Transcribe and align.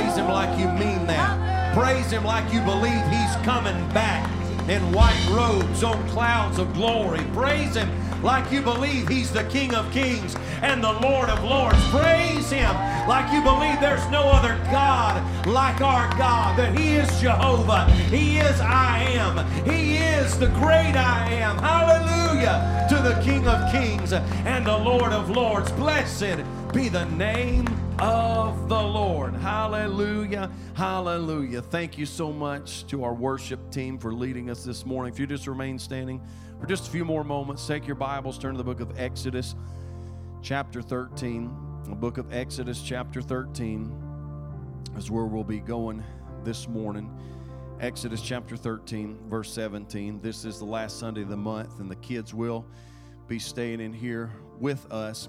praise 0.00 0.16
Him 0.16 0.28
like 0.28 0.58
you 0.58 0.66
mean 0.68 1.06
that. 1.06 1.74
Praise 1.74 2.10
Him 2.10 2.24
like 2.24 2.50
you 2.52 2.60
believe 2.62 3.04
He's 3.08 3.36
coming 3.44 3.76
back 3.90 4.26
in 4.68 4.80
white 4.92 5.28
robes 5.30 5.82
on 5.84 6.08
clouds 6.08 6.58
of 6.58 6.72
glory. 6.72 7.22
Praise 7.34 7.74
Him 7.74 7.90
like 8.22 8.50
you 8.50 8.62
believe 8.62 9.08
He's 9.08 9.30
the 9.30 9.44
King 9.44 9.74
of 9.74 9.90
Kings 9.92 10.36
and 10.62 10.82
the 10.82 10.92
Lord 10.92 11.28
of 11.28 11.44
Lords. 11.44 11.78
Praise 11.90 12.50
Him 12.50 12.74
like 13.06 13.30
you 13.30 13.42
believe 13.42 13.78
there's 13.80 14.08
no 14.10 14.22
other 14.22 14.56
God 14.70 15.46
like 15.46 15.82
our 15.82 16.08
God, 16.16 16.58
that 16.58 16.78
He 16.78 16.94
is 16.94 17.20
Jehovah. 17.20 17.84
He 18.08 18.38
is 18.38 18.58
I 18.60 19.00
am. 19.00 19.36
He 19.66 19.98
is 19.98 20.38
the 20.38 20.48
great 20.48 20.96
I 20.96 21.30
am. 21.30 21.58
Hallelujah 21.58 22.86
to 22.88 22.96
the 22.96 23.20
King 23.22 23.46
of 23.46 23.70
Kings 23.70 24.14
and 24.14 24.66
the 24.66 24.78
Lord 24.78 25.12
of 25.12 25.28
Lords. 25.28 25.70
Blessed 25.72 26.40
be 26.72 26.88
the 26.88 27.04
name 27.06 27.66
of 27.98 28.68
the 28.68 28.80
Lord. 28.80 29.34
Hallelujah. 29.34 30.50
Hallelujah. 30.74 31.62
Thank 31.62 31.98
you 31.98 32.06
so 32.06 32.32
much 32.32 32.86
to 32.86 33.02
our 33.02 33.12
worship 33.12 33.72
team 33.72 33.98
for 33.98 34.14
leading 34.14 34.50
us 34.50 34.62
this 34.62 34.86
morning. 34.86 35.12
If 35.12 35.18
you 35.18 35.26
just 35.26 35.48
remain 35.48 35.80
standing 35.80 36.20
for 36.60 36.66
just 36.66 36.86
a 36.86 36.90
few 36.90 37.04
more 37.04 37.24
moments, 37.24 37.66
take 37.66 37.86
your 37.86 37.96
Bibles, 37.96 38.38
turn 38.38 38.52
to 38.52 38.58
the 38.58 38.64
book 38.64 38.78
of 38.78 39.00
Exodus, 39.00 39.56
chapter 40.42 40.80
13. 40.80 41.50
The 41.88 41.96
book 41.96 42.18
of 42.18 42.32
Exodus, 42.32 42.82
chapter 42.82 43.20
13, 43.20 43.92
is 44.96 45.10
where 45.10 45.24
we'll 45.24 45.42
be 45.42 45.58
going 45.58 46.04
this 46.44 46.68
morning. 46.68 47.10
Exodus 47.80 48.22
chapter 48.22 48.56
13, 48.56 49.18
verse 49.28 49.52
17. 49.52 50.20
This 50.20 50.44
is 50.44 50.60
the 50.60 50.66
last 50.66 51.00
Sunday 51.00 51.22
of 51.22 51.30
the 51.30 51.36
month, 51.36 51.80
and 51.80 51.90
the 51.90 51.96
kids 51.96 52.32
will 52.32 52.64
be 53.26 53.40
staying 53.40 53.80
in 53.80 53.92
here 53.92 54.30
with 54.60 54.90
us 54.92 55.28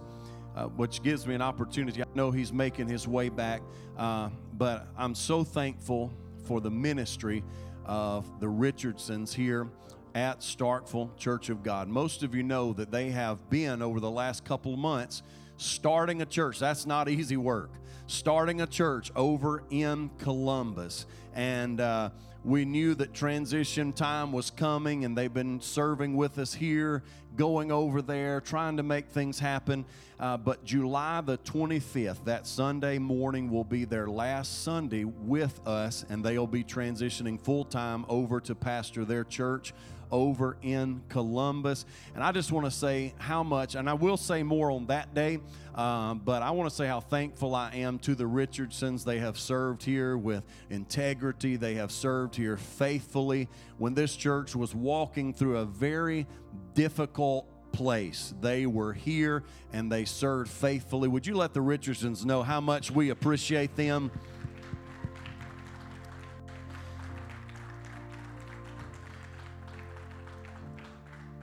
uh, 0.56 0.66
which 0.66 1.02
gives 1.04 1.26
me 1.28 1.36
an 1.36 1.42
opportunity. 1.42 2.02
I 2.02 2.06
know 2.16 2.32
he's 2.32 2.52
making 2.52 2.88
his 2.88 3.08
way 3.08 3.30
back, 3.30 3.62
uh, 3.98 4.30
but 4.54 4.88
I'm 4.98 5.16
so 5.16 5.44
thankful 5.44 6.12
for 6.46 6.62
the 6.62 6.72
ministry 6.72 7.44
of 7.86 8.40
the 8.40 8.48
Richardsons 8.48 9.34
here 9.34 9.70
at 10.14 10.40
Starkville 10.40 11.16
Church 11.18 11.50
of 11.50 11.64
God. 11.64 11.88
Most 11.88 12.24
of 12.24 12.36
you 12.36 12.44
know 12.44 12.74
that 12.74 12.92
they 12.92 13.10
have 13.10 13.50
been 13.50 13.82
over 13.82 14.00
the 14.00 14.12
last 14.12 14.44
couple 14.44 14.74
of 14.74 14.80
months 14.80 15.24
starting 15.58 16.22
a 16.22 16.26
church. 16.26 16.60
That's 16.60 16.86
not 16.86 17.08
easy 17.08 17.38
work. 17.38 17.72
Starting 18.08 18.62
a 18.62 18.68
church 18.68 19.12
over 19.16 19.64
in 19.70 20.10
Columbus. 20.18 21.06
And 21.34 21.80
uh, 21.80 22.10
we 22.44 22.66
knew 22.66 22.96
that 22.96 23.14
transition 23.14 23.94
time 23.94 24.32
was 24.32 24.50
coming, 24.50 25.06
and 25.06 25.16
they've 25.16 25.34
been 25.34 25.62
serving 25.62 26.16
with 26.16 26.40
us 26.40 26.54
here, 26.54 27.04
going 27.36 27.72
over 27.72 28.02
there, 28.02 28.42
trying 28.42 28.78
to 28.78 28.84
make 28.84 29.10
things 29.10 29.40
happen. 29.40 29.86
Uh, 30.20 30.38
but 30.38 30.64
July 30.64 31.22
the 31.22 31.38
25th, 31.40 32.24
that 32.26 32.46
Sunday 32.46 32.98
morning, 33.00 33.50
will 33.50 33.64
be 33.64 33.86
their 33.86 34.08
last 34.08 34.64
Sunday 34.64 35.04
with 35.04 35.60
us, 35.68 36.06
and 36.10 36.24
they'll 36.24 36.48
be 36.48 36.64
transitioning 36.64 37.40
full 37.40 37.66
time 37.66 38.06
over 38.08 38.40
to 38.42 38.54
pastor 38.54 39.06
their 39.06 39.24
church 39.24 39.74
over 40.12 40.58
in 40.62 41.02
Columbus. 41.10 41.86
And 42.14 42.24
I 42.24 42.32
just 42.32 42.52
want 42.52 42.66
to 42.66 42.72
say 42.72 43.14
how 43.18 43.44
much, 43.44 43.76
and 43.76 43.90
I 43.90 43.94
will 43.94 44.18
say 44.18 44.44
more 44.44 44.70
on 44.72 44.88
that 44.88 45.14
day, 45.14 45.40
um, 45.74 46.20
but 46.24 46.42
I 46.42 46.52
want 46.52 46.70
to 46.70 46.76
say 46.76 46.86
how 46.86 47.00
thankful 47.00 47.56
I 47.56 47.72
am 47.76 47.98
to 48.00 48.14
the 48.14 48.28
Richardsons. 48.28 49.06
They 49.06 49.20
have 49.20 49.40
served 49.40 49.84
here 49.84 50.18
with 50.18 50.44
integrity, 50.70 51.56
they 51.56 51.76
have 51.76 51.92
served 51.92 52.36
here 52.36 52.58
faithfully. 52.58 53.48
When 53.82 53.96
this 53.96 54.16
church 54.16 54.56
was 54.56 54.76
walking 54.76 55.34
through 55.34 55.58
a 55.58 55.66
very 55.66 56.28
difficult 56.76 57.48
place. 57.72 58.32
They 58.40 58.68
were 58.68 58.94
here 58.94 59.44
and 59.74 59.92
they 59.92 60.06
served 60.06 60.52
faithfully. 60.52 61.08
Would 61.08 61.26
you 61.26 61.34
let 61.34 61.56
the 61.56 61.62
Richardsons 61.62 62.24
know 62.24 62.44
how 62.44 62.62
much 62.62 62.92
we 62.92 63.10
appreciate 63.10 63.76
them? 63.76 64.12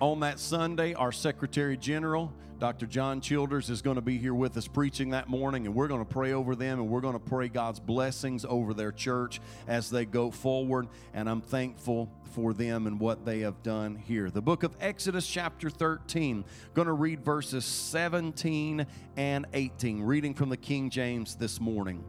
On 0.01 0.21
that 0.21 0.39
Sunday, 0.39 0.95
our 0.95 1.11
Secretary 1.11 1.77
General, 1.77 2.33
Dr. 2.59 2.87
John 2.87 3.21
Childers, 3.21 3.71
is 3.71 3.83
going 3.83 3.95
to 3.95 4.03
be 4.03 4.19
here 4.19 4.35
with 4.35 4.57
us 4.57 4.67
preaching 4.67 5.11
that 5.11 5.29
morning, 5.29 5.67
and 5.67 5.77
we're 5.77 5.87
going 5.87 6.05
to 6.05 6.13
pray 6.13 6.33
over 6.33 6.57
them 6.57 6.81
and 6.81 6.89
we're 6.89 7.01
going 7.01 7.13
to 7.15 7.21
pray 7.21 7.49
God's 7.49 7.79
blessings 7.79 8.45
over 8.45 8.75
their 8.75 8.91
church 8.91 9.41
as 9.69 9.89
they 9.91 10.05
go 10.05 10.33
forward. 10.33 10.89
And 11.15 11.31
I'm 11.31 11.41
thankful 11.41 12.11
for 12.35 12.53
them 12.53 12.89
and 12.89 12.99
what 12.99 13.25
they 13.25 13.41
have 13.41 13.63
done 13.63 13.95
here. 13.95 14.29
The 14.29 14.43
book 14.43 14.65
of 14.65 14.75
Exodus, 14.81 15.29
chapter 15.29 15.71
13, 15.71 16.45
going 16.75 16.87
to 16.87 16.95
read 16.95 17.25
verses 17.25 17.65
17 17.65 18.85
and 19.17 19.47
18, 19.53 20.03
reading 20.03 20.35
from 20.35 20.49
the 20.49 20.57
King 20.57 20.91
James 20.91 21.37
this 21.37 21.61
morning. 21.61 22.03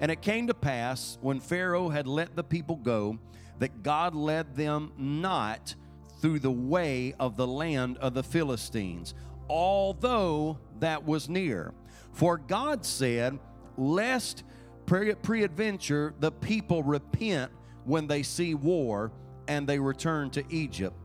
And 0.00 0.10
it 0.10 0.22
came 0.22 0.46
to 0.46 0.54
pass 0.54 1.18
when 1.20 1.40
Pharaoh 1.40 1.90
had 1.90 2.06
let 2.06 2.36
the 2.36 2.44
people 2.44 2.76
go 2.76 3.18
that 3.58 3.82
God 3.82 4.14
led 4.14 4.56
them 4.56 4.92
not 4.96 5.74
through 6.20 6.38
the 6.38 6.50
way 6.50 7.14
of 7.18 7.36
the 7.36 7.46
land 7.46 7.98
of 7.98 8.14
the 8.14 8.22
Philistines, 8.22 9.14
although 9.50 10.58
that 10.78 11.04
was 11.04 11.28
near. 11.28 11.74
For 12.12 12.38
God 12.38 12.86
said, 12.86 13.38
Lest 13.76 14.44
peradventure 14.86 16.14
the 16.20 16.30
people 16.30 16.82
repent 16.82 17.50
when 17.84 18.06
they 18.06 18.22
see 18.22 18.54
war 18.54 19.12
and 19.48 19.66
they 19.66 19.78
return 19.78 20.30
to 20.30 20.44
Egypt. 20.50 20.96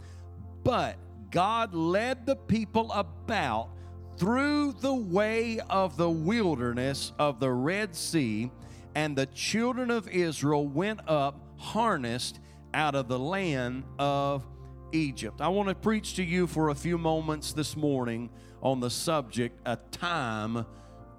But 0.63 0.97
God 1.31 1.73
led 1.73 2.25
the 2.25 2.35
people 2.35 2.91
about 2.91 3.69
through 4.17 4.73
the 4.73 4.93
way 4.93 5.59
of 5.69 5.97
the 5.97 6.09
wilderness 6.09 7.13
of 7.19 7.39
the 7.39 7.51
Red 7.51 7.95
Sea, 7.95 8.51
and 8.93 9.15
the 9.15 9.25
children 9.27 9.91
of 9.91 10.07
Israel 10.07 10.67
went 10.67 11.01
up 11.07 11.39
harnessed 11.57 12.39
out 12.73 12.95
of 12.95 13.07
the 13.07 13.19
land 13.19 13.83
of 13.99 14.45
Egypt. 14.91 15.41
I 15.41 15.47
want 15.47 15.69
to 15.69 15.75
preach 15.75 16.15
to 16.15 16.23
you 16.23 16.47
for 16.47 16.69
a 16.69 16.75
few 16.75 16.97
moments 16.97 17.53
this 17.53 17.75
morning 17.75 18.29
on 18.61 18.79
the 18.79 18.89
subject 18.89 19.59
a 19.65 19.77
time 19.91 20.65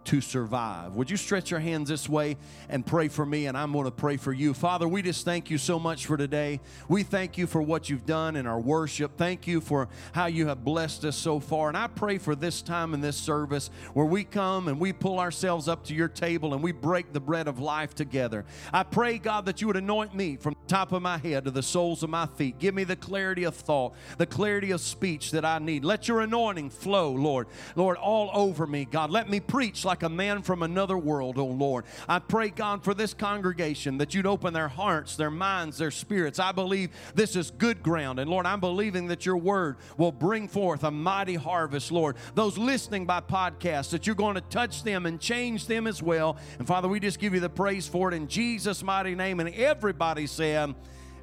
to 0.07 0.21
survive. 0.21 0.95
Would 0.95 1.11
you 1.11 1.17
stretch 1.17 1.51
your 1.51 1.61
hands 1.61 1.89
this 1.89 2.09
way 2.09 2.37
and 2.69 2.87
pray 2.87 3.09
for 3.09 3.27
me? 3.27 3.47
And 3.47 3.57
I'm 3.57 3.73
going 3.73 3.85
to 3.85 3.91
pray 3.91 4.17
for 4.17 4.33
you. 4.33 4.55
Father, 4.55 4.89
we 4.89 5.03
just 5.03 5.25
thank 5.25 5.51
you 5.51 5.59
so 5.59 5.79
much 5.79 6.07
for 6.07 6.17
today. 6.17 6.61
We 6.89 7.03
thank 7.03 7.37
you 7.37 7.47
for 7.47 7.61
what 7.61 7.91
you've 7.91 8.07
done 8.07 8.37
in 8.37 8.47
our 8.47 8.61
worship. 8.61 9.17
Thank 9.17 9.47
you 9.47 9.61
for 9.61 9.89
how 10.13 10.27
you 10.27 10.47
have 10.47 10.65
blessed 10.65 11.05
us 11.05 11.17
so 11.17 11.41
far. 11.41 11.69
And 11.69 11.77
I 11.77 11.89
pray 11.89 12.19
for 12.19 12.35
this 12.35 12.63
time 12.63 12.95
in 12.95 13.01
this 13.01 13.17
service 13.17 13.71
where 13.95 14.07
we 14.07 14.25
come 14.25 14.69
and 14.69 14.79
we 14.79 14.93
pull 14.93 15.19
ourselves 15.19 15.69
up 15.69 15.85
to 15.87 15.95
your 15.95 16.09
table 16.09 16.55
and 16.55 16.63
we 16.63 16.73
break 16.73 17.13
the 17.13 17.21
bread 17.21 17.49
of 17.49 17.59
life 17.59 17.95
together. 17.95 18.45
I 18.73 18.85
pray, 18.85 19.19
God, 19.19 19.47
that 19.47 19.61
you 19.61 19.67
would 19.67 19.77
anoint 19.77 20.15
me 20.15 20.37
from 20.37 20.55
the 20.55 20.69
top 20.69 20.93
of 20.93 21.03
my 21.03 21.19
head 21.19 21.45
to 21.45 21.51
the 21.51 21.63
soles 21.63 22.03
of 22.03 22.11
my 22.11 22.27
feet. 22.27 22.59
Give 22.59 22.75
me 22.75 22.85
the 22.85 22.97
clarity 22.97 23.45
of 23.45 23.55
thought, 23.55 23.95
the 24.19 24.27
clarity 24.27 24.71
of 24.71 24.81
speech 24.81 25.33
that 25.33 25.45
I 25.45 25.59
need. 25.59 25.85
Let 25.85 26.07
your 26.07 26.21
anointing 26.21 26.71
flow, 26.71 27.11
Lord. 27.11 27.49
Lord, 27.75 27.97
all 27.97 28.31
over 28.33 28.67
me, 28.67 28.85
God. 28.85 29.11
Let 29.11 29.29
me 29.29 29.41
preach 29.41 29.85
like 29.85 29.96
like 29.97 30.03
a 30.03 30.15
man 30.15 30.43
from 30.43 30.63
another 30.63 30.99
world, 30.99 31.39
oh 31.39 31.47
Lord. 31.47 31.87
I 32.07 32.19
pray, 32.19 32.51
God, 32.51 32.85
for 32.85 32.93
this 32.93 33.15
congregation 33.15 33.97
that 33.97 34.13
you'd 34.13 34.27
open 34.27 34.53
their 34.53 34.69
hearts, 34.69 35.17
their 35.17 35.31
minds, 35.31 35.79
their 35.79 35.91
spirits. 35.91 36.39
I 36.39 36.53
believe 36.53 36.91
this 37.15 37.35
is 37.35 37.51
good 37.51 37.83
ground. 37.83 38.19
And 38.19 38.31
Lord, 38.31 38.45
I'm 38.45 38.61
believing 38.61 39.07
that 39.07 39.25
your 39.25 39.39
word 39.39 39.79
will 39.97 40.13
bring 40.13 40.49
forth 40.49 40.85
a 40.85 40.91
mighty 40.91 41.37
harvest, 41.37 41.91
Lord. 41.91 42.17
Those 42.35 42.59
listening 42.59 43.07
by 43.07 43.23
podcast, 43.23 43.89
that 43.91 44.07
you're 44.07 44.15
going 44.15 44.35
to 44.35 44.43
touch 44.43 44.83
them 44.83 45.07
and 45.07 45.19
change 45.19 45.67
them 45.67 45.87
as 45.87 46.03
well. 46.03 46.37
And 46.59 46.67
Father, 46.69 46.89
we 46.89 47.01
just 47.01 47.19
give 47.19 47.33
you 47.33 47.41
the 47.41 47.49
praise 47.49 47.89
for 47.89 48.13
it 48.13 48.15
in 48.15 48.29
Jesus' 48.29 48.83
mighty 48.83 49.15
name. 49.15 49.41
And 49.41 49.49
everybody 49.55 50.27
said, 50.27 50.75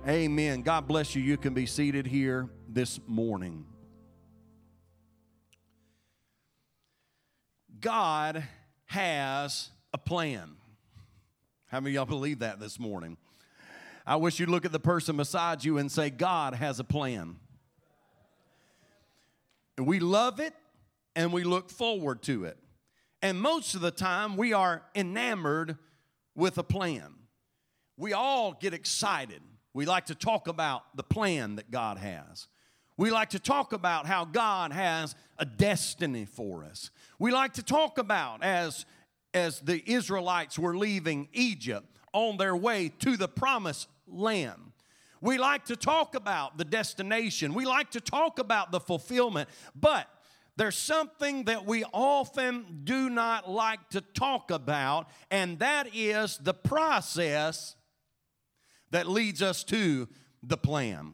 Amen. 0.07 0.63
God 0.63 0.87
bless 0.87 1.15
you. 1.15 1.21
You 1.21 1.37
can 1.37 1.53
be 1.53 1.67
seated 1.67 2.07
here 2.07 2.49
this 2.67 2.99
morning. 3.07 3.65
God 7.79 8.43
has 8.93 9.71
a 9.91 9.97
plan. 9.97 10.51
How 11.65 11.79
many 11.79 11.95
y'all 11.95 12.05
believe 12.05 12.39
that 12.39 12.59
this 12.59 12.79
morning? 12.79 13.17
I 14.05 14.17
wish 14.17 14.39
you'd 14.39 14.49
look 14.49 14.65
at 14.65 14.71
the 14.71 14.79
person 14.79 15.17
beside 15.17 15.63
you 15.63 15.79
and 15.79 15.91
say, 15.91 16.11
God 16.11 16.53
has 16.53 16.79
a 16.79 16.83
plan. 16.83 17.37
We 19.79 19.99
love 19.99 20.39
it 20.39 20.53
and 21.15 21.33
we 21.33 21.43
look 21.43 21.71
forward 21.71 22.21
to 22.23 22.45
it. 22.45 22.59
And 23.23 23.41
most 23.41 23.73
of 23.73 23.81
the 23.81 23.89
time, 23.89 24.37
we 24.37 24.53
are 24.53 24.83
enamored 24.93 25.79
with 26.35 26.59
a 26.59 26.63
plan. 26.63 27.15
We 27.97 28.13
all 28.13 28.53
get 28.53 28.75
excited. 28.75 29.41
We 29.73 29.87
like 29.87 30.05
to 30.05 30.15
talk 30.15 30.47
about 30.47 30.95
the 30.95 31.03
plan 31.03 31.55
that 31.55 31.71
God 31.71 31.97
has. 31.97 32.47
We 32.97 33.09
like 33.09 33.31
to 33.31 33.39
talk 33.39 33.73
about 33.73 34.05
how 34.05 34.25
God 34.25 34.71
has 34.71 35.15
a 35.37 35.45
destiny 35.45 36.25
for 36.25 36.63
us. 36.63 36.91
We 37.19 37.31
like 37.31 37.53
to 37.53 37.63
talk 37.63 37.97
about 37.97 38.43
as 38.43 38.85
as 39.33 39.59
the 39.59 39.81
Israelites 39.91 40.59
were 40.59 40.77
leaving 40.77 41.27
Egypt 41.33 41.87
on 42.13 42.37
their 42.37 42.55
way 42.55 42.89
to 42.99 43.17
the 43.17 43.27
promised 43.27 43.87
land. 44.07 44.71
We 45.21 45.37
like 45.37 45.65
to 45.65 45.75
talk 45.75 46.15
about 46.15 46.57
the 46.57 46.65
destination. 46.65 47.53
We 47.53 47.65
like 47.65 47.91
to 47.91 48.01
talk 48.01 48.39
about 48.39 48.71
the 48.71 48.79
fulfillment, 48.79 49.49
but 49.73 50.07
there's 50.55 50.77
something 50.77 51.45
that 51.45 51.65
we 51.65 51.83
often 51.93 52.81
do 52.83 53.09
not 53.09 53.49
like 53.49 53.89
to 53.91 54.01
talk 54.01 54.51
about, 54.51 55.09
and 55.31 55.57
that 55.59 55.95
is 55.95 56.37
the 56.37 56.53
process 56.53 57.75
that 58.91 59.07
leads 59.07 59.41
us 59.41 59.63
to 59.63 60.07
the 60.43 60.57
plan. 60.57 61.13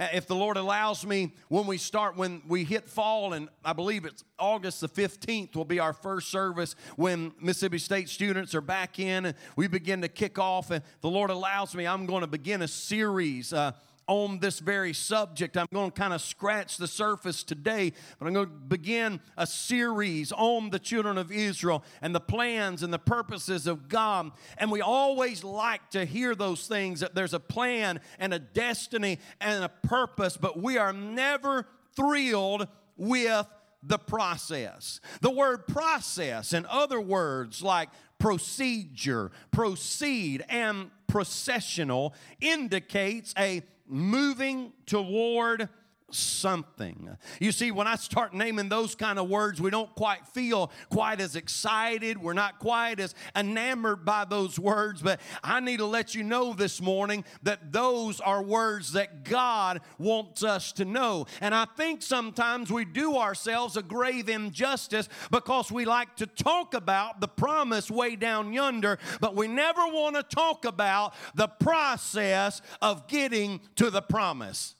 Uh, 0.00 0.08
if 0.14 0.26
the 0.26 0.34
Lord 0.34 0.56
allows 0.56 1.04
me, 1.04 1.34
when 1.48 1.66
we 1.66 1.76
start, 1.76 2.16
when 2.16 2.40
we 2.48 2.64
hit 2.64 2.88
fall, 2.88 3.34
and 3.34 3.50
I 3.62 3.74
believe 3.74 4.06
it's 4.06 4.24
August 4.38 4.80
the 4.80 4.88
15th 4.88 5.54
will 5.54 5.66
be 5.66 5.78
our 5.78 5.92
first 5.92 6.30
service 6.30 6.74
when 6.96 7.32
Mississippi 7.38 7.76
State 7.76 8.08
students 8.08 8.54
are 8.54 8.62
back 8.62 8.98
in 8.98 9.26
and 9.26 9.36
we 9.56 9.68
begin 9.68 10.00
to 10.00 10.08
kick 10.08 10.38
off. 10.38 10.70
And 10.70 10.82
the 11.02 11.10
Lord 11.10 11.28
allows 11.28 11.74
me, 11.74 11.86
I'm 11.86 12.06
going 12.06 12.22
to 12.22 12.26
begin 12.26 12.62
a 12.62 12.68
series. 12.68 13.52
Uh, 13.52 13.72
on 14.10 14.40
this 14.40 14.58
very 14.58 14.92
subject. 14.92 15.56
I'm 15.56 15.68
going 15.72 15.92
to 15.92 15.96
kind 15.96 16.12
of 16.12 16.20
scratch 16.20 16.78
the 16.78 16.88
surface 16.88 17.44
today, 17.44 17.92
but 18.18 18.26
I'm 18.26 18.34
going 18.34 18.48
to 18.48 18.52
begin 18.52 19.20
a 19.36 19.46
series 19.46 20.32
on 20.32 20.70
the 20.70 20.80
children 20.80 21.16
of 21.16 21.30
Israel 21.30 21.84
and 22.02 22.12
the 22.12 22.20
plans 22.20 22.82
and 22.82 22.92
the 22.92 22.98
purposes 22.98 23.68
of 23.68 23.88
God. 23.88 24.32
And 24.58 24.68
we 24.68 24.80
always 24.80 25.44
like 25.44 25.90
to 25.90 26.04
hear 26.04 26.34
those 26.34 26.66
things 26.66 26.98
that 27.00 27.14
there's 27.14 27.34
a 27.34 27.40
plan 27.40 28.00
and 28.18 28.34
a 28.34 28.40
destiny 28.40 29.20
and 29.40 29.62
a 29.62 29.68
purpose, 29.68 30.36
but 30.36 30.60
we 30.60 30.76
are 30.76 30.92
never 30.92 31.68
thrilled 31.94 32.66
with 32.96 33.46
the 33.80 33.98
process. 33.98 35.00
The 35.20 35.30
word 35.30 35.68
process 35.68 36.52
and 36.52 36.66
other 36.66 37.00
words 37.00 37.62
like 37.62 37.90
procedure, 38.18 39.30
proceed, 39.52 40.44
and 40.48 40.90
processional 41.06 42.14
indicates 42.40 43.34
a 43.38 43.62
moving 43.90 44.72
toward 44.86 45.68
something. 46.14 47.16
You 47.40 47.52
see, 47.52 47.70
when 47.70 47.86
I 47.86 47.96
start 47.96 48.34
naming 48.34 48.68
those 48.68 48.94
kind 48.94 49.18
of 49.18 49.28
words, 49.28 49.60
we 49.60 49.70
don't 49.70 49.94
quite 49.94 50.26
feel 50.28 50.70
quite 50.90 51.20
as 51.20 51.36
excited. 51.36 52.18
We're 52.18 52.32
not 52.32 52.58
quite 52.58 53.00
as 53.00 53.14
enamored 53.34 54.04
by 54.04 54.24
those 54.24 54.58
words, 54.58 55.02
but 55.02 55.20
I 55.42 55.60
need 55.60 55.78
to 55.78 55.86
let 55.86 56.14
you 56.14 56.22
know 56.22 56.52
this 56.52 56.80
morning 56.80 57.24
that 57.42 57.72
those 57.72 58.20
are 58.20 58.42
words 58.42 58.92
that 58.92 59.24
God 59.24 59.80
wants 59.98 60.42
us 60.42 60.72
to 60.72 60.84
know. 60.84 61.26
And 61.40 61.54
I 61.54 61.66
think 61.76 62.02
sometimes 62.02 62.70
we 62.70 62.84
do 62.84 63.16
ourselves 63.16 63.76
a 63.76 63.82
grave 63.82 64.28
injustice 64.28 65.08
because 65.30 65.70
we 65.70 65.84
like 65.84 66.16
to 66.16 66.26
talk 66.26 66.74
about 66.74 67.20
the 67.20 67.28
promise 67.28 67.90
way 67.90 68.16
down 68.16 68.52
yonder, 68.52 68.98
but 69.20 69.36
we 69.36 69.48
never 69.48 69.82
want 69.82 70.16
to 70.16 70.22
talk 70.22 70.64
about 70.64 71.14
the 71.34 71.48
process 71.48 72.62
of 72.80 73.06
getting 73.06 73.60
to 73.76 73.90
the 73.90 74.02
promise. 74.02 74.74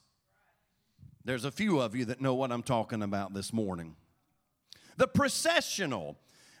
There's 1.23 1.45
a 1.45 1.51
few 1.51 1.79
of 1.79 1.95
you 1.95 2.05
that 2.05 2.19
know 2.19 2.33
what 2.33 2.51
I'm 2.51 2.63
talking 2.63 3.03
about 3.03 3.33
this 3.33 3.53
morning. 3.53 3.95
The 4.97 5.07
processional 5.07 6.17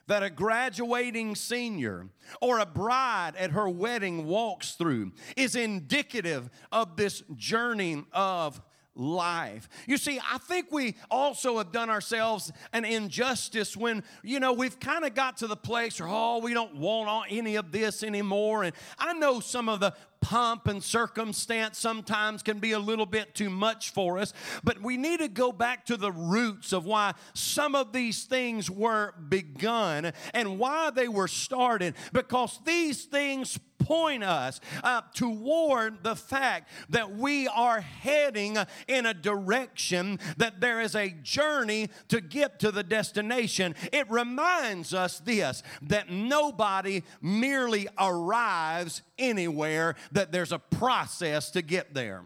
that 0.07 0.23
a 0.23 0.29
graduating 0.29 1.35
senior 1.35 2.07
or 2.41 2.59
a 2.59 2.65
bride 2.65 3.33
at 3.37 3.51
her 3.51 3.69
wedding 3.69 4.25
walks 4.25 4.73
through 4.73 5.13
is 5.37 5.55
indicative 5.55 6.49
of 6.71 6.95
this 6.95 7.23
journey 7.35 8.03
of 8.11 8.61
life. 8.93 9.69
You 9.87 9.97
see, 9.97 10.19
I 10.19 10.37
think 10.37 10.71
we 10.71 10.95
also 11.09 11.57
have 11.59 11.71
done 11.71 11.89
ourselves 11.89 12.51
an 12.73 12.83
injustice 12.83 13.77
when, 13.77 14.03
you 14.21 14.39
know, 14.39 14.53
we've 14.53 14.79
kind 14.79 15.05
of 15.05 15.15
got 15.15 15.37
to 15.37 15.47
the 15.47 15.55
place 15.55 15.99
where, 15.99 16.09
oh, 16.09 16.39
we 16.39 16.53
don't 16.53 16.75
want 16.75 17.31
any 17.31 17.55
of 17.55 17.71
this 17.71 18.03
anymore. 18.03 18.63
And 18.63 18.75
I 18.99 19.13
know 19.13 19.39
some 19.39 19.69
of 19.69 19.79
the 19.79 19.93
pomp 20.21 20.67
and 20.67 20.83
circumstance 20.83 21.77
sometimes 21.77 22.43
can 22.43 22.59
be 22.59 22.71
a 22.71 22.79
little 22.79 23.05
bit 23.05 23.35
too 23.35 23.49
much 23.49 23.89
for 23.89 24.19
us, 24.19 24.33
but 24.63 24.81
we 24.81 24.95
need 24.95 25.19
to 25.19 25.27
go 25.27 25.51
back 25.51 25.85
to 25.87 25.97
the 25.97 26.11
roots 26.11 26.71
of 26.71 26.85
why 26.85 27.13
some 27.33 27.75
of 27.75 27.91
these 27.91 28.23
things 28.23 28.69
were 28.69 29.13
begun 29.29 30.13
and 30.33 30.59
why 30.59 30.89
they 30.91 31.07
were 31.07 31.27
started 31.27 31.95
because 32.13 32.59
these 32.65 33.05
things 33.05 33.59
point 33.81 34.23
us 34.23 34.61
uh, 34.83 35.01
toward 35.13 36.03
the 36.03 36.15
fact 36.15 36.69
that 36.89 37.11
we 37.11 37.47
are 37.47 37.81
heading 37.81 38.57
in 38.87 39.05
a 39.05 39.13
direction, 39.13 40.19
that 40.37 40.61
there 40.61 40.81
is 40.81 40.95
a 40.95 41.09
journey 41.23 41.89
to 42.07 42.21
get 42.21 42.59
to 42.59 42.71
the 42.71 42.83
destination. 42.83 43.75
It 43.91 44.09
reminds 44.09 44.93
us 44.93 45.19
this 45.19 45.63
that 45.83 46.09
nobody 46.09 47.03
merely 47.21 47.87
arrives 47.97 49.01
anywhere, 49.17 49.95
that 50.11 50.31
there's 50.31 50.51
a 50.51 50.59
process 50.59 51.51
to 51.51 51.61
get 51.61 51.93
there. 51.93 52.23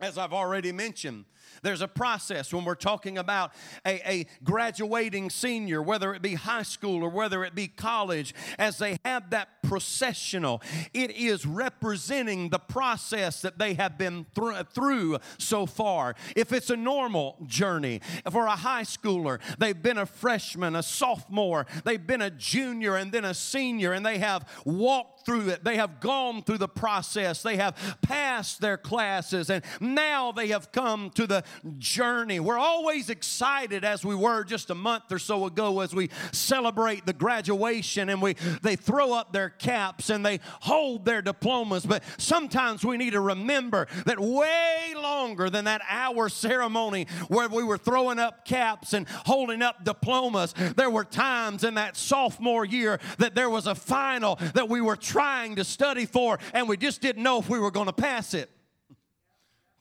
As 0.00 0.18
I've 0.18 0.32
already 0.32 0.72
mentioned, 0.72 1.26
there's 1.62 1.80
a 1.80 1.86
process 1.86 2.52
when 2.52 2.64
we're 2.64 2.74
talking 2.74 3.18
about 3.18 3.52
a, 3.86 4.10
a 4.10 4.26
graduating 4.42 5.30
senior, 5.30 5.80
whether 5.80 6.12
it 6.12 6.22
be 6.22 6.34
high 6.34 6.62
school 6.62 7.04
or 7.04 7.08
whether 7.08 7.44
it 7.44 7.54
be 7.54 7.68
college, 7.68 8.34
as 8.58 8.78
they 8.78 8.98
have 9.04 9.30
that 9.30 9.62
processional, 9.62 10.60
it 10.92 11.12
is 11.12 11.46
representing 11.46 12.48
the 12.48 12.58
process 12.58 13.42
that 13.42 13.58
they 13.58 13.74
have 13.74 13.96
been 13.96 14.26
through, 14.34 14.54
through 14.74 15.18
so 15.38 15.66
far. 15.66 16.16
If 16.34 16.52
it's 16.52 16.70
a 16.70 16.76
normal 16.76 17.36
journey, 17.46 18.00
for 18.30 18.46
a 18.46 18.56
high 18.56 18.82
schooler, 18.82 19.40
they've 19.58 19.80
been 19.80 19.98
a 19.98 20.06
freshman, 20.06 20.74
a 20.74 20.82
sophomore, 20.82 21.66
they've 21.84 22.04
been 22.04 22.22
a 22.22 22.30
junior, 22.30 22.96
and 22.96 23.12
then 23.12 23.24
a 23.24 23.34
senior, 23.34 23.92
and 23.92 24.04
they 24.04 24.18
have 24.18 24.48
walked 24.64 25.21
through 25.24 25.48
it. 25.48 25.64
They 25.64 25.76
have 25.76 26.00
gone 26.00 26.42
through 26.42 26.58
the 26.58 26.68
process. 26.68 27.42
They 27.42 27.56
have 27.56 27.98
passed 28.02 28.60
their 28.60 28.76
classes, 28.76 29.50
and 29.50 29.64
now 29.80 30.32
they 30.32 30.48
have 30.48 30.72
come 30.72 31.10
to 31.10 31.26
the 31.26 31.44
journey. 31.78 32.40
We're 32.40 32.58
always 32.58 33.10
excited 33.10 33.84
as 33.84 34.04
we 34.04 34.14
were 34.14 34.44
just 34.44 34.70
a 34.70 34.74
month 34.74 35.10
or 35.10 35.18
so 35.18 35.46
ago 35.46 35.80
as 35.80 35.94
we 35.94 36.10
celebrate 36.32 37.06
the 37.06 37.12
graduation 37.12 38.08
and 38.08 38.20
we 38.20 38.34
they 38.62 38.76
throw 38.76 39.12
up 39.12 39.32
their 39.32 39.50
caps 39.50 40.10
and 40.10 40.24
they 40.24 40.40
hold 40.60 41.04
their 41.04 41.22
diplomas. 41.22 41.84
But 41.86 42.02
sometimes 42.18 42.84
we 42.84 42.96
need 42.96 43.12
to 43.12 43.20
remember 43.20 43.86
that 44.06 44.18
way 44.18 44.94
longer 44.94 45.50
than 45.50 45.64
that 45.66 45.82
hour 45.88 46.28
ceremony 46.28 47.06
where 47.28 47.48
we 47.48 47.62
were 47.62 47.78
throwing 47.78 48.18
up 48.18 48.44
caps 48.44 48.92
and 48.92 49.06
holding 49.26 49.62
up 49.62 49.84
diplomas, 49.84 50.54
there 50.76 50.90
were 50.90 51.04
times 51.04 51.64
in 51.64 51.74
that 51.74 51.96
sophomore 51.96 52.64
year 52.64 53.00
that 53.18 53.34
there 53.34 53.50
was 53.50 53.66
a 53.66 53.74
final 53.74 54.36
that 54.54 54.68
we 54.68 54.80
were 54.80 54.96
trying 55.12 55.56
to 55.56 55.64
study 55.64 56.06
for 56.06 56.38
and 56.54 56.66
we 56.66 56.76
just 56.78 57.02
didn't 57.02 57.22
know 57.22 57.38
if 57.38 57.48
we 57.48 57.60
were 57.60 57.70
going 57.70 57.86
to 57.86 57.92
pass 57.92 58.32
it. 58.32 58.50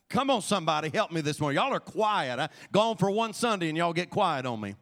Come 0.09 0.29
on, 0.29 0.41
somebody, 0.41 0.89
help 0.89 1.09
me 1.13 1.21
this 1.21 1.39
morning. 1.39 1.55
Y'all 1.55 1.73
are 1.73 1.79
quiet. 1.79 2.37
I 2.37 2.49
gone 2.73 2.97
for 2.97 3.09
one 3.09 3.31
Sunday 3.31 3.69
and 3.69 3.77
y'all 3.77 3.93
get 3.93 4.09
quiet 4.09 4.45
on 4.45 4.59
me. 4.59 4.75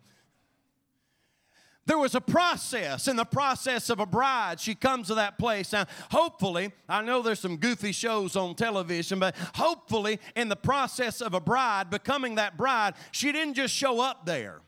There 1.86 2.00
was 2.00 2.16
a 2.16 2.22
process 2.22 3.08
in 3.08 3.16
the 3.16 3.26
process 3.26 3.92
of 3.92 4.00
a 4.00 4.06
bride. 4.08 4.60
She 4.60 4.74
comes 4.74 5.08
to 5.08 5.16
that 5.16 5.38
place. 5.38 5.72
Now, 5.72 5.86
hopefully, 6.10 6.72
I 6.88 7.04
know 7.04 7.22
there's 7.22 7.40
some 7.40 7.58
goofy 7.58 7.92
shows 7.92 8.36
on 8.36 8.56
television, 8.56 9.20
but 9.20 9.36
hopefully, 9.56 10.20
in 10.36 10.50
the 10.50 10.56
process 10.56 11.22
of 11.22 11.34
a 11.34 11.40
bride 11.40 11.90
becoming 11.90 12.36
that 12.36 12.58
bride, 12.58 12.96
she 13.12 13.32
didn't 13.32 13.56
just 13.56 13.74
show 13.74 14.02
up 14.02 14.26
there. 14.26 14.62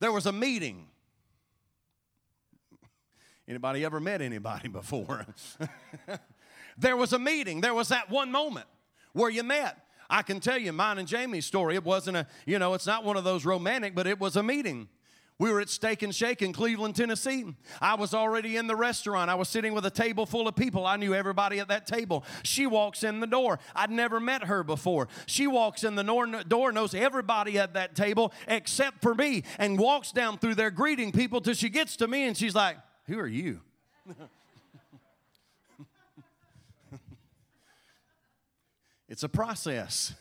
There 0.00 0.10
was 0.10 0.26
a 0.26 0.32
meeting. 0.32 0.86
Anybody 3.48 3.84
ever 3.84 4.00
met 4.00 4.22
anybody 4.22 4.68
before? 4.68 5.26
there 6.78 6.96
was 6.96 7.12
a 7.12 7.18
meeting. 7.18 7.60
There 7.60 7.74
was 7.74 7.88
that 7.88 8.10
one 8.10 8.30
moment 8.30 8.66
where 9.12 9.30
you 9.30 9.42
met. 9.42 9.78
I 10.08 10.22
can 10.22 10.40
tell 10.40 10.58
you 10.58 10.72
mine 10.72 10.98
and 10.98 11.08
Jamie's 11.08 11.46
story. 11.46 11.74
It 11.74 11.84
wasn't 11.84 12.18
a, 12.18 12.26
you 12.44 12.58
know, 12.58 12.74
it's 12.74 12.86
not 12.86 13.02
one 13.02 13.16
of 13.16 13.24
those 13.24 13.46
romantic, 13.46 13.94
but 13.94 14.06
it 14.06 14.20
was 14.20 14.36
a 14.36 14.42
meeting. 14.42 14.88
We 15.38 15.50
were 15.50 15.60
at 15.60 15.70
Steak 15.70 16.02
and 16.02 16.14
Shake 16.14 16.42
in 16.42 16.52
Cleveland, 16.52 16.94
Tennessee. 16.94 17.46
I 17.80 17.94
was 17.94 18.14
already 18.14 18.58
in 18.58 18.66
the 18.66 18.76
restaurant. 18.76 19.30
I 19.30 19.34
was 19.34 19.48
sitting 19.48 19.72
with 19.72 19.84
a 19.86 19.90
table 19.90 20.26
full 20.26 20.46
of 20.46 20.54
people. 20.54 20.86
I 20.86 20.96
knew 20.96 21.14
everybody 21.14 21.58
at 21.58 21.68
that 21.68 21.86
table. 21.86 22.24
She 22.44 22.66
walks 22.66 23.02
in 23.02 23.20
the 23.20 23.26
door. 23.26 23.58
I'd 23.74 23.90
never 23.90 24.20
met 24.20 24.44
her 24.44 24.62
before. 24.62 25.08
She 25.26 25.46
walks 25.46 25.82
in 25.82 25.94
the 25.96 26.04
door, 26.46 26.72
knows 26.72 26.94
everybody 26.94 27.58
at 27.58 27.74
that 27.74 27.96
table 27.96 28.32
except 28.46 29.02
for 29.02 29.14
me, 29.14 29.42
and 29.58 29.78
walks 29.78 30.12
down 30.12 30.38
through 30.38 30.54
there 30.56 30.70
greeting 30.70 31.10
people 31.10 31.40
till 31.40 31.54
she 31.54 31.70
gets 31.70 31.96
to 31.96 32.06
me 32.06 32.24
and 32.24 32.36
she's 32.36 32.54
like, 32.54 32.76
Who 33.06 33.18
are 33.18 33.26
you? 33.26 33.60
It's 39.08 39.22
a 39.22 39.28
process. 39.28 40.14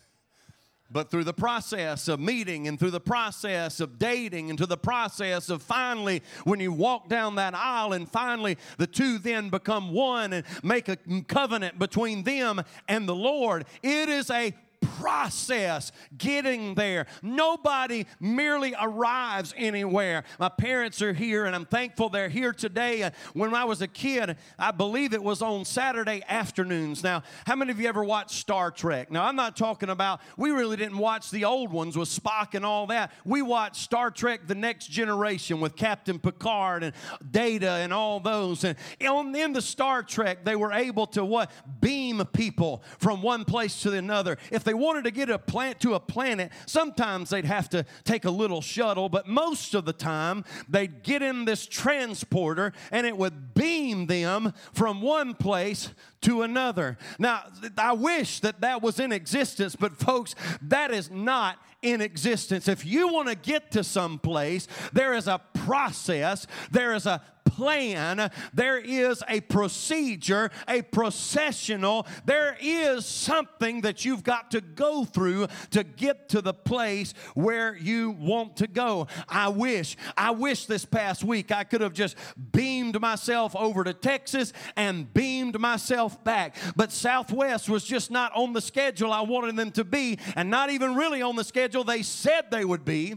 But 0.91 1.09
through 1.09 1.23
the 1.23 1.33
process 1.33 2.09
of 2.09 2.19
meeting 2.19 2.67
and 2.67 2.77
through 2.77 2.91
the 2.91 3.00
process 3.00 3.79
of 3.79 3.97
dating 3.97 4.50
and 4.50 4.59
through 4.59 4.67
the 4.67 4.75
process 4.75 5.50
of 5.50 5.61
finally, 5.61 6.21
when 6.43 6.59
you 6.59 6.73
walk 6.73 7.07
down 7.07 7.35
that 7.35 7.55
aisle 7.55 7.93
and 7.93 8.09
finally 8.11 8.57
the 8.77 8.88
two 8.88 9.17
then 9.17 9.47
become 9.50 9.93
one 9.93 10.33
and 10.33 10.45
make 10.61 10.89
a 10.89 10.97
covenant 11.29 11.79
between 11.79 12.23
them 12.23 12.61
and 12.89 13.07
the 13.07 13.15
Lord, 13.15 13.63
it 13.81 14.09
is 14.09 14.29
a 14.29 14.53
process 14.81 15.91
getting 16.17 16.75
there. 16.75 17.07
Nobody 17.21 18.05
merely 18.19 18.73
arrives 18.79 19.53
anywhere. 19.57 20.23
My 20.39 20.50
parents 20.50 21.01
are 21.01 21.13
here, 21.13 21.45
and 21.45 21.55
I'm 21.55 21.65
thankful 21.65 22.09
they're 22.09 22.29
here 22.29 22.53
today. 22.53 23.09
When 23.33 23.53
I 23.53 23.65
was 23.65 23.81
a 23.81 23.88
kid, 23.88 24.38
I 24.57 24.71
believe 24.71 25.13
it 25.13 25.23
was 25.23 25.41
on 25.41 25.65
Saturday 25.65 26.23
afternoons. 26.27 27.03
Now, 27.03 27.23
how 27.45 27.55
many 27.55 27.71
of 27.71 27.79
you 27.79 27.88
ever 27.88 28.03
watched 28.03 28.31
Star 28.31 28.71
Trek? 28.71 29.11
Now, 29.11 29.25
I'm 29.25 29.35
not 29.35 29.55
talking 29.55 29.89
about, 29.89 30.21
we 30.38 30.51
really 30.51 30.77
didn't 30.77 30.97
watch 30.97 31.31
the 31.31 31.45
old 31.45 31.71
ones 31.71 31.97
with 31.97 32.09
Spock 32.09 32.53
and 32.53 32.65
all 32.65 32.88
that. 32.88 33.11
We 33.25 33.41
watched 33.41 33.77
Star 33.77 34.11
Trek 34.11 34.47
The 34.47 34.55
Next 34.55 34.88
Generation 34.88 35.59
with 35.59 35.75
Captain 35.75 36.19
Picard 36.19 36.83
and 36.83 36.93
Data 37.29 37.71
and 37.71 37.93
all 37.93 38.19
those. 38.19 38.63
And 38.63 38.75
in 39.00 39.53
the 39.53 39.61
Star 39.61 40.03
Trek, 40.03 40.43
they 40.43 40.55
were 40.55 40.73
able 40.73 41.07
to 41.07 41.23
what? 41.23 41.51
Beam 41.79 42.23
people 42.33 42.83
from 43.00 43.21
one 43.21 43.45
place 43.45 43.81
to 43.81 43.91
another. 43.93 44.38
If 44.51 44.63
they 44.63 44.71
wanted 44.74 45.04
to 45.06 45.12
get 45.12 45.30
a 45.30 45.40
plant 45.40 45.80
to 45.82 45.94
a 45.94 46.00
planet, 46.00 46.51
sometimes 46.66 47.30
they'd 47.30 47.46
have 47.46 47.70
to 47.70 47.86
take 48.04 48.25
a 48.25 48.32
little 48.32 48.62
shuttle, 48.62 49.10
but 49.10 49.28
most 49.28 49.74
of 49.74 49.86
the 49.86 49.94
time 49.94 50.44
they'd 50.70 51.04
get 51.04 51.22
in 51.22 51.46
this 51.46 51.66
transporter 51.66 52.74
and 52.92 53.08
it 53.08 53.18
would 53.18 53.54
beam 53.54 54.08
them 54.08 54.54
from 54.74 55.01
one 55.01 55.34
place 55.34 55.90
to 56.22 56.44
another. 56.44 56.98
Now, 57.20 57.44
I 57.78 57.94
wish 57.94 58.40
that 58.42 58.62
that 58.62 58.82
was 58.82 59.00
in 59.00 59.12
existence, 59.12 59.75
but 59.75 59.98
folks, 59.98 60.36
that 60.62 60.92
is 60.92 61.10
not 61.10 61.58
in 61.82 62.01
existence. 62.01 62.68
If 62.68 62.86
you 62.86 63.12
want 63.12 63.28
to 63.28 63.36
get 63.36 63.72
to 63.72 63.84
some 63.84 64.20
place, 64.20 64.68
there 64.94 65.13
is 65.13 65.28
a 65.28 65.42
process, 65.54 66.46
there 66.72 66.94
is 66.94 67.06
a 67.06 67.22
plan, 67.46 68.32
there 68.54 68.78
is 68.78 69.24
a 69.28 69.42
procedure, 69.42 70.50
a 70.68 70.82
processional, 70.82 72.08
there 72.25 72.58
is 72.62 73.06
something 73.06 73.82
that 73.82 74.06
you've 74.06 74.24
got 74.24 74.51
to 74.51 74.62
go 74.62 75.04
through 75.04 75.48
to 75.72 75.84
get 75.84 76.30
to 76.30 76.42
the 76.42 76.54
place 76.54 77.13
where 77.34 77.75
you 77.75 78.12
want 78.12 78.58
to 78.58 78.68
go. 78.68 79.08
I 79.28 79.50
wish, 79.50 79.98
I 80.16 80.32
wish 80.32 80.66
this 80.66 80.86
past 80.86 81.24
week 81.24 81.51
I 81.51 81.63
could 81.63 81.82
have 81.82 81.94
just 81.94 82.16
beamed 82.51 83.00
myself 83.01 83.56
over 83.56 83.84
to 83.84 83.94
Texas 83.94 84.54
and 84.75 85.12
beamed 85.13 85.60
myself 85.60 86.11
back. 86.24 86.56
But 86.75 86.91
Southwest 86.91 87.70
was 87.70 87.84
just 87.84 88.12
not 88.12 88.32
on 88.36 88.53
the 88.53 88.62
schedule 88.62 89.12
I 89.12 89.22
wanted 89.22 89.56
them 89.56 89.72
to 89.72 89.84
be, 89.84 90.20
and 90.36 90.50
not 90.50 90.70
even 90.70 90.96
really 90.96 91.22
on 91.22 91.36
the 91.36 91.44
schedule 91.44 91.84
they 91.84 92.03
said 92.03 92.51
they 92.51 92.65
would 92.65 92.86
be. 92.86 93.15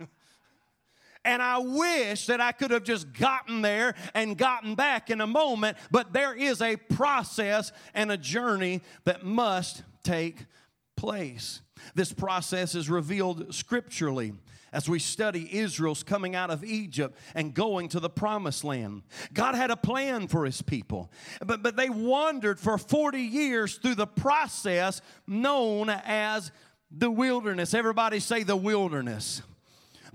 And 1.24 1.42
I 1.42 1.58
wish 1.58 2.26
that 2.26 2.40
I 2.40 2.52
could 2.52 2.70
have 2.70 2.84
just 2.84 3.12
gotten 3.12 3.60
there 3.60 3.96
and 4.14 4.38
gotten 4.38 4.76
back 4.76 5.10
in 5.10 5.20
a 5.20 5.26
moment, 5.26 5.76
but 5.90 6.12
there 6.12 6.32
is 6.32 6.62
a 6.62 6.76
process 6.76 7.72
and 7.94 8.12
a 8.12 8.16
journey 8.16 8.80
that 9.02 9.24
must 9.24 9.82
take 10.04 10.46
place. 10.96 11.62
This 11.96 12.12
process 12.12 12.76
is 12.76 12.88
revealed 12.88 13.52
scripturally 13.52 14.34
as 14.72 14.88
we 14.88 14.98
study 14.98 15.58
Israel's 15.58 16.02
coming 16.02 16.34
out 16.34 16.50
of 16.50 16.64
Egypt 16.64 17.16
and 17.34 17.54
going 17.54 17.88
to 17.90 18.00
the 18.00 18.10
promised 18.10 18.64
land. 18.64 19.02
God 19.32 19.54
had 19.54 19.70
a 19.70 19.76
plan 19.76 20.28
for 20.28 20.44
his 20.44 20.62
people, 20.62 21.10
but, 21.44 21.62
but 21.62 21.76
they 21.76 21.88
wandered 21.88 22.58
for 22.60 22.78
40 22.78 23.20
years 23.20 23.76
through 23.76 23.94
the 23.94 24.06
process 24.06 25.00
known 25.26 25.90
as 25.90 26.52
the 26.90 27.10
wilderness. 27.10 27.74
Everybody 27.74 28.20
say 28.20 28.42
the 28.42 28.56
wilderness. 28.56 29.42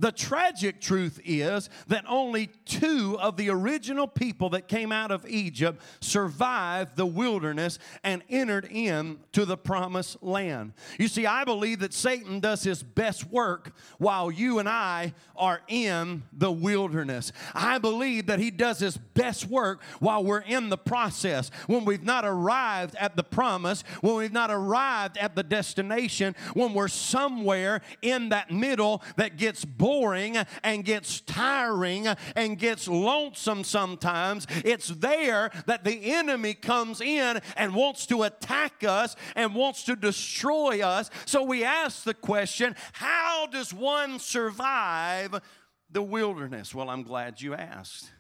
The 0.02 0.12
tragic 0.12 0.82
truth 0.82 1.22
is 1.24 1.70
that 1.88 2.06
only 2.08 2.48
two 2.66 3.20
of 3.20 3.38
the 3.38 3.52
original 3.52 4.08
people 4.08 4.50
that 4.50 4.68
came 4.68 4.92
out 4.92 5.12
of 5.12 5.28
Egypt 5.28 5.80
survived 6.00 6.96
the 6.96 7.06
wilderness 7.06 7.78
and 8.04 8.24
entered 8.28 8.66
into 8.66 9.46
the 9.46 9.58
promised 9.58 10.24
land. 10.24 10.74
You 10.98 11.08
see, 11.08 11.28
I 11.28 11.44
believe 11.44 11.82
that 11.82 11.94
Satan 11.94 12.40
does 12.40 12.64
his 12.64 12.82
best 12.82 13.30
work 13.30 13.76
while 14.00 14.32
you 14.32 14.58
and 14.58 14.68
I 14.68 15.14
are 15.36 15.62
in 15.68 16.24
the 16.34 16.52
wilderness. 16.52 17.32
I 17.54 17.78
believe 17.78 18.26
that 18.26 18.40
he 18.40 18.50
does 18.50 18.80
his 18.80 18.98
best 18.98 19.48
work 19.48 19.84
while 20.00 20.24
we're 20.24 20.40
in 20.40 20.70
the 20.70 20.80
process. 20.80 21.52
When 21.68 21.86
we've 21.86 22.04
not 22.04 22.26
arrived 22.26 22.96
at 22.96 23.16
the 23.16 23.24
promise, 23.24 23.84
when 24.02 24.16
we've 24.16 24.34
not 24.34 24.50
arrived 24.50 25.18
at 25.18 25.36
the 25.36 25.44
destination, 25.44 26.36
when 26.56 26.74
we're 26.74 26.88
somewhere 26.88 27.82
in 28.02 28.30
that 28.30 28.50
middle 28.50 29.04
that 29.18 29.38
gets 29.38 29.64
boring 29.92 30.38
and 30.64 30.86
gets 30.86 31.20
tiring 31.20 32.08
and 32.38 32.58
gets 32.58 32.88
lonesome 32.88 33.66
sometimes, 33.66 34.48
it's 34.64 34.88
there 34.88 35.52
that 35.66 35.84
the 35.84 36.14
enemy 36.14 36.54
comes 36.54 37.02
in 37.02 37.42
and 37.58 37.76
wants 37.76 38.06
to 38.06 38.24
attack 38.24 38.86
us 38.86 39.18
and 39.36 39.54
wants 39.54 39.84
to 39.84 39.98
destroy 39.98 40.82
us. 40.82 41.10
So 41.26 41.44
we 41.44 41.66
ask 41.66 42.06
the 42.06 42.14
question 42.14 42.74
how 42.94 43.48
does 43.48 43.74
one 43.74 44.20
survive 44.20 45.42
the 45.90 46.02
wilderness? 46.02 46.74
Well, 46.74 46.90
I'm 46.90 47.04
glad 47.04 47.42
you 47.42 47.54
asked. 47.54 48.12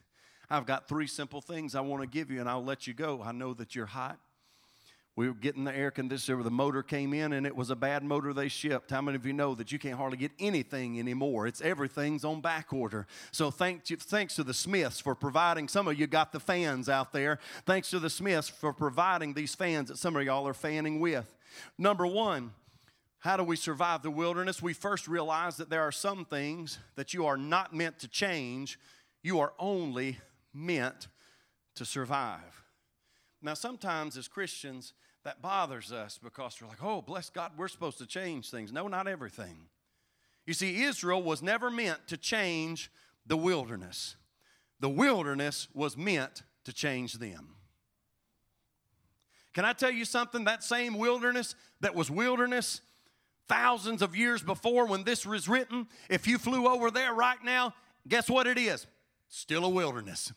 I've 0.49 0.65
got 0.65 0.89
three 0.89 1.07
simple 1.07 1.39
things 1.39 1.73
I 1.73 1.79
want 1.79 2.01
to 2.01 2.07
give 2.07 2.29
you, 2.29 2.41
and 2.41 2.49
I'll 2.49 2.65
let 2.65 2.85
you 2.85 2.93
go. 2.93 3.21
I 3.23 3.31
know 3.31 3.53
that 3.53 3.75
you're 3.75 3.85
hot. 3.85 4.19
We 5.17 5.27
were 5.27 5.33
getting 5.33 5.65
the 5.65 5.75
air 5.75 5.91
conditioner, 5.91 6.41
the 6.41 6.49
motor 6.49 6.81
came 6.81 7.13
in, 7.13 7.33
and 7.33 7.45
it 7.45 7.53
was 7.53 7.69
a 7.69 7.75
bad 7.75 8.01
motor 8.01 8.33
they 8.33 8.47
shipped. 8.47 8.91
How 8.91 9.01
many 9.01 9.17
of 9.17 9.25
you 9.25 9.33
know 9.33 9.53
that 9.55 9.69
you 9.71 9.77
can't 9.77 9.97
hardly 9.97 10.17
get 10.17 10.31
anything 10.39 10.99
anymore? 10.99 11.47
It's 11.47 11.59
everything's 11.59 12.23
on 12.23 12.39
back 12.39 12.71
order. 12.71 13.07
So 13.31 13.51
thank 13.51 13.89
you, 13.89 13.97
thanks 13.97 14.35
to 14.35 14.43
the 14.43 14.53
Smiths 14.53 15.01
for 15.01 15.13
providing. 15.13 15.67
Some 15.67 15.89
of 15.89 15.99
you 15.99 16.07
got 16.07 16.31
the 16.31 16.39
fans 16.39 16.87
out 16.87 17.11
there. 17.11 17.39
Thanks 17.65 17.89
to 17.89 17.99
the 17.99 18.09
Smiths 18.09 18.47
for 18.47 18.71
providing 18.71 19.33
these 19.33 19.53
fans 19.53 19.89
that 19.89 19.97
some 19.97 20.15
of 20.15 20.23
y'all 20.23 20.47
are 20.47 20.53
fanning 20.53 21.01
with. 21.01 21.35
Number 21.77 22.07
one, 22.07 22.51
how 23.19 23.35
do 23.35 23.43
we 23.43 23.57
survive 23.57 24.03
the 24.03 24.11
wilderness? 24.11 24.61
We 24.61 24.73
first 24.73 25.09
realize 25.09 25.57
that 25.57 25.69
there 25.69 25.81
are 25.81 25.91
some 25.91 26.23
things 26.23 26.79
that 26.95 27.13
you 27.13 27.25
are 27.25 27.37
not 27.37 27.75
meant 27.75 27.99
to 27.99 28.07
change, 28.07 28.79
you 29.23 29.41
are 29.41 29.53
only 29.59 30.19
meant 30.53 31.09
to 31.75 31.83
survive. 31.83 32.60
Now, 33.41 33.53
sometimes 33.55 34.17
as 34.17 34.27
Christians, 34.27 34.93
that 35.23 35.41
bothers 35.41 35.91
us 35.91 36.19
because 36.21 36.57
we're 36.61 36.67
like, 36.67 36.83
oh, 36.83 37.01
bless 37.01 37.29
God, 37.29 37.51
we're 37.57 37.67
supposed 37.67 37.97
to 37.99 38.05
change 38.05 38.49
things. 38.49 38.71
No, 38.71 38.87
not 38.87 39.07
everything. 39.07 39.67
You 40.45 40.53
see, 40.53 40.83
Israel 40.83 41.21
was 41.21 41.41
never 41.41 41.69
meant 41.69 42.07
to 42.07 42.17
change 42.17 42.91
the 43.27 43.37
wilderness, 43.37 44.15
the 44.79 44.89
wilderness 44.89 45.67
was 45.73 45.95
meant 45.95 46.43
to 46.65 46.73
change 46.73 47.13
them. 47.13 47.55
Can 49.53 49.65
I 49.65 49.73
tell 49.73 49.91
you 49.91 50.05
something? 50.05 50.45
That 50.45 50.63
same 50.63 50.97
wilderness 50.97 51.55
that 51.81 51.93
was 51.93 52.09
wilderness 52.09 52.81
thousands 53.47 54.01
of 54.01 54.15
years 54.15 54.41
before 54.41 54.85
when 54.85 55.03
this 55.03 55.25
was 55.25 55.49
written, 55.49 55.87
if 56.09 56.25
you 56.25 56.37
flew 56.37 56.67
over 56.67 56.89
there 56.89 57.13
right 57.13 57.43
now, 57.43 57.73
guess 58.07 58.29
what 58.29 58.47
it 58.47 58.57
is? 58.57 58.87
Still 59.27 59.65
a 59.65 59.69
wilderness. 59.69 60.31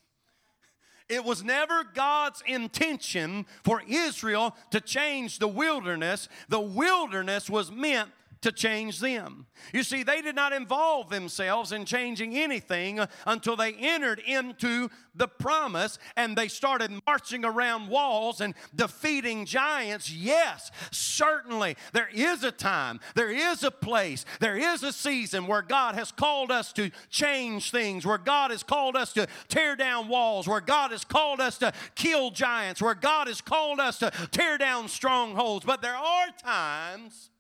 It 1.09 1.25
was 1.25 1.45
never 1.45 1.85
God's 1.85 2.43
intention 2.47 3.47
for 3.63 3.83
Israel 3.87 4.57
to 4.71 4.81
change 4.81 5.39
the 5.39 5.49
wilderness. 5.49 6.29
The 6.49 6.61
wilderness 6.61 7.51
was 7.51 7.71
meant 7.71 8.11
to 8.45 8.53
change 8.53 9.01
them. 9.01 9.47
You 9.73 9.83
see, 9.83 10.03
they 10.03 10.21
did 10.21 10.37
not 10.37 10.53
involve 10.53 11.09
themselves 11.09 11.73
in 11.73 11.87
changing 11.87 12.37
anything 12.37 13.01
until 13.27 13.57
they 13.57 13.73
entered 13.73 14.19
into 14.19 14.91
the 15.15 15.29
promise 15.29 15.99
and 16.15 16.37
they 16.37 16.49
started 16.49 16.91
marching 17.07 17.47
around 17.47 17.89
walls 17.89 18.43
and 18.43 18.55
defeating 18.75 19.47
giants. 19.47 20.13
Yes, 20.13 20.71
certainly, 20.91 21.77
there 21.95 22.11
is 22.13 22.45
a 22.45 22.53
time, 22.53 23.01
there 23.15 23.31
is 23.31 23.63
a 23.63 23.71
place, 23.71 24.27
there 24.41 24.59
is 24.59 24.83
a 24.83 24.93
season 24.93 25.47
where 25.47 25.63
God 25.63 25.95
has 25.95 26.13
called 26.13 26.51
us 26.51 26.71
to 26.75 26.91
change 27.09 27.71
things, 27.71 28.05
where 28.05 28.19
God 28.19 28.51
has 28.51 28.63
called 28.63 28.95
us 28.95 29.15
to 29.15 29.27
tear 29.49 29.75
down 29.75 30.07
walls, 30.09 30.47
where 30.47 30.61
God 30.61 30.91
has 30.91 31.05
called 31.05 31.41
us 31.41 31.57
to 31.59 31.73
kill 31.95 32.31
giants, 32.31 32.83
where 32.83 32.95
God 32.95 33.27
has 33.27 33.41
called 33.41 33.81
us 33.81 33.99
to 34.01 34.11
tear 34.33 34.59
down 34.59 34.89
strongholds. 34.89 35.65
But 35.65 35.81
there 35.81 35.97
are 35.97 36.27
times 36.43 37.31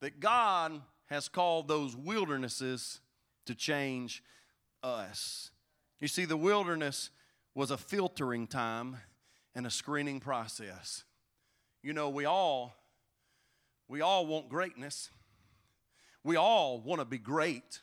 that 0.00 0.20
God 0.20 0.80
has 1.06 1.28
called 1.28 1.68
those 1.68 1.96
wildernesses 1.96 3.00
to 3.46 3.54
change 3.54 4.22
us. 4.82 5.50
You 6.00 6.08
see, 6.08 6.24
the 6.24 6.36
wilderness 6.36 7.10
was 7.54 7.70
a 7.70 7.76
filtering 7.76 8.46
time 8.46 8.98
and 9.54 9.66
a 9.66 9.70
screening 9.70 10.20
process. 10.20 11.04
You 11.82 11.92
know, 11.92 12.10
we 12.10 12.24
all 12.24 12.74
we 13.88 14.02
all 14.02 14.26
want 14.26 14.48
greatness. 14.48 15.10
We 16.22 16.36
all 16.36 16.80
want 16.80 17.00
to 17.00 17.06
be 17.06 17.18
great. 17.18 17.80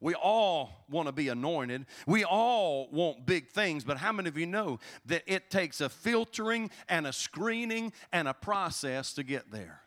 We 0.00 0.14
all 0.14 0.86
want 0.88 1.08
to 1.08 1.12
be 1.12 1.28
anointed. 1.28 1.86
We 2.06 2.24
all 2.24 2.88
want 2.90 3.26
big 3.26 3.48
things, 3.48 3.84
but 3.84 3.98
how 3.98 4.12
many 4.12 4.28
of 4.28 4.38
you 4.38 4.46
know 4.46 4.78
that 5.06 5.24
it 5.26 5.50
takes 5.50 5.80
a 5.80 5.90
filtering 5.90 6.70
and 6.88 7.06
a 7.06 7.12
screening 7.12 7.92
and 8.12 8.26
a 8.26 8.32
process 8.32 9.12
to 9.14 9.22
get 9.22 9.50
there? 9.50 9.82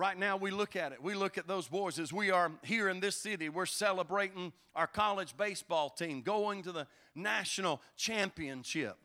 Right 0.00 0.18
now, 0.18 0.38
we 0.38 0.50
look 0.50 0.76
at 0.76 0.92
it. 0.92 1.02
We 1.02 1.12
look 1.12 1.36
at 1.36 1.46
those 1.46 1.68
boys 1.68 1.98
as 1.98 2.10
we 2.10 2.30
are 2.30 2.50
here 2.62 2.88
in 2.88 3.00
this 3.00 3.16
city. 3.16 3.50
We're 3.50 3.66
celebrating 3.66 4.50
our 4.74 4.86
college 4.86 5.36
baseball 5.36 5.90
team 5.90 6.22
going 6.22 6.62
to 6.62 6.72
the 6.72 6.86
national 7.14 7.82
championship. 7.98 8.96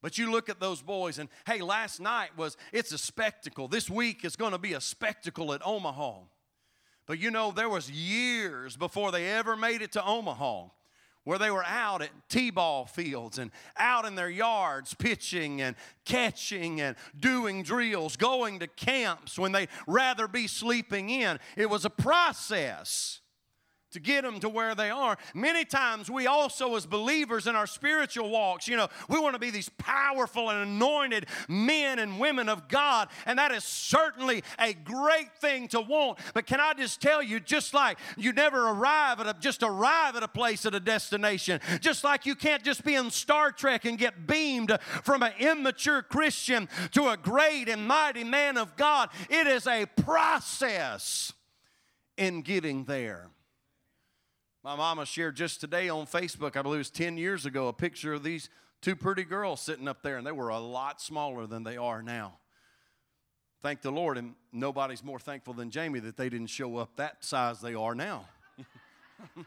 But 0.00 0.16
you 0.16 0.30
look 0.30 0.48
at 0.48 0.58
those 0.58 0.80
boys, 0.80 1.18
and 1.18 1.28
hey, 1.46 1.60
last 1.60 2.00
night 2.00 2.30
was, 2.34 2.56
it's 2.72 2.92
a 2.92 2.96
spectacle. 2.96 3.68
This 3.68 3.90
week 3.90 4.24
is 4.24 4.34
going 4.34 4.52
to 4.52 4.58
be 4.58 4.72
a 4.72 4.80
spectacle 4.80 5.52
at 5.52 5.60
Omaha. 5.66 6.20
But 7.04 7.18
you 7.18 7.30
know, 7.30 7.50
there 7.50 7.68
was 7.68 7.90
years 7.90 8.74
before 8.74 9.12
they 9.12 9.28
ever 9.28 9.54
made 9.54 9.82
it 9.82 9.92
to 9.92 10.02
Omaha 10.02 10.68
where 11.24 11.38
they 11.38 11.50
were 11.50 11.64
out 11.64 12.02
at 12.02 12.10
t-ball 12.28 12.84
fields 12.84 13.38
and 13.38 13.50
out 13.78 14.04
in 14.04 14.14
their 14.14 14.30
yards 14.30 14.94
pitching 14.94 15.60
and 15.60 15.76
catching 16.04 16.80
and 16.80 16.96
doing 17.18 17.62
drills 17.62 18.16
going 18.16 18.58
to 18.58 18.66
camps 18.66 19.38
when 19.38 19.52
they'd 19.52 19.68
rather 19.86 20.28
be 20.28 20.46
sleeping 20.46 21.10
in. 21.10 21.38
It 21.56 21.70
was 21.70 21.84
a 21.84 21.90
process 21.90 23.21
to 23.92 24.00
get 24.00 24.22
them 24.22 24.40
to 24.40 24.48
where 24.48 24.74
they 24.74 24.90
are. 24.90 25.16
Many 25.34 25.64
times, 25.64 26.10
we 26.10 26.26
also, 26.26 26.74
as 26.76 26.86
believers 26.86 27.46
in 27.46 27.56
our 27.56 27.66
spiritual 27.66 28.30
walks, 28.30 28.68
you 28.68 28.76
know, 28.76 28.88
we 29.08 29.18
want 29.18 29.34
to 29.34 29.38
be 29.38 29.50
these 29.50 29.68
powerful 29.70 30.50
and 30.50 30.62
anointed 30.62 31.26
men 31.48 31.98
and 31.98 32.18
women 32.18 32.48
of 32.48 32.68
God, 32.68 33.08
and 33.26 33.38
that 33.38 33.52
is 33.52 33.64
certainly 33.64 34.42
a 34.58 34.72
great 34.72 35.34
thing 35.40 35.68
to 35.68 35.80
want. 35.80 36.18
But 36.34 36.46
can 36.46 36.60
I 36.60 36.74
just 36.74 37.00
tell 37.00 37.22
you, 37.22 37.40
just 37.40 37.74
like 37.74 37.98
you 38.16 38.32
never 38.32 38.68
arrive 38.68 39.20
at 39.20 39.26
a, 39.26 39.36
just 39.38 39.62
arrive 39.62 40.16
at 40.16 40.22
a 40.22 40.28
place 40.28 40.66
at 40.66 40.74
a 40.74 40.80
destination, 40.80 41.60
just 41.80 42.04
like 42.04 42.26
you 42.26 42.34
can't 42.34 42.62
just 42.62 42.84
be 42.84 42.94
in 42.94 43.10
Star 43.10 43.52
Trek 43.52 43.84
and 43.84 43.98
get 43.98 44.26
beamed 44.26 44.76
from 45.02 45.22
an 45.22 45.32
immature 45.38 46.02
Christian 46.02 46.68
to 46.92 47.08
a 47.08 47.16
great 47.16 47.68
and 47.68 47.86
mighty 47.86 48.24
man 48.24 48.56
of 48.56 48.76
God, 48.76 49.10
it 49.28 49.46
is 49.46 49.66
a 49.66 49.86
process 49.86 51.32
in 52.16 52.42
getting 52.42 52.84
there. 52.84 53.28
My 54.64 54.76
mama 54.76 55.04
shared 55.04 55.34
just 55.34 55.60
today 55.60 55.88
on 55.88 56.06
Facebook, 56.06 56.56
I 56.56 56.62
believe 56.62 56.76
it 56.76 56.78
was 56.78 56.90
10 56.90 57.16
years 57.16 57.46
ago, 57.46 57.66
a 57.66 57.72
picture 57.72 58.12
of 58.12 58.22
these 58.22 58.48
two 58.80 58.94
pretty 58.94 59.24
girls 59.24 59.60
sitting 59.60 59.88
up 59.88 60.02
there, 60.02 60.18
and 60.18 60.26
they 60.26 60.30
were 60.30 60.50
a 60.50 60.60
lot 60.60 61.00
smaller 61.00 61.48
than 61.48 61.64
they 61.64 61.76
are 61.76 62.00
now. 62.00 62.34
Thank 63.60 63.82
the 63.82 63.90
Lord, 63.90 64.18
and 64.18 64.36
nobody's 64.52 65.02
more 65.02 65.18
thankful 65.18 65.52
than 65.52 65.72
Jamie 65.72 65.98
that 66.00 66.16
they 66.16 66.28
didn't 66.28 66.46
show 66.46 66.76
up 66.76 66.94
that 66.96 67.24
size 67.24 67.60
they 67.60 67.74
are 67.74 67.96
now. 67.96 68.28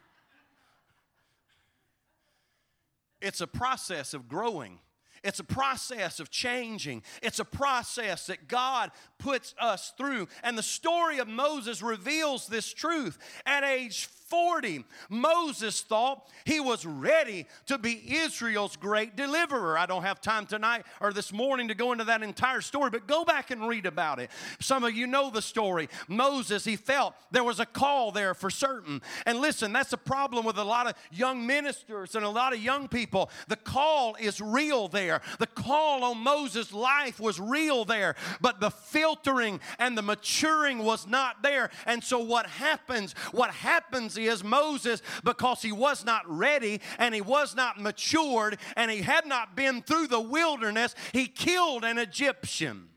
it's 3.21 3.39
a 3.39 3.47
process 3.47 4.13
of 4.13 4.27
growing. 4.27 4.79
It's 5.23 5.39
a 5.39 5.45
process 5.45 6.19
of 6.19 6.29
changing. 6.29 7.03
It's 7.23 7.39
a 7.39 7.45
process 7.45 8.27
that 8.27 8.47
God 8.47 8.91
puts 9.17 9.55
us 9.59 9.91
through. 9.97 10.27
And 10.43 10.57
the 10.57 10.63
story 10.63 11.17
of 11.17 11.27
Moses 11.27 11.81
reveals 11.81 12.47
this 12.47 12.71
truth. 12.71 13.17
At 13.45 13.63
age 13.63 14.05
40, 14.27 14.83
Moses 15.09 15.81
thought 15.81 16.27
he 16.45 16.59
was 16.59 16.85
ready 16.85 17.45
to 17.67 17.77
be 17.77 18.01
Israel's 18.17 18.75
great 18.75 19.15
deliverer. 19.15 19.77
I 19.77 19.85
don't 19.85 20.01
have 20.01 20.19
time 20.19 20.47
tonight 20.47 20.85
or 20.99 21.13
this 21.13 21.31
morning 21.31 21.67
to 21.67 21.75
go 21.75 21.91
into 21.91 22.05
that 22.05 22.23
entire 22.23 22.61
story, 22.61 22.89
but 22.89 23.07
go 23.07 23.23
back 23.23 23.51
and 23.51 23.67
read 23.67 23.85
about 23.85 24.19
it. 24.19 24.31
Some 24.59 24.83
of 24.83 24.95
you 24.95 25.05
know 25.05 25.29
the 25.29 25.43
story. 25.43 25.89
Moses, 26.07 26.65
he 26.65 26.75
felt 26.75 27.13
there 27.29 27.43
was 27.43 27.59
a 27.59 27.67
call 27.67 28.11
there 28.11 28.33
for 28.33 28.49
certain. 28.49 29.01
And 29.27 29.39
listen, 29.39 29.71
that's 29.71 29.93
a 29.93 29.97
problem 29.97 30.43
with 30.43 30.57
a 30.57 30.63
lot 30.63 30.87
of 30.87 30.95
young 31.11 31.45
ministers 31.45 32.15
and 32.15 32.25
a 32.25 32.29
lot 32.29 32.51
of 32.51 32.59
young 32.59 32.87
people. 32.87 33.29
The 33.47 33.55
call 33.57 34.15
is 34.19 34.41
real 34.41 34.87
there. 34.87 35.21
The 35.37 35.47
call 35.47 36.03
on 36.03 36.17
Moses' 36.17 36.73
life 36.73 37.19
was 37.19 37.39
real 37.39 37.85
there, 37.85 38.15
but 38.41 38.59
the 38.59 38.71
filtering 38.71 39.59
and 39.77 39.95
the 39.95 40.01
maturing 40.01 40.79
was 40.79 41.05
not 41.05 41.43
there. 41.43 41.69
And 41.85 42.03
so 42.03 42.19
what 42.19 42.47
happens? 42.47 43.13
What 43.31 43.51
happens 43.51 44.14
is 44.17 44.43
Moses, 44.43 45.01
because 45.23 45.61
he 45.61 45.71
was 45.71 46.05
not 46.05 46.23
ready 46.27 46.81
and 46.97 47.13
he 47.13 47.21
was 47.21 47.55
not 47.55 47.79
matured 47.79 48.57
and 48.75 48.89
he 48.89 49.01
had 49.01 49.25
not 49.25 49.55
been 49.55 49.81
through 49.81 50.07
the 50.07 50.19
wilderness, 50.19 50.95
he 51.13 51.27
killed 51.27 51.83
an 51.83 51.97
Egyptian 51.97 52.89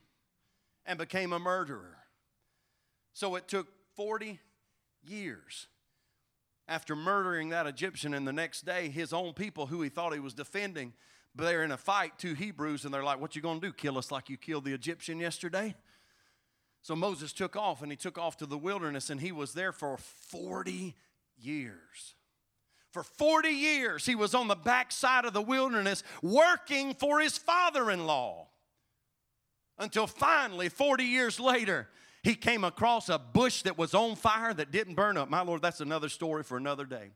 and 0.87 0.99
became 0.99 1.33
a 1.33 1.39
murderer. 1.39 1.97
So 3.13 3.35
it 3.35 3.49
took 3.49 3.69
40 3.97 4.39
years 5.03 5.67
after 6.69 6.95
murdering 6.95 7.49
that 7.49 7.67
Egyptian, 7.67 8.13
and 8.15 8.29
the 8.29 8.33
next 8.33 8.65
day, 8.65 8.89
his 8.91 9.13
own 9.13 9.33
people 9.33 9.67
who 9.67 9.81
he 9.81 9.89
thought 9.89 10.13
he 10.13 10.21
was 10.21 10.35
defending, 10.35 10.93
they're 11.35 11.65
in 11.65 11.73
a 11.73 11.77
fight, 11.77 12.19
two 12.19 12.35
Hebrews, 12.35 12.85
and 12.85 12.93
they're 12.93 13.05
like, 13.05 13.21
What 13.21 13.35
you 13.35 13.43
gonna 13.43 13.61
do? 13.61 13.73
Kill 13.73 13.97
us 13.97 14.11
like 14.11 14.29
you 14.29 14.37
killed 14.37 14.65
the 14.65 14.75
Egyptian 14.75 15.19
yesterday? 15.19 15.75
So 16.83 16.95
Moses 16.95 17.33
took 17.33 17.57
off 17.57 17.83
and 17.83 17.91
he 17.91 17.97
took 17.97 18.19
off 18.19 18.37
to 18.39 18.47
the 18.47 18.59
wilderness 18.59 19.11
and 19.11 19.21
he 19.21 19.33
was 19.33 19.53
there 19.53 19.73
for 19.73 19.97
40 19.97 20.95
years. 21.41 22.15
For 22.93 23.03
40 23.03 23.49
years, 23.51 24.07
he 24.07 24.15
was 24.15 24.35
on 24.35 24.49
the 24.49 24.57
backside 24.57 25.25
of 25.25 25.33
the 25.33 25.43
wilderness 25.43 26.03
working 26.23 26.95
for 26.95 27.21
his 27.21 27.37
father 27.37 27.91
in 27.91 28.07
law. 28.07 28.49
Until 29.79 30.07
finally, 30.07 30.69
40 30.69 31.05
years 31.05 31.39
later, 31.39 31.89
he 32.23 32.35
came 32.35 32.65
across 32.65 33.09
a 33.09 33.19
bush 33.19 33.63
that 33.63 33.79
was 33.79 33.95
on 33.95 34.17
fire 34.17 34.53
that 34.53 34.73
didn't 34.73 34.95
burn 34.95 35.17
up. 35.17 35.31
My 35.31 35.43
Lord, 35.43 35.63
that's 35.63 35.81
another 35.81 36.09
story 36.09 36.43
for 36.43 36.57
another 36.57 36.85
day. 36.85 37.11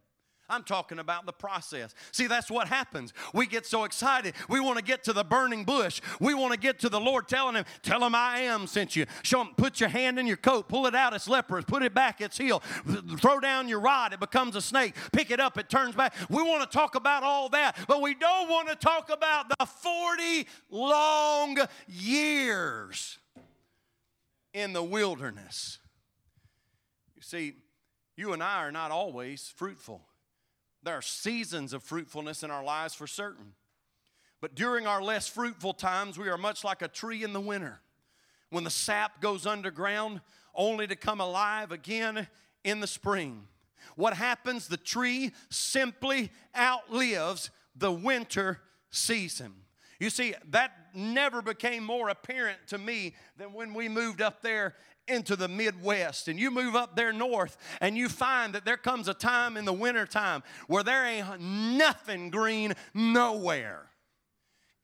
I'm 0.52 0.64
talking 0.64 0.98
about 0.98 1.24
the 1.24 1.32
process. 1.32 1.94
See, 2.10 2.26
that's 2.26 2.50
what 2.50 2.68
happens. 2.68 3.14
We 3.32 3.46
get 3.46 3.64
so 3.64 3.84
excited. 3.84 4.34
We 4.50 4.60
want 4.60 4.76
to 4.76 4.84
get 4.84 5.02
to 5.04 5.14
the 5.14 5.24
burning 5.24 5.64
bush. 5.64 6.02
We 6.20 6.34
want 6.34 6.52
to 6.52 6.58
get 6.58 6.78
to 6.80 6.90
the 6.90 7.00
Lord 7.00 7.26
telling 7.26 7.54
him, 7.54 7.64
Tell 7.82 8.04
him 8.04 8.14
I 8.14 8.40
am 8.40 8.66
sent 8.66 8.94
you. 8.94 9.06
Show 9.22 9.40
him, 9.40 9.54
put 9.56 9.80
your 9.80 9.88
hand 9.88 10.18
in 10.18 10.26
your 10.26 10.36
coat, 10.36 10.68
pull 10.68 10.86
it 10.86 10.94
out, 10.94 11.14
it's 11.14 11.26
leprous, 11.26 11.64
put 11.64 11.82
it 11.82 11.94
back, 11.94 12.20
it's 12.20 12.36
healed. 12.36 12.62
Throw 13.18 13.40
down 13.40 13.66
your 13.66 13.80
rod, 13.80 14.12
it 14.12 14.20
becomes 14.20 14.54
a 14.54 14.60
snake. 14.60 14.94
Pick 15.12 15.30
it 15.30 15.40
up, 15.40 15.56
it 15.56 15.70
turns 15.70 15.94
back. 15.94 16.14
We 16.28 16.42
want 16.42 16.70
to 16.70 16.76
talk 16.76 16.94
about 16.94 17.22
all 17.22 17.48
that, 17.50 17.76
but 17.88 18.02
we 18.02 18.14
don't 18.14 18.50
want 18.50 18.68
to 18.68 18.76
talk 18.76 19.10
about 19.10 19.48
the 19.58 19.64
40 19.64 20.46
long 20.70 21.58
years 21.88 23.18
in 24.52 24.74
the 24.74 24.82
wilderness. 24.82 25.78
You 27.16 27.22
see, 27.22 27.54
you 28.16 28.32
and 28.32 28.42
I 28.42 28.58
are 28.58 28.72
not 28.72 28.90
always 28.90 29.52
fruitful. 29.56 30.02
There 30.83 30.97
are 30.97 31.03
seasons 31.03 31.73
of 31.73 31.83
fruitfulness 31.83 32.42
in 32.42 32.51
our 32.51 32.64
lives 32.64 32.95
for 32.95 33.07
certain. 33.07 33.55
But 34.40 34.55
during 34.55 34.87
our 34.87 35.03
less 35.03 35.29
fruitful 35.29 35.75
times, 35.75 36.18
we 36.18 36.29
are 36.29 36.38
much 36.38 36.64
like 36.64 36.83
a 36.83 36.88
tree 36.88 37.23
in 37.23 37.33
the 37.33 37.40
winter 37.40 37.81
when 38.51 38.64
the 38.64 38.71
sap 38.71 39.21
goes 39.21 39.47
underground 39.47 40.21
only 40.55 40.87
to 40.87 40.97
come 40.97 41.21
alive 41.21 41.73
again 41.73 42.27
in 42.64 42.81
the 42.81 42.87
spring. 42.87 43.47
What 43.97 44.14
happens? 44.14 44.68
The 44.68 44.77
tree 44.77 45.33
simply 45.49 46.31
outlives 46.57 47.51
the 47.77 47.92
winter 47.92 48.61
season. 48.90 49.55
You 49.99 50.11
see, 50.11 50.35
that 50.51 50.73
never 50.95 51.42
became 51.42 51.85
more 51.85 52.09
apparent 52.09 52.59
to 52.68 52.79
me 52.79 53.14
than 53.37 53.53
when 53.53 53.73
we 53.73 53.88
moved 53.88 54.21
up 54.21 54.42
there 54.42 54.75
into 55.12 55.37
the 55.37 55.48
Midwest 55.48 56.29
and 56.29 56.38
you 56.38 56.51
move 56.51 56.75
up 56.75 56.96
there 56.96 57.12
north 57.12 57.57
and 57.81 57.96
you 57.96 58.09
find 58.09 58.55
that 58.55 58.64
there 58.64 58.77
comes 58.77 59.09
a 59.09 59.14
time 59.14 59.57
in 59.57 59.64
the 59.64 59.72
wintertime 59.72 60.42
where 60.66 60.83
there 60.83 61.05
ain't 61.05 61.40
nothing 61.40 62.31
green 62.31 62.75
nowhere. 62.94 63.87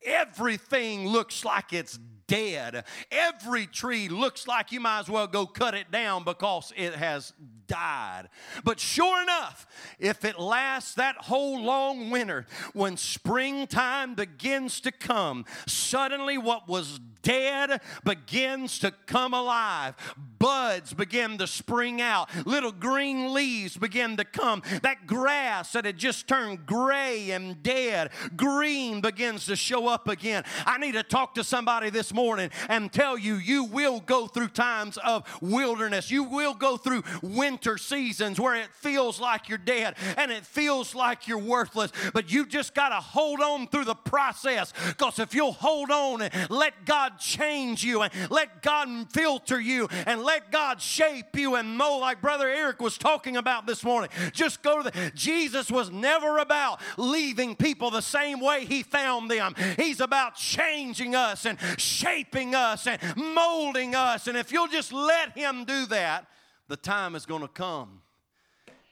Everything 0.05 1.09
looks 1.09 1.45
like 1.45 1.73
it's 1.73 1.99
dead. 2.29 2.85
Every 3.11 3.67
tree 3.67 4.09
looks 4.09 4.47
like 4.47 4.71
you 4.71 4.79
might 4.79 5.01
as 5.01 5.09
well 5.09 5.27
go 5.27 5.47
cut 5.47 5.75
it 5.75 5.91
down 5.91 6.23
because 6.23 6.73
it 6.77 6.95
has 6.95 7.33
died. 7.67 8.29
But 8.63 8.79
sure 8.79 9.21
enough, 9.23 9.67
if 9.99 10.25
it 10.25 10.39
lasts 10.39 10.95
that 10.95 11.17
whole 11.17 11.61
long 11.61 12.11
winter, 12.11 12.47
when 12.73 12.97
springtime 12.97 14.15
begins 14.15 14.81
to 14.83 14.93
come, 14.93 15.45
suddenly 15.67 16.39
what 16.39 16.69
was 16.69 17.01
dead 17.23 17.81
begins 18.05 18.79
to 18.79 18.93
come 19.07 19.35
alive. 19.35 19.95
Buds 20.39 20.95
begin 20.95 21.39
to 21.39 21.47
spring 21.47 22.01
out. 22.01 22.29
Little 22.47 22.73
green 22.73 23.33
leaves 23.33 23.77
begin 23.77 24.17
to 24.17 24.25
come. 24.25 24.63
That 24.83 25.07
grass 25.07 25.73
that 25.73 25.85
had 25.85 25.99
just 25.99 26.29
turned 26.29 26.67
gray 26.67 27.31
and 27.31 27.63
dead, 27.63 28.11
green 28.37 29.01
begins 29.01 29.47
to 29.47 29.57
show 29.57 29.89
up 29.89 30.09
again. 30.09 30.45
I 30.67 30.79
need 30.79 30.93
to 30.93 31.03
talk 31.03 31.35
to 31.35 31.45
somebody 31.45 31.91
this 31.91 32.13
morning 32.13 32.51
and 32.69 32.93
tell 32.93 33.19
you, 33.19 33.35
you 33.35 33.65
will 33.65 34.01
go 34.01 34.27
through 34.27 34.49
times 34.49 34.99
of 34.99 35.25
wilderness. 35.41 36.11
You 36.11 36.25
will 36.25 36.55
go 36.55 36.77
through 36.77 37.05
winter 37.23 37.79
seasons 37.79 38.39
where 38.39 38.55
it 38.55 38.69
feels 38.75 39.21
like 39.21 39.49
you're 39.49 39.59
dead 39.59 39.97
and 40.17 40.31
it 40.31 40.45
feels 40.47 40.95
like 40.95 41.27
you're 41.27 41.39
worthless. 41.39 41.93
But 42.13 42.33
you 42.33 42.47
just 42.47 42.75
got 42.75 42.91
to 42.91 42.97
hold 42.97 43.41
on 43.41 43.69
through 43.69 43.85
the 43.85 43.95
process 43.95 44.73
because 44.87 45.19
if 45.19 45.35
you'll 45.35 45.53
hold 45.53 45.91
on 45.91 46.23
and 46.23 46.51
let 46.51 46.85
God 46.85 47.19
change 47.19 47.85
you 47.85 48.03
and 48.03 48.13
let 48.31 48.63
God 48.63 49.11
filter 49.13 49.61
you 49.61 49.89
and 50.07 50.23
let 50.29 50.53
God 50.53 50.83
shape 50.83 51.35
you 51.37 51.55
and 51.55 51.79
mold, 51.79 52.03
like 52.03 52.21
Brother 52.21 52.51
Eric 52.51 52.83
was 52.83 52.99
talking 52.99 53.39
about 53.39 53.67
this 53.67 53.83
morning. 53.83 54.11
Just 54.33 54.63
go 54.63 54.83
to 54.83 54.91
the. 54.91 55.13
Jesus 55.15 55.71
was 55.71 55.91
never 55.91 56.37
about 56.37 56.83
leaving 56.99 57.57
people 57.57 57.91
the 57.91 58.03
same 58.03 58.39
way 58.39 58.67
He 58.67 58.83
found 58.83 59.31
them. 59.31 59.55
He's 59.79 60.01
about 60.01 60.35
changing 60.35 61.15
us 61.15 61.47
and 61.47 61.59
shaping 61.79 62.55
us 62.55 62.87
and 62.87 63.01
molding 63.17 63.95
us. 63.95 64.27
And 64.27 64.37
if 64.37 64.53
you'll 64.53 64.69
just 64.69 64.93
let 64.93 65.37
Him 65.37 65.65
do 65.65 65.87
that, 65.87 66.27
the 66.69 66.77
time 66.77 67.15
is 67.15 67.25
going 67.25 67.41
to 67.41 67.49
come 67.49 68.03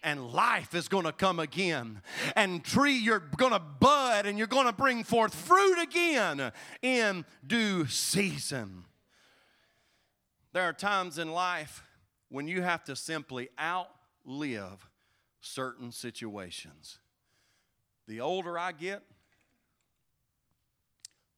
and 0.02 0.32
life 0.32 0.74
is 0.74 0.88
going 0.88 1.04
to 1.04 1.12
come 1.12 1.38
again. 1.38 2.00
And 2.34 2.64
tree, 2.64 2.96
you're 2.96 3.28
going 3.36 3.52
to 3.52 3.58
bud 3.58 4.24
and 4.24 4.38
you're 4.38 4.46
going 4.46 4.66
to 4.66 4.72
bring 4.72 5.04
forth 5.04 5.34
fruit 5.34 5.82
again 5.82 6.50
in 6.80 7.26
due 7.46 7.86
season. 7.88 8.85
There 10.56 10.64
are 10.64 10.72
times 10.72 11.18
in 11.18 11.32
life 11.32 11.82
when 12.30 12.48
you 12.48 12.62
have 12.62 12.82
to 12.84 12.96
simply 12.96 13.50
outlive 13.60 14.88
certain 15.42 15.92
situations. 15.92 16.98
The 18.08 18.22
older 18.22 18.58
I 18.58 18.72
get, 18.72 19.02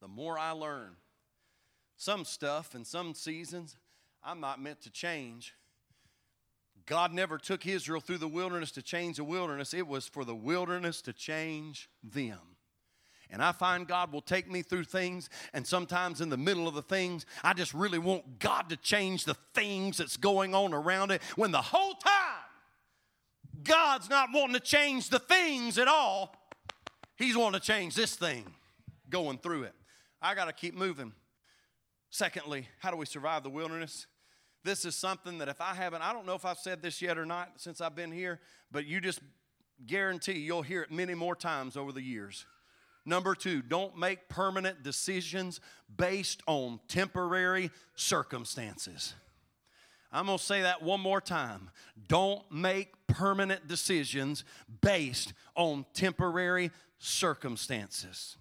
the 0.00 0.06
more 0.06 0.38
I 0.38 0.52
learn. 0.52 0.90
Some 1.96 2.24
stuff 2.24 2.76
and 2.76 2.86
some 2.86 3.12
seasons 3.12 3.76
I'm 4.22 4.38
not 4.38 4.62
meant 4.62 4.82
to 4.82 4.90
change. 4.90 5.52
God 6.86 7.12
never 7.12 7.38
took 7.38 7.66
Israel 7.66 8.00
through 8.00 8.18
the 8.18 8.28
wilderness 8.28 8.70
to 8.70 8.82
change 8.82 9.16
the 9.16 9.24
wilderness, 9.24 9.74
it 9.74 9.88
was 9.88 10.06
for 10.06 10.24
the 10.24 10.36
wilderness 10.36 11.02
to 11.02 11.12
change 11.12 11.90
them. 12.04 12.38
And 13.30 13.42
I 13.42 13.52
find 13.52 13.86
God 13.86 14.12
will 14.12 14.22
take 14.22 14.50
me 14.50 14.62
through 14.62 14.84
things, 14.84 15.28
and 15.52 15.66
sometimes 15.66 16.20
in 16.20 16.30
the 16.30 16.36
middle 16.36 16.66
of 16.66 16.74
the 16.74 16.82
things, 16.82 17.26
I 17.44 17.52
just 17.52 17.74
really 17.74 17.98
want 17.98 18.38
God 18.38 18.70
to 18.70 18.76
change 18.76 19.24
the 19.24 19.36
things 19.54 19.98
that's 19.98 20.16
going 20.16 20.54
on 20.54 20.72
around 20.72 21.10
it 21.10 21.20
when 21.36 21.50
the 21.50 21.60
whole 21.60 21.94
time 21.94 22.44
God's 23.62 24.08
not 24.08 24.30
wanting 24.32 24.54
to 24.54 24.60
change 24.60 25.10
the 25.10 25.18
things 25.18 25.78
at 25.78 25.88
all. 25.88 26.34
He's 27.16 27.36
wanting 27.36 27.60
to 27.60 27.66
change 27.66 27.94
this 27.94 28.14
thing 28.16 28.46
going 29.10 29.38
through 29.38 29.64
it. 29.64 29.74
I 30.22 30.34
got 30.34 30.46
to 30.46 30.52
keep 30.52 30.74
moving. 30.74 31.12
Secondly, 32.10 32.68
how 32.78 32.90
do 32.90 32.96
we 32.96 33.06
survive 33.06 33.42
the 33.42 33.50
wilderness? 33.50 34.06
This 34.64 34.84
is 34.84 34.94
something 34.94 35.38
that 35.38 35.48
if 35.48 35.60
I 35.60 35.74
haven't, 35.74 36.02
I 36.02 36.12
don't 36.12 36.26
know 36.26 36.34
if 36.34 36.44
I've 36.44 36.58
said 36.58 36.82
this 36.82 37.02
yet 37.02 37.18
or 37.18 37.26
not 37.26 37.52
since 37.56 37.80
I've 37.80 37.94
been 37.94 38.12
here, 38.12 38.40
but 38.70 38.86
you 38.86 39.00
just 39.00 39.20
guarantee 39.86 40.38
you'll 40.38 40.62
hear 40.62 40.82
it 40.82 40.90
many 40.90 41.14
more 41.14 41.36
times 41.36 41.76
over 41.76 41.92
the 41.92 42.02
years. 42.02 42.46
Number 43.08 43.34
two, 43.34 43.62
don't 43.62 43.96
make 43.96 44.28
permanent 44.28 44.82
decisions 44.82 45.62
based 45.96 46.42
on 46.46 46.78
temporary 46.88 47.70
circumstances. 47.94 49.14
I'm 50.12 50.26
going 50.26 50.36
to 50.36 50.44
say 50.44 50.60
that 50.60 50.82
one 50.82 51.00
more 51.00 51.22
time. 51.22 51.70
Don't 52.06 52.42
make 52.52 52.92
permanent 53.06 53.66
decisions 53.66 54.44
based 54.82 55.32
on 55.54 55.86
temporary 55.94 56.70
circumstances. 56.98 58.36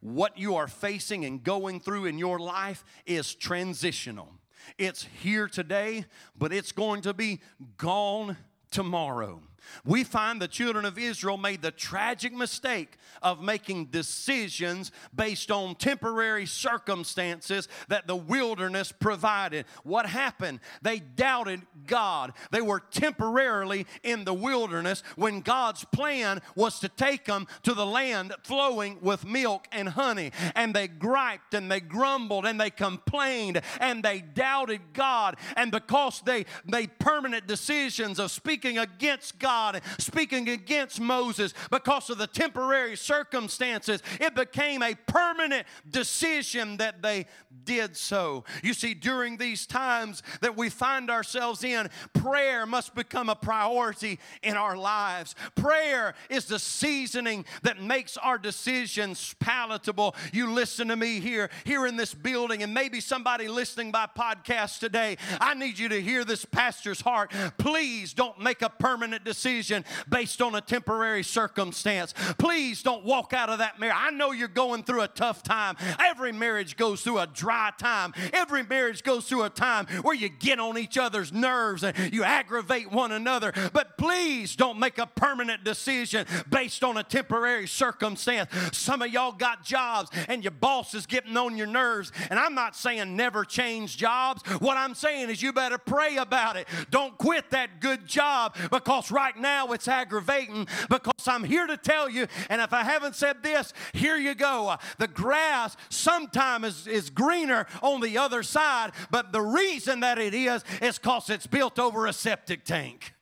What 0.00 0.38
you 0.38 0.56
are 0.56 0.68
facing 0.68 1.26
and 1.26 1.42
going 1.44 1.78
through 1.78 2.06
in 2.06 2.18
your 2.18 2.38
life 2.38 2.86
is 3.04 3.34
transitional. 3.34 4.32
It's 4.78 5.06
here 5.22 5.46
today, 5.46 6.06
but 6.38 6.54
it's 6.54 6.72
going 6.72 7.02
to 7.02 7.12
be 7.12 7.40
gone 7.76 8.38
tomorrow 8.70 9.42
we 9.84 10.04
find 10.04 10.40
the 10.40 10.48
children 10.48 10.84
of 10.84 10.98
Israel 10.98 11.36
made 11.36 11.62
the 11.62 11.70
tragic 11.70 12.32
mistake 12.32 12.96
of 13.22 13.42
making 13.42 13.86
decisions 13.86 14.92
based 15.14 15.50
on 15.50 15.74
temporary 15.74 16.46
circumstances 16.46 17.68
that 17.88 18.06
the 18.06 18.16
wilderness 18.16 18.92
provided. 18.92 19.66
What 19.82 20.06
happened? 20.06 20.60
They 20.82 20.98
doubted 20.98 21.62
God. 21.86 22.32
They 22.50 22.60
were 22.60 22.80
temporarily 22.80 23.86
in 24.02 24.24
the 24.24 24.34
wilderness 24.34 25.02
when 25.16 25.40
God's 25.40 25.84
plan 25.84 26.40
was 26.54 26.78
to 26.80 26.88
take 26.88 27.24
them 27.24 27.46
to 27.62 27.74
the 27.74 27.86
land 27.86 28.34
flowing 28.42 28.98
with 29.00 29.24
milk 29.24 29.66
and 29.72 29.88
honey. 29.88 30.32
And 30.54 30.74
they 30.74 30.88
griped 30.88 31.54
and 31.54 31.70
they 31.70 31.80
grumbled 31.80 32.46
and 32.46 32.60
they 32.60 32.70
complained 32.70 33.60
and 33.80 34.02
they 34.02 34.20
doubted 34.20 34.80
God. 34.92 35.36
And 35.56 35.70
because 35.70 36.22
they 36.24 36.46
made 36.64 36.98
permanent 36.98 37.46
decisions 37.46 38.18
of 38.18 38.30
speaking 38.30 38.78
against 38.78 39.38
God, 39.38 39.55
God, 39.56 39.80
speaking 39.96 40.50
against 40.50 41.00
Moses 41.00 41.54
because 41.70 42.10
of 42.10 42.18
the 42.18 42.26
temporary 42.26 42.94
circumstances. 42.94 44.02
It 44.20 44.34
became 44.34 44.82
a 44.82 44.94
permanent 45.06 45.66
decision 45.88 46.76
that 46.76 47.00
they 47.00 47.24
did 47.64 47.96
so. 47.96 48.44
You 48.62 48.74
see, 48.74 48.92
during 48.92 49.38
these 49.38 49.66
times 49.66 50.22
that 50.42 50.58
we 50.58 50.68
find 50.68 51.10
ourselves 51.10 51.64
in, 51.64 51.88
prayer 52.12 52.66
must 52.66 52.94
become 52.94 53.30
a 53.30 53.34
priority 53.34 54.18
in 54.42 54.58
our 54.58 54.76
lives. 54.76 55.34
Prayer 55.54 56.14
is 56.28 56.44
the 56.44 56.58
seasoning 56.58 57.46
that 57.62 57.80
makes 57.80 58.18
our 58.18 58.36
decisions 58.36 59.34
palatable. 59.40 60.14
You 60.34 60.52
listen 60.52 60.88
to 60.88 60.96
me 60.96 61.18
here, 61.18 61.48
here 61.64 61.86
in 61.86 61.96
this 61.96 62.12
building, 62.12 62.62
and 62.62 62.74
maybe 62.74 63.00
somebody 63.00 63.48
listening 63.48 63.90
by 63.90 64.06
podcast 64.06 64.80
today. 64.80 65.16
I 65.40 65.54
need 65.54 65.78
you 65.78 65.88
to 65.88 66.02
hear 66.02 66.26
this 66.26 66.44
pastor's 66.44 67.00
heart. 67.00 67.32
Please 67.56 68.12
don't 68.12 68.38
make 68.38 68.60
a 68.60 68.68
permanent 68.68 69.24
decision 69.24 69.45
decision 69.46 69.84
based 70.08 70.42
on 70.42 70.54
a 70.56 70.60
temporary 70.60 71.22
circumstance. 71.22 72.12
Please 72.36 72.82
don't 72.82 73.04
walk 73.04 73.32
out 73.32 73.48
of 73.48 73.58
that 73.58 73.78
marriage. 73.78 73.96
I 73.96 74.10
know 74.10 74.32
you're 74.32 74.48
going 74.48 74.82
through 74.82 75.02
a 75.02 75.08
tough 75.08 75.44
time. 75.44 75.76
Every 76.00 76.32
marriage 76.32 76.76
goes 76.76 77.02
through 77.02 77.20
a 77.20 77.28
dry 77.28 77.70
time. 77.78 78.12
Every 78.32 78.64
marriage 78.64 79.04
goes 79.04 79.28
through 79.28 79.44
a 79.44 79.50
time 79.50 79.86
where 80.02 80.16
you 80.16 80.28
get 80.28 80.58
on 80.58 80.76
each 80.76 80.98
other's 80.98 81.32
nerves 81.32 81.84
and 81.84 82.12
you 82.12 82.24
aggravate 82.24 82.90
one 82.90 83.12
another. 83.12 83.52
But 83.72 83.96
please 83.96 84.56
don't 84.56 84.80
make 84.80 84.98
a 84.98 85.06
permanent 85.06 85.62
decision 85.62 86.26
based 86.50 86.82
on 86.82 86.96
a 86.96 87.04
temporary 87.04 87.68
circumstance. 87.68 88.50
Some 88.72 89.00
of 89.00 89.12
y'all 89.12 89.32
got 89.32 89.64
jobs 89.64 90.10
and 90.28 90.42
your 90.42 90.50
boss 90.50 90.92
is 90.94 91.06
getting 91.06 91.36
on 91.36 91.56
your 91.56 91.68
nerves. 91.68 92.10
And 92.30 92.38
I'm 92.38 92.54
not 92.54 92.74
saying 92.74 93.14
never 93.14 93.44
change 93.44 93.96
jobs. 93.96 94.42
What 94.58 94.76
I'm 94.76 94.94
saying 94.94 95.30
is 95.30 95.40
you 95.40 95.52
better 95.52 95.78
pray 95.78 96.16
about 96.16 96.56
it. 96.56 96.66
Don't 96.90 97.16
quit 97.16 97.50
that 97.50 97.80
good 97.80 98.06
job 98.06 98.56
because 98.70 99.10
right 99.12 99.25
right 99.26 99.36
now 99.36 99.72
it's 99.72 99.88
aggravating 99.88 100.68
because 100.88 101.26
I'm 101.26 101.42
here 101.42 101.66
to 101.66 101.76
tell 101.76 102.08
you, 102.08 102.28
and 102.48 102.60
if 102.60 102.72
I 102.72 102.84
haven't 102.84 103.16
said 103.16 103.42
this, 103.42 103.72
here 103.92 104.16
you 104.16 104.36
go. 104.36 104.76
The 104.98 105.08
grass 105.08 105.76
sometimes 105.88 106.86
is, 106.86 106.86
is 106.86 107.10
greener 107.10 107.66
on 107.82 108.00
the 108.00 108.18
other 108.18 108.44
side, 108.44 108.92
but 109.10 109.32
the 109.32 109.40
reason 109.40 109.98
that 110.00 110.18
it 110.18 110.32
is 110.34 110.62
is 110.80 110.98
because 110.98 111.28
it's 111.30 111.48
built 111.48 111.80
over 111.80 112.06
a 112.06 112.12
septic 112.12 112.64
tank. 112.64 113.14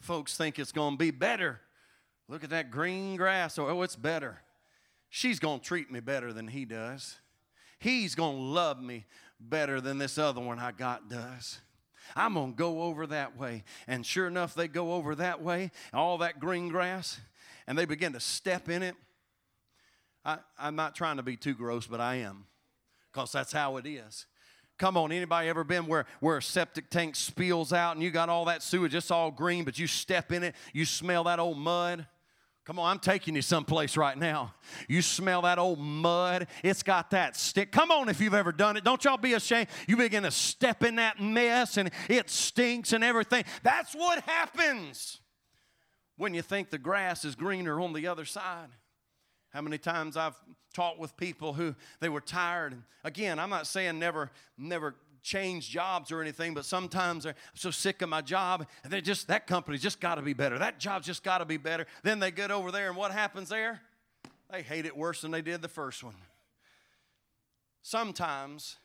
Folks 0.00 0.36
think 0.36 0.58
it's 0.58 0.72
going 0.72 0.94
to 0.94 0.98
be 0.98 1.10
better. 1.10 1.60
Look 2.28 2.44
at 2.44 2.50
that 2.50 2.70
green 2.70 3.16
grass. 3.16 3.58
Oh, 3.58 3.82
it's 3.82 3.96
better. 3.96 4.38
She's 5.10 5.38
going 5.38 5.60
to 5.60 5.64
treat 5.64 5.90
me 5.90 6.00
better 6.00 6.32
than 6.32 6.48
he 6.48 6.64
does. 6.64 7.16
He's 7.78 8.14
going 8.14 8.36
to 8.36 8.42
love 8.42 8.80
me 8.80 9.06
better 9.48 9.80
than 9.80 9.98
this 9.98 10.18
other 10.18 10.40
one 10.40 10.58
I 10.58 10.72
got 10.72 11.08
does. 11.08 11.58
I'm 12.14 12.34
going 12.34 12.52
to 12.52 12.56
go 12.56 12.82
over 12.82 13.06
that 13.08 13.38
way. 13.38 13.64
And 13.86 14.04
sure 14.04 14.26
enough, 14.26 14.54
they 14.54 14.68
go 14.68 14.92
over 14.92 15.14
that 15.16 15.42
way, 15.42 15.70
all 15.92 16.18
that 16.18 16.40
green 16.40 16.68
grass, 16.68 17.20
and 17.66 17.78
they 17.78 17.84
begin 17.84 18.12
to 18.12 18.20
step 18.20 18.68
in 18.68 18.82
it. 18.82 18.94
I, 20.24 20.38
I'm 20.58 20.76
not 20.76 20.94
trying 20.94 21.16
to 21.16 21.22
be 21.22 21.36
too 21.36 21.54
gross, 21.54 21.86
but 21.86 22.00
I 22.00 22.16
am, 22.16 22.44
because 23.12 23.32
that's 23.32 23.52
how 23.52 23.76
it 23.76 23.86
is. 23.86 24.26
Come 24.78 24.96
on, 24.96 25.12
anybody 25.12 25.48
ever 25.48 25.64
been 25.64 25.86
where, 25.86 26.06
where 26.20 26.38
a 26.38 26.42
septic 26.42 26.90
tank 26.90 27.14
spills 27.14 27.72
out 27.72 27.94
and 27.94 28.02
you 28.02 28.10
got 28.10 28.28
all 28.28 28.46
that 28.46 28.62
sewage, 28.62 28.94
it's 28.94 29.10
all 29.10 29.30
green, 29.30 29.64
but 29.64 29.78
you 29.78 29.86
step 29.86 30.32
in 30.32 30.42
it, 30.42 30.54
you 30.72 30.84
smell 30.84 31.24
that 31.24 31.38
old 31.38 31.58
mud? 31.58 32.06
Come 32.64 32.78
on, 32.78 32.92
I'm 32.92 32.98
taking 33.00 33.34
you 33.34 33.42
someplace 33.42 33.96
right 33.96 34.16
now. 34.16 34.54
You 34.88 35.02
smell 35.02 35.42
that 35.42 35.58
old 35.58 35.80
mud. 35.80 36.46
It's 36.62 36.84
got 36.84 37.10
that 37.10 37.36
stick. 37.36 37.72
Come 37.72 37.90
on, 37.90 38.08
if 38.08 38.20
you've 38.20 38.34
ever 38.34 38.52
done 38.52 38.76
it. 38.76 38.84
Don't 38.84 39.04
y'all 39.04 39.16
be 39.16 39.32
ashamed. 39.34 39.66
You 39.88 39.96
begin 39.96 40.22
to 40.22 40.30
step 40.30 40.84
in 40.84 40.96
that 40.96 41.20
mess 41.20 41.76
and 41.76 41.90
it 42.08 42.30
stinks 42.30 42.92
and 42.92 43.02
everything. 43.02 43.44
That's 43.64 43.94
what 43.94 44.22
happens 44.24 45.20
when 46.16 46.34
you 46.34 46.42
think 46.42 46.70
the 46.70 46.78
grass 46.78 47.24
is 47.24 47.34
greener 47.34 47.80
on 47.80 47.92
the 47.92 48.06
other 48.06 48.24
side. 48.24 48.68
How 49.50 49.60
many 49.60 49.76
times 49.76 50.16
I've 50.16 50.36
talked 50.72 50.98
with 50.98 51.16
people 51.16 51.52
who 51.52 51.74
they 52.00 52.08
were 52.08 52.20
tired. 52.20 52.72
And 52.72 52.82
again, 53.04 53.38
I'm 53.38 53.50
not 53.50 53.66
saying 53.66 53.98
never, 53.98 54.30
never 54.56 54.94
change 55.22 55.70
jobs 55.70 56.10
or 56.10 56.20
anything, 56.20 56.52
but 56.54 56.64
sometimes 56.64 57.24
they're 57.24 57.34
so 57.54 57.70
sick 57.70 58.02
of 58.02 58.08
my 58.08 58.20
job, 58.20 58.66
they 58.88 59.00
just 59.00 59.28
that 59.28 59.46
company's 59.46 59.82
just 59.82 60.00
got 60.00 60.16
to 60.16 60.22
be 60.22 60.32
better. 60.32 60.58
That 60.58 60.78
job's 60.78 61.06
just 61.06 61.22
got 61.22 61.38
to 61.38 61.44
be 61.44 61.56
better. 61.56 61.86
Then 62.02 62.18
they 62.18 62.30
get 62.30 62.50
over 62.50 62.70
there, 62.70 62.88
and 62.88 62.96
what 62.96 63.12
happens 63.12 63.48
there? 63.48 63.80
They 64.50 64.62
hate 64.62 64.84
it 64.84 64.96
worse 64.96 65.22
than 65.22 65.30
they 65.30 65.42
did 65.42 65.62
the 65.62 65.68
first 65.68 66.02
one. 66.02 66.14
Sometimes 67.82 68.76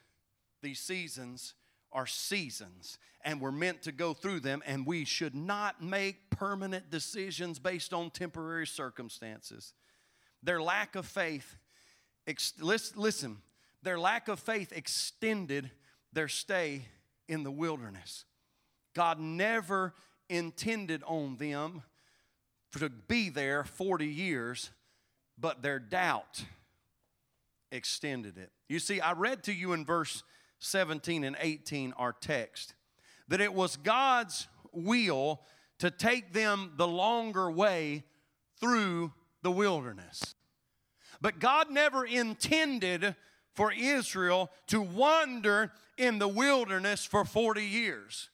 these 0.61 0.79
seasons 0.79 1.53
are 1.91 2.05
seasons, 2.05 2.97
and 3.23 3.41
we're 3.41 3.51
meant 3.51 3.81
to 3.83 3.91
go 3.91 4.13
through 4.13 4.39
them, 4.39 4.61
and 4.65 4.85
we 4.85 5.05
should 5.05 5.35
not 5.35 5.83
make 5.83 6.29
permanent 6.29 6.89
decisions 6.89 7.59
based 7.59 7.93
on 7.93 8.11
temporary 8.11 8.67
circumstances. 8.67 9.73
Their 10.43 10.61
lack 10.61 10.95
of 10.95 11.05
faith, 11.05 11.57
ex- 12.27 12.53
listen, 12.59 13.37
their 13.83 13.99
lack 13.99 14.27
of 14.27 14.39
faith 14.39 14.71
extended 14.71 15.71
their 16.17 16.27
stay 16.27 16.81
in 17.29 17.43
the 17.43 17.51
wilderness. 17.51 18.25
God 18.95 19.19
never 19.19 19.93
intended 20.29 21.03
on 21.05 21.37
them 21.37 21.83
to 22.79 22.89
be 22.89 23.29
there 23.29 23.63
40 23.63 24.07
years, 24.07 24.71
but 25.37 25.61
their 25.61 25.77
doubt 25.77 26.43
extended 27.71 28.39
it. 28.39 28.49
You 28.67 28.79
see, 28.79 28.99
I 28.99 29.11
read 29.11 29.43
to 29.43 29.53
you 29.53 29.73
in 29.73 29.85
verse 29.85 30.23
17 30.57 31.23
and 31.23 31.37
18, 31.39 31.93
our 31.97 32.13
text, 32.13 32.73
that 33.27 33.39
it 33.39 33.53
was 33.53 33.77
God's 33.77 34.47
will 34.73 35.41
to 35.77 35.91
take 35.91 36.33
them 36.33 36.71
the 36.77 36.87
longer 36.87 37.51
way 37.51 38.03
through 38.59 39.13
the 39.43 39.51
wilderness. 39.51 40.33
But 41.21 41.37
God 41.37 41.69
never 41.69 42.03
intended 42.03 43.15
for 43.53 43.71
Israel 43.71 44.49
to 44.67 44.81
wander 44.81 45.71
in 45.97 46.19
the 46.19 46.27
wilderness 46.27 47.05
for 47.05 47.25
40 47.25 47.63
years. 47.63 48.29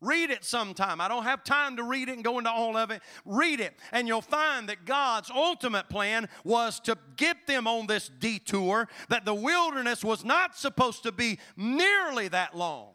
Read 0.00 0.30
it 0.30 0.44
sometime. 0.44 1.00
I 1.00 1.08
don't 1.08 1.24
have 1.24 1.42
time 1.42 1.76
to 1.76 1.82
read 1.82 2.08
it 2.08 2.12
and 2.12 2.22
go 2.22 2.38
into 2.38 2.50
all 2.50 2.76
of 2.76 2.92
it. 2.92 3.02
Read 3.24 3.58
it, 3.58 3.74
and 3.90 4.06
you'll 4.06 4.20
find 4.20 4.68
that 4.68 4.84
God's 4.84 5.28
ultimate 5.28 5.88
plan 5.88 6.28
was 6.44 6.78
to 6.80 6.96
get 7.16 7.48
them 7.48 7.66
on 7.66 7.88
this 7.88 8.08
detour, 8.08 8.88
that 9.08 9.24
the 9.24 9.34
wilderness 9.34 10.04
was 10.04 10.24
not 10.24 10.56
supposed 10.56 11.02
to 11.02 11.10
be 11.10 11.40
nearly 11.56 12.28
that 12.28 12.56
long. 12.56 12.90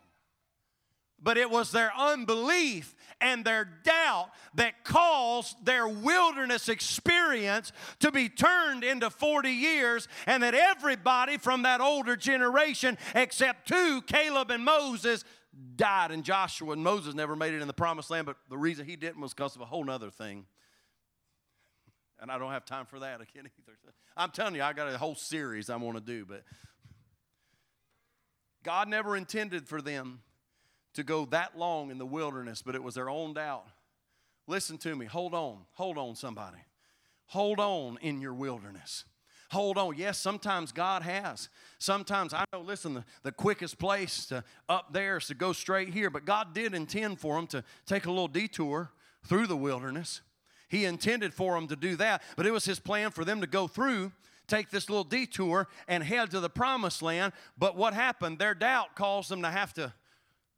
But 1.21 1.37
it 1.37 1.49
was 1.49 1.71
their 1.71 1.91
unbelief 1.97 2.95
and 3.21 3.43
their 3.43 3.67
doubt 3.83 4.29
that 4.55 4.83
caused 4.83 5.65
their 5.65 5.87
wilderness 5.87 6.69
experience 6.69 7.71
to 7.99 8.11
be 8.11 8.29
turned 8.29 8.83
into 8.83 9.09
40 9.09 9.49
years, 9.49 10.07
and 10.25 10.43
that 10.43 10.53
everybody 10.53 11.37
from 11.37 11.63
that 11.63 11.81
older 11.81 12.15
generation, 12.15 12.97
except 13.15 13.67
two, 13.67 14.01
Caleb 14.03 14.51
and 14.51 14.63
Moses, 14.63 15.23
died. 15.75 16.11
And 16.11 16.23
Joshua 16.23 16.73
and 16.73 16.83
Moses 16.83 17.13
never 17.13 17.35
made 17.35 17.53
it 17.53 17.61
in 17.61 17.67
the 17.67 17.73
promised 17.73 18.09
land, 18.09 18.25
but 18.25 18.37
the 18.49 18.57
reason 18.57 18.85
he 18.85 18.95
didn't 18.95 19.21
was 19.21 19.33
because 19.33 19.55
of 19.55 19.61
a 19.61 19.65
whole 19.65 19.89
other 19.89 20.09
thing. 20.09 20.45
And 22.19 22.31
I 22.31 22.37
don't 22.37 22.51
have 22.51 22.65
time 22.65 22.85
for 22.85 22.99
that 22.99 23.15
again 23.21 23.49
either. 23.59 23.77
I'm 24.15 24.31
telling 24.31 24.55
you, 24.55 24.63
I 24.63 24.73
got 24.73 24.93
a 24.93 24.97
whole 24.97 25.15
series 25.15 25.69
I 25.69 25.75
want 25.75 25.97
to 25.97 26.03
do, 26.03 26.25
but 26.25 26.43
God 28.63 28.87
never 28.87 29.17
intended 29.17 29.67
for 29.67 29.81
them 29.81 30.21
to 30.93 31.03
go 31.03 31.25
that 31.25 31.57
long 31.57 31.91
in 31.91 31.97
the 31.97 32.05
wilderness, 32.05 32.61
but 32.61 32.75
it 32.75 32.83
was 32.83 32.95
their 32.95 33.09
own 33.09 33.33
doubt. 33.33 33.65
Listen 34.47 34.77
to 34.79 34.95
me. 34.95 35.05
Hold 35.05 35.33
on. 35.33 35.59
Hold 35.73 35.97
on, 35.97 36.15
somebody. 36.15 36.57
Hold 37.27 37.59
on 37.59 37.97
in 38.01 38.21
your 38.21 38.33
wilderness. 38.33 39.05
Hold 39.51 39.77
on. 39.77 39.95
Yes, 39.97 40.17
sometimes 40.17 40.71
God 40.71 41.03
has. 41.03 41.49
Sometimes 41.79 42.33
I 42.33 42.43
know, 42.51 42.61
listen, 42.61 42.95
the, 42.95 43.05
the 43.23 43.31
quickest 43.31 43.77
place 43.77 44.25
to 44.27 44.43
up 44.67 44.93
there 44.93 45.17
is 45.17 45.27
to 45.27 45.35
go 45.35 45.53
straight 45.53 45.89
here, 45.89 46.09
but 46.09 46.25
God 46.25 46.53
did 46.53 46.73
intend 46.73 47.19
for 47.19 47.35
them 47.35 47.47
to 47.47 47.63
take 47.85 48.05
a 48.05 48.09
little 48.09 48.27
detour 48.27 48.91
through 49.25 49.47
the 49.47 49.57
wilderness. 49.57 50.21
He 50.69 50.85
intended 50.85 51.33
for 51.33 51.53
them 51.53 51.67
to 51.67 51.75
do 51.75 51.95
that, 51.97 52.23
but 52.35 52.45
it 52.45 52.51
was 52.51 52.65
His 52.65 52.79
plan 52.79 53.11
for 53.11 53.23
them 53.23 53.41
to 53.41 53.47
go 53.47 53.67
through 53.67 54.11
take 54.47 54.69
this 54.69 54.89
little 54.89 55.03
detour 55.03 55.67
and 55.87 56.03
head 56.03 56.31
to 56.31 56.39
the 56.39 56.49
promised 56.49 57.01
land. 57.01 57.33
But 57.57 57.75
what 57.75 57.93
happened? 57.93 58.39
Their 58.39 58.53
doubt 58.53 58.95
caused 58.95 59.29
them 59.29 59.41
to 59.43 59.49
have 59.49 59.73
to 59.75 59.93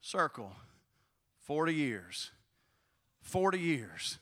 circle 0.06 0.52
40 1.40 1.74
years. 1.74 2.32
40 3.22 3.60
years. 3.60 4.20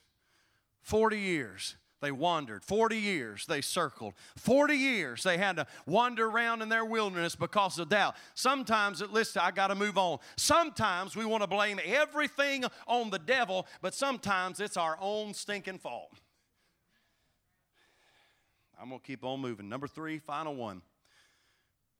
40 0.81 1.19
years 1.19 1.75
they 2.01 2.11
wandered. 2.11 2.63
40 2.63 2.97
years 2.97 3.45
they 3.45 3.59
circled. 3.59 4.13
40 4.37 4.75
years 4.75 5.23
they 5.23 5.37
had 5.37 5.57
to 5.57 5.67
wander 5.85 6.25
around 6.27 6.61
in 6.61 6.69
their 6.69 6.85
wilderness 6.85 7.35
because 7.35 7.79
of 7.79 7.89
doubt. 7.89 8.15
Sometimes, 8.33 9.01
listen, 9.11 9.41
I 9.43 9.51
got 9.51 9.67
to 9.67 9.75
move 9.75 9.97
on. 9.97 10.19
Sometimes 10.37 11.17
we 11.17 11.25
want 11.25 11.43
to 11.43 11.47
blame 11.47 11.79
everything 11.85 12.63
on 12.87 13.09
the 13.09 13.19
devil, 13.19 13.67
but 13.81 13.93
sometimes 13.93 14.61
it's 14.61 14.77
our 14.77 14.97
own 15.01 15.33
stinking 15.33 15.79
fault. 15.79 16.11
I'm 18.81 18.87
going 18.87 19.01
to 19.01 19.05
keep 19.05 19.23
on 19.23 19.41
moving. 19.41 19.67
Number 19.67 19.87
three, 19.87 20.19
final 20.19 20.55
one. 20.55 20.81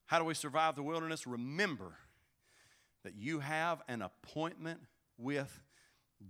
How 0.05 0.19
do 0.19 0.25
we 0.25 0.33
survive 0.33 0.75
the 0.75 0.83
wilderness? 0.83 1.27
Remember 1.27 1.97
that 3.03 3.15
you 3.15 3.39
have 3.39 3.81
an 3.87 4.01
appointment 4.01 4.79
with 5.17 5.61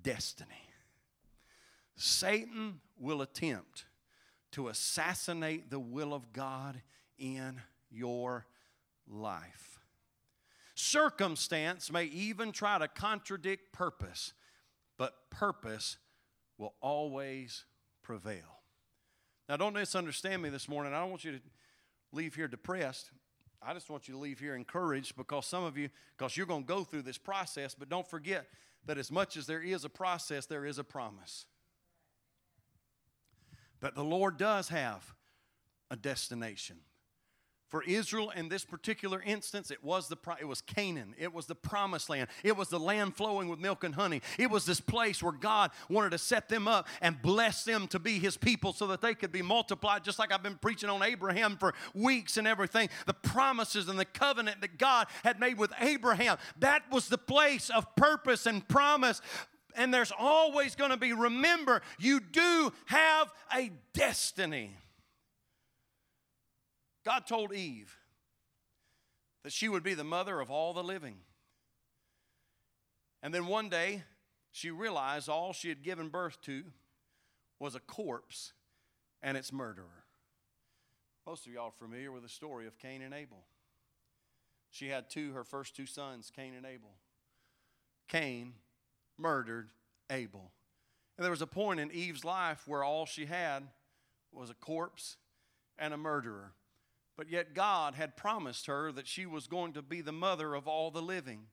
destiny. 0.01 0.49
Satan 1.95 2.79
will 2.99 3.21
attempt 3.21 3.85
to 4.51 4.67
assassinate 4.67 5.69
the 5.69 5.79
will 5.79 6.13
of 6.13 6.33
God 6.33 6.81
in 7.17 7.61
your 7.91 8.45
life. 9.07 9.79
Circumstance 10.75 11.91
may 11.91 12.05
even 12.05 12.51
try 12.51 12.79
to 12.79 12.87
contradict 12.87 13.71
purpose, 13.71 14.33
but 14.97 15.29
purpose 15.29 15.97
will 16.57 16.73
always 16.81 17.65
prevail. 18.01 18.61
Now, 19.47 19.57
don't 19.57 19.73
misunderstand 19.73 20.41
me 20.41 20.49
this 20.49 20.67
morning. 20.67 20.93
I 20.93 20.99
don't 20.99 21.09
want 21.09 21.23
you 21.23 21.33
to 21.33 21.41
leave 22.11 22.35
here 22.35 22.47
depressed. 22.47 23.11
I 23.65 23.73
just 23.73 23.89
want 23.89 24.07
you 24.07 24.13
to 24.13 24.19
leave 24.19 24.39
here 24.39 24.55
encouraged 24.55 25.15
because 25.15 25.45
some 25.45 25.63
of 25.63 25.77
you, 25.77 25.89
because 26.17 26.35
you're 26.35 26.45
going 26.45 26.63
to 26.63 26.67
go 26.67 26.83
through 26.83 27.03
this 27.03 27.17
process, 27.17 27.75
but 27.75 27.89
don't 27.89 28.07
forget 28.07 28.47
that 28.85 28.97
as 28.97 29.11
much 29.11 29.37
as 29.37 29.47
there 29.47 29.61
is 29.61 29.85
a 29.85 29.89
process, 29.89 30.45
there 30.45 30.65
is 30.65 30.77
a 30.77 30.83
promise. 30.83 31.45
That 33.79 33.95
the 33.95 34.03
Lord 34.03 34.37
does 34.37 34.69
have 34.69 35.13
a 35.89 35.95
destination. 35.95 36.77
For 37.73 37.81
Israel, 37.85 38.29
in 38.29 38.49
this 38.49 38.63
particular 38.63 39.19
instance, 39.25 39.71
it 39.71 39.83
was, 39.83 40.07
the, 40.07 40.17
it 40.39 40.45
was 40.45 40.61
Canaan. 40.61 41.15
It 41.17 41.33
was 41.33 41.47
the 41.47 41.55
promised 41.55 42.07
land. 42.07 42.27
It 42.43 42.55
was 42.55 42.69
the 42.69 42.77
land 42.77 43.15
flowing 43.15 43.47
with 43.47 43.57
milk 43.57 43.83
and 43.83 43.95
honey. 43.95 44.21
It 44.37 44.51
was 44.51 44.67
this 44.67 44.79
place 44.79 45.23
where 45.23 45.31
God 45.31 45.71
wanted 45.89 46.11
to 46.11 46.19
set 46.19 46.49
them 46.49 46.67
up 46.67 46.87
and 47.01 47.19
bless 47.19 47.63
them 47.63 47.87
to 47.87 47.97
be 47.97 48.19
His 48.19 48.37
people 48.37 48.73
so 48.73 48.85
that 48.85 49.01
they 49.01 49.15
could 49.15 49.31
be 49.31 49.41
multiplied, 49.41 50.03
just 50.03 50.19
like 50.19 50.31
I've 50.31 50.43
been 50.43 50.59
preaching 50.61 50.87
on 50.87 51.01
Abraham 51.01 51.57
for 51.57 51.73
weeks 51.95 52.37
and 52.37 52.47
everything. 52.47 52.89
The 53.07 53.15
promises 53.15 53.89
and 53.89 53.97
the 53.97 54.05
covenant 54.05 54.61
that 54.61 54.77
God 54.77 55.07
had 55.23 55.39
made 55.39 55.57
with 55.57 55.73
Abraham, 55.79 56.37
that 56.59 56.83
was 56.91 57.07
the 57.07 57.17
place 57.17 57.71
of 57.71 57.95
purpose 57.95 58.45
and 58.45 58.67
promise 58.67 59.19
and 59.75 59.91
there's 59.91 60.11
always 60.19 60.75
going 60.75 60.91
to 60.91 60.97
be, 60.97 61.13
remember, 61.13 61.81
you 61.97 62.19
do 62.19 62.71
have 62.85 63.33
a 63.51 63.71
destiny. 63.93 64.77
God 67.05 67.27
told 67.27 67.53
Eve 67.53 67.97
that 69.43 69.51
she 69.51 69.67
would 69.67 69.83
be 69.83 69.93
the 69.93 70.03
mother 70.03 70.39
of 70.39 70.49
all 70.49 70.73
the 70.73 70.83
living. 70.83 71.17
And 73.21 73.33
then 73.33 73.47
one 73.47 73.69
day, 73.69 74.03
she 74.51 74.69
realized 74.71 75.29
all 75.29 75.53
she 75.53 75.69
had 75.69 75.83
given 75.83 76.09
birth 76.09 76.41
to 76.43 76.63
was 77.59 77.75
a 77.75 77.79
corpse 77.79 78.53
and 79.21 79.37
its 79.37 79.51
murderer. 79.51 80.05
Most 81.25 81.47
of 81.47 81.53
y'all 81.53 81.67
are 81.67 81.71
familiar 81.71 82.11
with 82.11 82.23
the 82.23 82.29
story 82.29 82.67
of 82.67 82.77
Cain 82.77 83.01
and 83.01 83.13
Abel. 83.13 83.45
She 84.69 84.89
had 84.89 85.09
two, 85.09 85.33
her 85.33 85.43
first 85.43 85.75
two 85.75 85.85
sons, 85.85 86.31
Cain 86.35 86.53
and 86.55 86.65
Abel. 86.65 86.95
Cain 88.07 88.53
murdered 89.17 89.69
Abel. 90.09 90.51
And 91.17 91.23
there 91.23 91.31
was 91.31 91.41
a 91.41 91.47
point 91.47 91.79
in 91.79 91.91
Eve's 91.91 92.25
life 92.25 92.63
where 92.67 92.83
all 92.83 93.05
she 93.05 93.25
had 93.25 93.63
was 94.31 94.49
a 94.49 94.55
corpse 94.55 95.17
and 95.77 95.93
a 95.93 95.97
murderer. 95.97 96.51
But 97.15 97.29
yet, 97.29 97.53
God 97.53 97.95
had 97.95 98.17
promised 98.17 98.65
her 98.67 98.91
that 98.91 99.07
she 99.07 99.25
was 99.25 99.47
going 99.47 99.73
to 99.73 99.81
be 99.81 100.01
the 100.01 100.11
mother 100.11 100.55
of 100.55 100.67
all 100.67 100.89
the 100.89 101.01
living. 101.01 101.45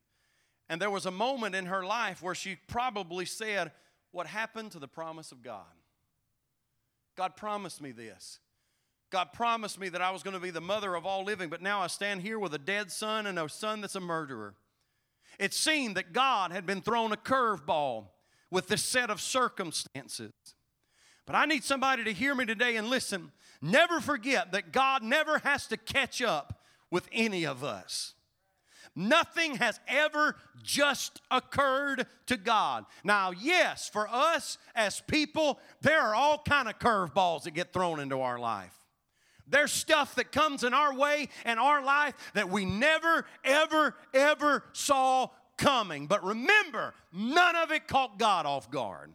And 0.69 0.81
there 0.81 0.91
was 0.91 1.07
a 1.07 1.11
moment 1.11 1.55
in 1.55 1.67
her 1.67 1.85
life 1.85 2.23
where 2.23 2.35
she 2.35 2.57
probably 2.67 3.27
said, 3.27 3.73
What 4.11 4.27
happened 4.27 4.73
to 4.73 4.79
the 4.79 4.89
promise 4.89 5.33
of 5.33 5.43
God? 5.43 5.65
God 7.17 7.37
promised 7.37 7.83
me 7.83 7.93
this. 7.93 8.39
God 9.11 9.33
promised 9.33 9.79
me 9.79 9.89
that 9.89 10.01
I 10.01 10.13
was 10.13 10.23
going 10.23 10.35
to 10.35 10.41
be 10.41 10.51
the 10.51 10.61
mother 10.61 10.95
of 10.95 11.05
all 11.05 11.25
living, 11.25 11.51
but 11.51 11.61
now 11.61 11.81
I 11.81 11.89
stand 11.89 12.23
here 12.23 12.39
with 12.39 12.55
a 12.55 12.59
dead 12.59 12.91
son 12.93 13.27
and 13.27 13.39
a 13.39 13.49
son 13.49 13.81
that's 13.81 13.97
a 13.97 14.01
murderer. 14.01 14.55
It 15.39 15.53
seemed 15.53 15.97
that 15.97 16.13
God 16.13 16.53
had 16.53 16.65
been 16.65 16.81
thrown 16.81 17.13
a 17.13 17.17
curveball 17.17 18.07
with 18.51 18.69
this 18.69 18.83
set 18.83 19.11
of 19.11 19.21
circumstances. 19.21 20.33
But 21.27 21.37
I 21.37 21.47
need 21.47 21.65
somebody 21.65 22.05
to 22.05 22.13
hear 22.13 22.35
me 22.35 22.47
today 22.47 22.77
and 22.77 22.89
listen. 22.89 23.33
Never 23.63 24.01
forget 24.01 24.53
that 24.53 24.73
God 24.73 25.03
never 25.03 25.39
has 25.41 25.67
to 25.69 25.77
catch 25.77 26.23
up 26.23 26.61
with 26.91 27.09
any 27.13 27.47
of 27.47 27.63
us. 27.63 28.15
Nothing 28.97 29.57
has 29.57 29.79
ever 29.87 30.37
just 30.63 31.21
occurred 31.31 32.07
to 32.27 32.37
God. 32.37 32.85
Now, 33.05 33.31
yes, 33.31 33.89
for 33.89 34.09
us 34.09 34.59
as 34.75 35.01
people, 35.03 35.61
there 35.81 36.01
are 36.01 36.15
all 36.15 36.43
kind 36.43 36.69
of 36.69 36.79
curveballs 36.79 37.45
that 37.45 37.53
get 37.53 37.73
thrown 37.73 38.01
into 38.01 38.21
our 38.21 38.39
life. 38.39 38.75
There's 39.47 39.73
stuff 39.73 40.15
that 40.17 40.33
comes 40.33 40.65
in 40.65 40.75
our 40.75 40.95
way 40.95 41.29
and 41.45 41.59
our 41.59 41.85
life 41.85 42.15
that 42.35 42.51
we 42.51 42.65
never, 42.65 43.27
ever, 43.45 43.97
ever 44.15 44.65
saw 44.73 45.29
coming. 45.57 46.07
But 46.07 46.25
remember, 46.25 46.95
none 47.13 47.57
of 47.57 47.71
it 47.71 47.87
caught 47.87 48.19
God 48.19 48.47
off 48.47 48.71
guard. 48.71 49.13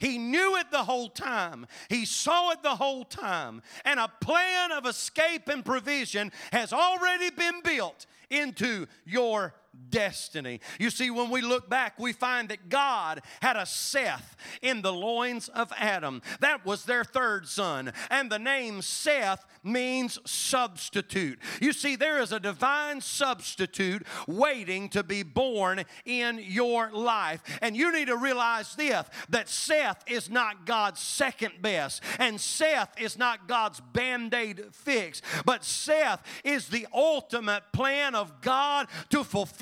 He 0.00 0.18
knew 0.18 0.56
it 0.56 0.70
the 0.70 0.84
whole 0.84 1.10
time. 1.10 1.66
He 1.88 2.04
saw 2.04 2.50
it 2.50 2.62
the 2.62 2.74
whole 2.76 3.04
time. 3.04 3.62
And 3.84 4.00
a 4.00 4.10
plan 4.20 4.72
of 4.72 4.86
escape 4.86 5.48
and 5.48 5.64
provision 5.64 6.32
has 6.52 6.72
already 6.72 7.30
been 7.30 7.60
built 7.62 8.06
into 8.30 8.86
your 9.04 9.54
destiny. 9.90 10.60
You 10.78 10.90
see, 10.90 11.10
when 11.10 11.30
we 11.30 11.42
look 11.42 11.68
back, 11.68 11.98
we 11.98 12.12
find 12.12 12.48
that 12.48 12.68
God 12.68 13.22
had 13.40 13.56
a 13.56 13.66
Seth 13.66 14.36
in 14.62 14.82
the 14.82 14.92
loins 14.92 15.48
of 15.48 15.72
Adam. 15.76 16.22
That 16.40 16.64
was 16.64 16.84
their 16.84 17.04
third 17.04 17.48
son. 17.48 17.92
And 18.10 18.30
the 18.30 18.38
name 18.38 18.82
Seth 18.82 19.44
means 19.62 20.18
substitute. 20.24 21.38
You 21.60 21.72
see, 21.72 21.96
there 21.96 22.20
is 22.20 22.32
a 22.32 22.40
divine 22.40 23.00
substitute 23.00 24.06
waiting 24.26 24.88
to 24.90 25.02
be 25.02 25.22
born 25.22 25.84
in 26.04 26.40
your 26.42 26.90
life. 26.90 27.42
And 27.60 27.76
you 27.76 27.92
need 27.92 28.08
to 28.08 28.16
realize 28.16 28.74
this 28.74 28.90
that 29.28 29.48
Seth 29.48 30.02
is 30.06 30.30
not 30.30 30.66
God's 30.66 31.00
second 31.00 31.54
best, 31.60 32.02
and 32.18 32.40
Seth 32.40 33.00
is 33.00 33.18
not 33.18 33.46
God's 33.46 33.80
band 33.80 34.34
aid 34.34 34.62
fix, 34.72 35.22
but 35.44 35.64
Seth 35.64 36.22
is 36.44 36.68
the 36.68 36.86
ultimate 36.92 37.62
plan 37.72 38.14
of 38.14 38.40
God 38.40 38.88
to 39.10 39.22
fulfill 39.24 39.59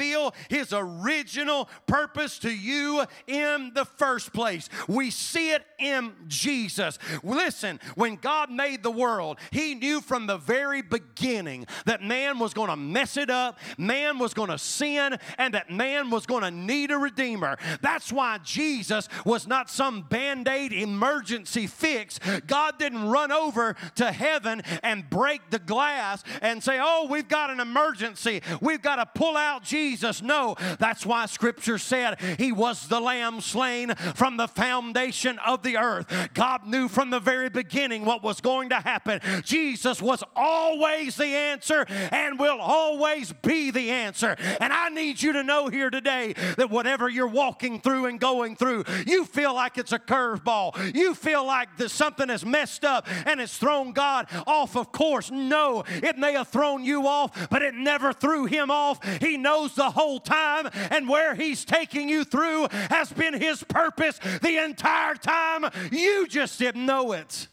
his 0.48 0.72
original 0.72 1.68
purpose 1.87 2.38
to 2.40 2.50
you 2.50 3.04
in 3.26 3.72
the 3.74 3.84
first 3.84 4.32
place. 4.32 4.68
We 4.87 5.11
see 5.11 5.50
it 5.50 5.64
in 5.78 6.12
Jesus. 6.28 6.98
Listen, 7.22 7.80
when 7.94 8.16
God 8.16 8.50
made 8.50 8.82
the 8.82 8.90
world, 8.90 9.38
he 9.50 9.74
knew 9.74 9.88
knew 9.88 10.00
from 10.02 10.26
the 10.26 10.37
very 10.37 10.82
beginning 10.82 11.66
that 11.87 12.02
man 12.02 12.38
was 12.38 12.52
going 12.52 12.68
to 12.68 12.76
mess 12.76 13.16
it 13.16 13.30
up, 13.30 13.58
man 13.78 14.18
was 14.18 14.34
going 14.34 14.50
to 14.50 14.58
sin, 14.58 15.16
and 15.38 15.54
that 15.54 15.70
man 15.70 16.11
was 16.11 16.26
going 16.26 16.42
to 16.42 16.50
need 16.50 16.90
a 16.90 16.98
redeemer. 16.98 17.56
That's 17.80 18.12
why 18.12 18.38
Jesus 18.44 19.08
was 19.24 19.46
not 19.46 19.70
some 19.70 20.02
band 20.02 20.46
aid 20.46 20.72
emergency 20.72 21.66
fix. 21.66 22.18
God 22.46 22.78
didn't 22.78 23.08
run 23.08 23.32
over 23.32 23.76
to 23.96 24.12
heaven 24.12 24.62
and 24.82 25.08
break 25.08 25.50
the 25.50 25.58
glass 25.58 26.22
and 26.42 26.62
say, 26.62 26.78
Oh, 26.80 27.06
we've 27.11 27.28
got 27.28 27.50
an 27.50 27.61
emergency. 27.61 28.42
We've 28.61 28.82
got 28.82 28.96
to 28.96 29.06
pull 29.06 29.37
out 29.37 29.62
Jesus. 29.62 29.88
No, 30.22 30.57
that's 30.79 31.05
why 31.05 31.27
Scripture 31.27 31.79
said 31.79 32.20
he 32.38 32.53
was 32.53 32.88
the 32.88 33.01
lamb 33.01 33.40
slain 33.40 33.94
from 34.14 34.37
the 34.37 34.48
foundation 34.48 35.38
of 35.40 35.62
the 35.62 35.77
earth. 35.77 36.31
God 36.35 36.66
knew 36.66 36.88
from 36.88 37.11
the 37.11 37.20
very 37.20 37.48
beginning 37.48 38.05
what 38.05 38.22
was 38.22 38.40
going 38.40 38.68
to 38.70 38.77
happen. 38.77 39.20
Jesus 39.44 39.79
Jesus 39.79 40.03
was 40.03 40.24
always 40.37 41.16
the 41.16 41.27
answer 41.27 41.87
and 42.12 42.38
will 42.38 42.61
always 42.61 43.33
be 43.33 43.70
the 43.70 43.90
answer. 43.90 44.37
And 44.61 44.72
I 44.72 44.88
need 44.88 45.22
you 45.22 45.33
to 45.35 45.42
know 45.42 45.68
here 45.68 45.88
today 45.88 46.35
that 46.57 46.68
whatever 46.68 47.09
you're 47.09 47.27
walking 47.27 47.81
through 47.81 48.07
and 48.07 48.18
going 48.18 48.57
through, 48.57 48.85
you 49.07 49.24
feel 49.24 49.55
like 49.55 49.79
it's 49.79 49.92
a 49.92 49.98
curveball. 49.98 50.94
You 50.94 51.14
feel 51.14 51.46
like 51.46 51.77
that 51.79 51.90
something 51.90 52.29
is 52.29 52.44
messed 52.44 52.85
up 52.85 53.07
and 53.27 53.40
it's 53.40 53.57
thrown 53.57 53.92
God 53.92 54.27
off 54.46 54.77
of 54.77 54.92
course. 54.92 55.31
No, 55.31 55.85
it 55.88 56.18
may 56.18 56.33
have 56.33 56.48
thrown 56.48 56.85
you 56.85 57.07
off, 57.07 57.48
but 57.51 57.62
it 57.62 57.74
never 57.74 58.12
threw 58.12 58.46
him 58.46 58.70
off. 58.70 59.03
He 59.20 59.37
knows 59.37 59.77
the 59.78 59.90
whole 59.90 60.20
time, 60.20 60.68
and 60.90 61.08
where 61.08 61.34
he's 61.34 61.64
taking 61.64 62.10
you 62.10 62.24
through 62.24 62.68
has 62.90 63.10
been 63.10 63.32
his 63.32 63.64
purpose 63.64 64.18
the 64.42 64.62
entire 64.62 65.14
time. 65.14 65.64
You 65.90 66.26
just 66.28 66.58
didn't 66.58 66.84
know 66.84 67.12
it. 67.12 67.48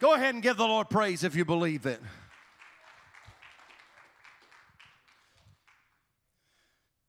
Go 0.00 0.14
ahead 0.14 0.34
and 0.34 0.42
give 0.42 0.58
the 0.58 0.66
Lord 0.66 0.90
praise 0.90 1.24
if 1.24 1.34
you 1.34 1.44
believe 1.44 1.86
it. 1.86 2.00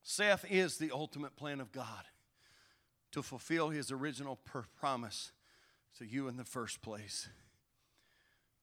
Seth 0.03 0.45
is 0.49 0.77
the 0.77 0.91
ultimate 0.91 1.37
plan 1.37 1.61
of 1.61 1.71
God 1.71 2.03
to 3.13 3.23
fulfill 3.23 3.69
his 3.69 3.91
original 3.91 4.39
promise 4.77 5.31
to 5.97 6.05
you 6.05 6.27
in 6.27 6.35
the 6.35 6.43
first 6.43 6.81
place. 6.81 7.29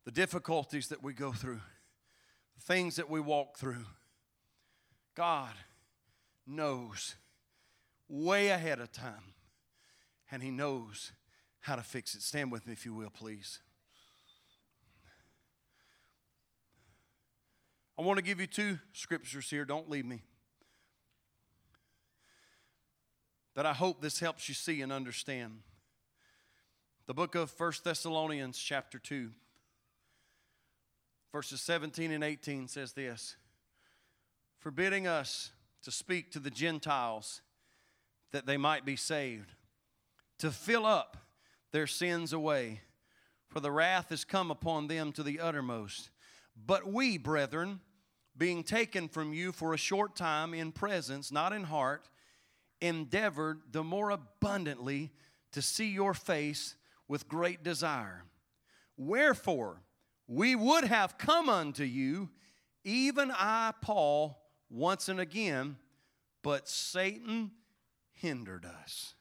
The 0.04 0.10
difficulties 0.10 0.88
that 0.88 1.02
we 1.02 1.14
go 1.14 1.32
through, 1.32 1.60
the 2.54 2.62
things 2.62 2.96
that 2.96 3.08
we 3.08 3.20
walk 3.20 3.58
through, 3.58 3.86
God 5.18 5.50
knows 6.46 7.16
way 8.09 8.50
ahead 8.50 8.78
of 8.78 8.92
time, 8.92 9.35
and 10.31 10.44
He 10.44 10.52
knows 10.52 11.11
how 11.59 11.74
to 11.74 11.83
fix 11.83 12.14
it. 12.14 12.22
Stand 12.22 12.52
with 12.52 12.68
me, 12.68 12.72
if 12.72 12.87
you 12.87 12.94
will, 12.94 13.11
please. 13.11 13.59
I 17.98 18.02
want 18.02 18.18
to 18.18 18.22
give 18.22 18.38
you 18.38 18.46
two 18.46 18.78
scriptures 18.92 19.50
here. 19.50 19.64
Don't 19.64 19.90
leave 19.90 20.07
me. 20.07 20.22
That 23.57 23.66
I 23.66 23.72
hope 23.72 24.00
this 24.00 24.20
helps 24.20 24.48
you 24.48 24.54
see 24.54 24.83
and 24.83 24.92
understand. 24.92 25.62
The 27.09 27.14
book 27.14 27.35
of 27.35 27.50
First 27.50 27.83
Thessalonians, 27.83 28.57
chapter 28.57 29.00
2, 29.00 29.31
verses 31.33 31.61
17 31.61 32.12
and 32.12 32.22
18 32.22 32.68
says 32.68 32.92
this 32.92 33.35
Forbidding 34.60 35.06
us 35.06 35.52
to 35.82 35.90
speak 35.90 36.32
to 36.32 36.40
the 36.40 36.50
Gentiles 36.50 37.42
that 38.32 38.46
they 38.46 38.56
might 38.56 38.84
be 38.84 38.96
saved, 38.96 39.52
to 40.38 40.50
fill 40.50 40.84
up 40.84 41.16
their 41.72 41.86
sins 41.86 42.32
away, 42.32 42.80
for 43.48 43.60
the 43.60 43.70
wrath 43.70 44.12
is 44.12 44.24
come 44.24 44.50
upon 44.50 44.88
them 44.88 45.12
to 45.12 45.22
the 45.22 45.40
uttermost. 45.40 46.10
But 46.66 46.90
we, 46.92 47.18
brethren, 47.18 47.80
being 48.36 48.62
taken 48.62 49.08
from 49.08 49.32
you 49.32 49.52
for 49.52 49.74
a 49.74 49.78
short 49.78 50.16
time 50.16 50.54
in 50.54 50.72
presence, 50.72 51.32
not 51.32 51.52
in 51.52 51.64
heart, 51.64 52.08
endeavored 52.80 53.60
the 53.70 53.82
more 53.82 54.10
abundantly 54.10 55.10
to 55.52 55.62
see 55.62 55.88
your 55.88 56.14
face 56.14 56.76
with 57.06 57.28
great 57.28 57.62
desire. 57.62 58.24
Wherefore, 58.96 59.82
we 60.26 60.54
would 60.54 60.84
have 60.84 61.16
come 61.16 61.48
unto 61.48 61.84
you, 61.84 62.28
even 62.84 63.32
I, 63.32 63.72
Paul, 63.80 64.38
once 64.70 65.09
and 65.09 65.20
again, 65.20 65.76
but 66.42 66.68
Satan 66.68 67.52
hindered 68.12 68.64
us. 68.64 69.14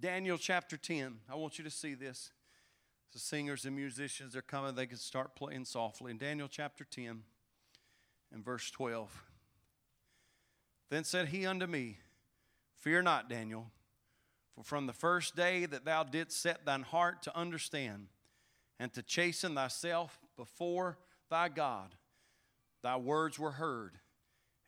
Daniel 0.00 0.38
chapter 0.38 0.76
10. 0.76 1.18
I 1.30 1.34
want 1.34 1.58
you 1.58 1.64
to 1.64 1.70
see 1.70 1.94
this. 1.94 2.30
The 3.12 3.18
singers 3.18 3.64
and 3.64 3.74
musicians 3.74 4.36
are 4.36 4.42
coming, 4.42 4.74
they 4.74 4.86
can 4.86 4.98
start 4.98 5.34
playing 5.34 5.64
softly. 5.64 6.10
In 6.10 6.18
Daniel 6.18 6.48
chapter 6.48 6.84
10 6.84 7.22
and 8.32 8.44
verse 8.44 8.70
12. 8.70 9.24
Then 10.90 11.04
said 11.04 11.28
he 11.28 11.46
unto 11.46 11.66
me, 11.66 11.98
Fear 12.76 13.02
not, 13.02 13.28
Daniel, 13.28 13.70
for 14.54 14.62
from 14.62 14.86
the 14.86 14.92
first 14.92 15.34
day 15.34 15.66
that 15.66 15.84
thou 15.84 16.04
didst 16.04 16.40
set 16.40 16.64
thine 16.64 16.82
heart 16.82 17.22
to 17.22 17.36
understand 17.36 18.08
and 18.78 18.92
to 18.92 19.02
chasten 19.02 19.54
thyself 19.54 20.20
before 20.36 20.98
thy 21.28 21.48
God, 21.48 21.94
thy 22.82 22.96
words 22.96 23.38
were 23.38 23.52
heard, 23.52 23.98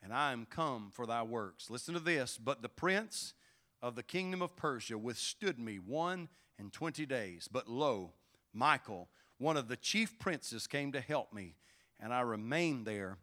and 0.03 0.13
I 0.13 0.33
am 0.33 0.47
come 0.47 0.91
for 0.93 1.07
thy 1.07 1.23
works. 1.23 1.71
Listen 1.71 1.95
to 1.95 2.01
this. 2.01 2.39
But 2.39 2.63
the 2.63 2.69
prince 2.69 3.35
of 3.83 3.97
the 3.97 4.03
kingdom 4.03 4.43
of 4.43 4.57
Persia 4.57 4.99
withstood 4.99 5.59
me 5.59 5.77
one 5.77 6.29
and 6.59 6.73
twenty 6.73 7.07
days. 7.07 7.49
But 7.51 7.69
lo, 7.69 8.13
Michael, 8.53 9.09
one 9.39 9.57
of 9.57 9.69
the 9.69 9.77
chief 9.77 10.19
princes, 10.19 10.67
came 10.67 10.93
to 10.93 11.01
help 11.01 11.33
me, 11.33 11.55
and 11.99 12.13
I 12.13 12.21
remained 12.21 12.87
there 12.87 13.19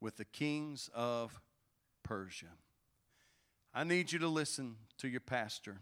with 0.00 0.16
the 0.16 0.24
kings 0.24 0.90
of 0.94 1.40
Persia. 2.02 2.46
I 3.72 3.84
need 3.84 4.12
you 4.12 4.18
to 4.18 4.28
listen 4.28 4.76
to 4.98 5.08
your 5.08 5.20
pastor. 5.20 5.78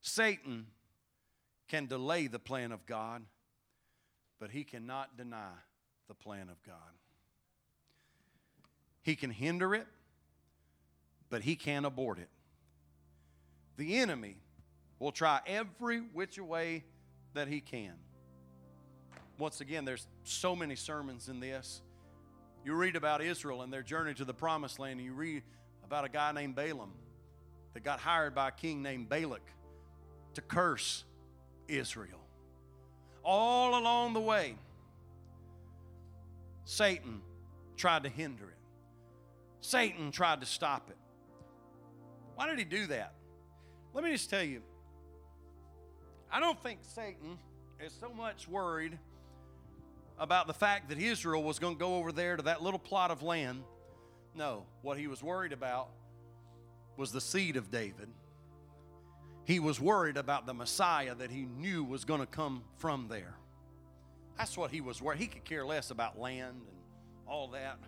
Satan 0.00 0.66
can 1.68 1.86
delay 1.86 2.28
the 2.28 2.38
plan 2.38 2.70
of 2.70 2.86
God, 2.86 3.22
but 4.38 4.50
he 4.50 4.62
cannot 4.62 5.16
deny 5.16 5.52
the 6.06 6.14
plan 6.14 6.48
of 6.48 6.62
God. 6.62 6.76
He 9.08 9.16
can 9.16 9.30
hinder 9.30 9.74
it, 9.74 9.86
but 11.30 11.40
he 11.40 11.56
can't 11.56 11.86
abort 11.86 12.18
it. 12.18 12.28
The 13.78 13.96
enemy 13.96 14.36
will 14.98 15.12
try 15.12 15.40
every 15.46 16.00
which 16.00 16.38
way 16.38 16.84
that 17.32 17.48
he 17.48 17.62
can. 17.62 17.94
Once 19.38 19.62
again, 19.62 19.86
there's 19.86 20.06
so 20.24 20.54
many 20.54 20.76
sermons 20.76 21.30
in 21.30 21.40
this. 21.40 21.80
You 22.66 22.74
read 22.74 22.96
about 22.96 23.22
Israel 23.22 23.62
and 23.62 23.72
their 23.72 23.82
journey 23.82 24.12
to 24.12 24.26
the 24.26 24.34
promised 24.34 24.78
land, 24.78 25.00
and 25.00 25.06
you 25.06 25.14
read 25.14 25.42
about 25.86 26.04
a 26.04 26.10
guy 26.10 26.30
named 26.32 26.54
Balaam 26.54 26.92
that 27.72 27.82
got 27.82 28.00
hired 28.00 28.34
by 28.34 28.48
a 28.48 28.52
king 28.52 28.82
named 28.82 29.08
Balak 29.08 29.50
to 30.34 30.42
curse 30.42 31.04
Israel. 31.66 32.20
All 33.24 33.78
along 33.78 34.12
the 34.12 34.20
way, 34.20 34.56
Satan 36.66 37.22
tried 37.78 38.02
to 38.02 38.10
hinder 38.10 38.44
it, 38.44 38.57
Satan 39.60 40.10
tried 40.10 40.40
to 40.40 40.46
stop 40.46 40.90
it. 40.90 40.96
Why 42.34 42.46
did 42.48 42.58
he 42.58 42.64
do 42.64 42.86
that? 42.86 43.14
Let 43.94 44.04
me 44.04 44.12
just 44.12 44.30
tell 44.30 44.42
you 44.42 44.62
I 46.30 46.40
don't 46.40 46.60
think 46.62 46.80
Satan 46.82 47.38
is 47.80 47.92
so 47.98 48.12
much 48.12 48.46
worried 48.46 48.98
about 50.18 50.46
the 50.46 50.54
fact 50.54 50.88
that 50.90 50.98
Israel 50.98 51.42
was 51.42 51.58
going 51.58 51.74
to 51.74 51.78
go 51.78 51.96
over 51.96 52.12
there 52.12 52.36
to 52.36 52.42
that 52.44 52.62
little 52.62 52.78
plot 52.78 53.10
of 53.10 53.22
land. 53.22 53.62
No, 54.34 54.66
what 54.82 54.98
he 54.98 55.06
was 55.06 55.22
worried 55.22 55.52
about 55.52 55.88
was 56.96 57.12
the 57.12 57.20
seed 57.20 57.56
of 57.56 57.70
David. 57.70 58.08
He 59.44 59.60
was 59.60 59.80
worried 59.80 60.18
about 60.18 60.44
the 60.44 60.52
Messiah 60.52 61.14
that 61.14 61.30
he 61.30 61.46
knew 61.46 61.82
was 61.82 62.04
going 62.04 62.20
to 62.20 62.26
come 62.26 62.62
from 62.76 63.08
there. 63.08 63.34
That's 64.36 64.56
what 64.56 64.70
he 64.70 64.80
was 64.80 65.00
worried. 65.00 65.18
He 65.18 65.26
could 65.26 65.44
care 65.44 65.64
less 65.64 65.90
about 65.90 66.18
land 66.18 66.60
and 66.68 66.76
all 67.26 67.48
that. 67.48 67.78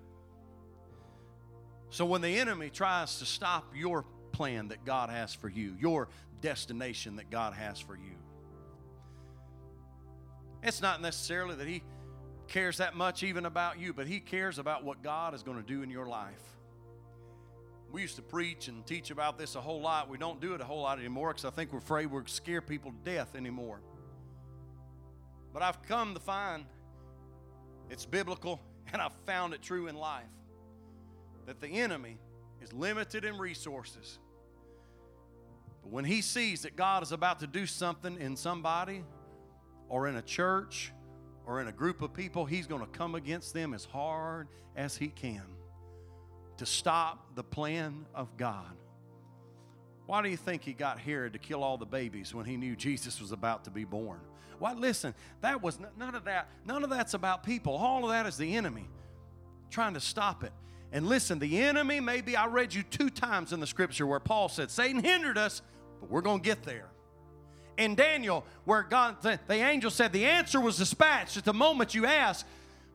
So 1.91 2.07
when 2.07 2.21
the 2.21 2.39
enemy 2.39 2.71
tries 2.71 3.19
to 3.19 3.27
stop 3.27 3.73
your 3.75 4.05
plan 4.33 4.69
that 4.69 4.85
God 4.85 5.11
has 5.11 5.35
for 5.35 5.49
you, 5.49 5.77
your 5.81 6.09
destination 6.41 7.17
that 7.17 7.31
God 7.31 7.53
has 7.53 7.81
for 7.81 7.97
you, 7.97 8.15
it's 10.63 10.81
not 10.81 11.03
necessarily 11.03 11.57
that 11.57 11.67
he 11.67 11.83
cares 12.47 12.79
that 12.79 12.95
much 12.95 13.23
even 13.23 13.45
about 13.45 13.81
you, 13.81 13.93
but 13.93 14.07
he 14.07 14.21
cares 14.21 14.59
about 14.59 14.85
what 14.85 15.03
God 15.03 15.35
is 15.35 15.43
going 15.43 15.57
to 15.57 15.67
do 15.67 15.83
in 15.83 15.91
your 15.91 16.07
life. 16.07 16.43
We 17.91 18.03
used 18.03 18.17
to 18.17 18.23
preach 18.23 18.69
and 18.69 18.87
teach 18.87 19.11
about 19.11 19.37
this 19.37 19.57
a 19.57 19.61
whole 19.61 19.81
lot. 19.81 20.09
We 20.09 20.17
don't 20.17 20.41
do 20.41 20.55
it 20.55 20.61
a 20.61 20.65
whole 20.65 20.83
lot 20.83 21.01
anymore 21.01 21.31
because 21.31 21.45
I 21.45 21.51
think 21.51 21.73
we're 21.73 21.81
afraid 21.81 22.07
we're 22.07 22.25
scare 22.27 22.61
people 22.61 22.93
to 22.93 23.11
death 23.11 23.35
anymore. 23.35 23.81
But 25.53 25.63
I've 25.63 25.83
come 25.83 26.15
to 26.15 26.21
find 26.21 26.67
it's 27.89 28.07
biblical 28.07 28.61
and 28.93 29.03
I've 29.03 29.15
found 29.27 29.55
it 29.55 29.63
true 29.63 29.89
in 29.89 29.97
life 29.97 30.29
that 31.47 31.61
the 31.61 31.69
enemy 31.69 32.19
is 32.61 32.73
limited 32.73 33.25
in 33.25 33.39
resources. 33.39 34.19
But 35.83 35.93
when 35.93 36.05
he 36.05 36.23
sees 36.23 36.63
that 36.63 36.77
God 36.77 37.03
is 37.03 37.13
about 37.13 37.41
to 37.41 37.47
do 37.47 37.67
something 37.67 38.21
in 38.21 38.37
somebody 38.37 39.05
or 39.89 40.09
in 40.09 40.17
a 40.17 40.23
church 40.23 40.93
or 41.47 41.61
in 41.61 41.69
a 41.69 41.73
group 41.73 42.03
of 42.03 42.13
people, 42.13 42.45
he's 42.45 42.67
going 42.67 42.83
to 42.83 42.87
come 42.87 43.15
against 43.15 43.55
them 43.55 43.75
as 43.75 43.85
hard 43.85 44.49
as 44.77 44.97
he 44.97 45.09
can 45.09 45.43
to 46.59 46.67
stop 46.67 47.35
the 47.35 47.43
plan 47.43 48.05
of 48.15 48.37
God. 48.37 48.77
Why 50.07 50.23
do 50.23 50.29
you 50.29 50.37
think 50.37 50.63
he 50.63 50.73
got 50.73 50.99
Herod 50.99 51.33
to 51.35 51.39
kill 51.39 51.63
all 51.63 51.79
the 51.79 51.87
babies 51.87 52.35
when 52.35 52.45
he 52.45 52.57
knew 52.57 52.77
Jesus 52.77 53.21
was 53.21 53.33
about 53.33 53.65
to 53.65 53.71
be 53.71 53.85
born? 53.85 54.21
Why, 54.59 54.75
listen, 54.75 55.15
that 55.41 55.63
was 55.63 55.79
none 55.97 56.15
of 56.15 56.25
that, 56.25 56.49
none 56.67 56.85
of 56.85 56.91
that's 56.91 57.15
about 57.15 57.45
people. 57.45 57.75
All 57.75 58.05
of 58.05 58.11
that 58.11 58.27
is 58.27 58.37
the 58.37 58.57
enemy 58.57 58.89
trying 59.71 59.95
to 59.95 60.01
stop 60.01 60.45
it. 60.45 60.53
And 60.93 61.07
listen, 61.07 61.39
the 61.39 61.61
enemy, 61.61 62.01
maybe 62.01 62.37
I 62.37 62.47
read 62.47 62.75
you 62.75 62.83
two 62.83 63.11
times 63.11 63.53
in 63.53 63.61
the 63.61 63.67
scripture 63.67 64.07
where 64.07 64.21
Paul 64.21 64.49
said, 64.49 64.71
Satan 64.71 65.03
hindered 65.03 65.39
us, 65.39 65.63
but 66.01 66.11
we're 66.11 66.21
going 66.21 66.41
to 66.41 66.45
get 66.45 66.65
there. 66.65 66.89
In 67.79 67.95
Daniel, 67.95 68.45
where 68.65 68.83
God, 68.83 69.23
the, 69.23 69.39
the 69.47 69.55
angel 69.55 69.91
said, 69.91 70.13
the 70.13 70.27
answer 70.27 70.61
was 70.61 70.77
dispatched 70.77 71.37
at 71.37 71.45
the 71.45 71.55
moment 71.55 71.95
you 71.95 72.07
asked, 72.07 72.45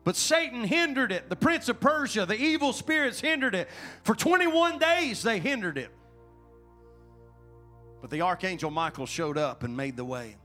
but 0.04 0.14
Satan 0.14 0.62
hindered 0.62 1.10
it. 1.10 1.28
The 1.28 1.36
prince 1.36 1.68
of 1.68 1.80
Persia, 1.80 2.26
the 2.26 2.40
evil 2.40 2.72
spirits 2.72 3.20
hindered 3.20 3.54
it. 3.54 3.68
For 4.04 4.14
21 4.14 4.78
days, 4.78 5.22
they 5.22 5.40
hindered 5.40 5.78
it. 5.78 5.90
But 8.00 8.10
the 8.10 8.20
archangel 8.20 8.70
Michael 8.70 9.06
showed 9.06 9.38
up 9.38 9.64
and 9.64 9.76
made 9.76 9.96
the 9.96 10.04
way. 10.04 10.36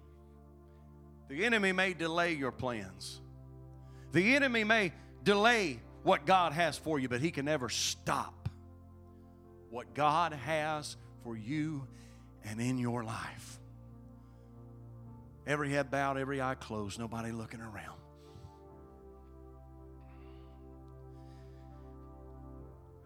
The 1.27 1.45
enemy 1.45 1.73
may 1.73 1.93
delay 1.93 2.33
your 2.33 2.51
plans, 2.51 3.21
the 4.13 4.35
enemy 4.35 4.63
may 4.63 4.93
delay 5.23 5.79
what 6.03 6.25
God 6.25 6.53
has 6.53 6.77
for 6.77 6.99
you, 6.99 7.07
but 7.07 7.21
he 7.21 7.31
can 7.31 7.45
never 7.45 7.69
stop 7.69 8.49
what 9.69 9.93
God 9.93 10.33
has 10.33 10.97
for 11.23 11.37
you 11.37 11.87
and 12.43 12.59
in 12.59 12.77
your 12.77 13.03
life. 13.03 13.59
Every 15.45 15.71
head 15.71 15.89
bowed, 15.89 16.17
every 16.17 16.41
eye 16.41 16.55
closed, 16.55 16.99
nobody 16.99 17.31
looking 17.31 17.61
around. 17.61 17.99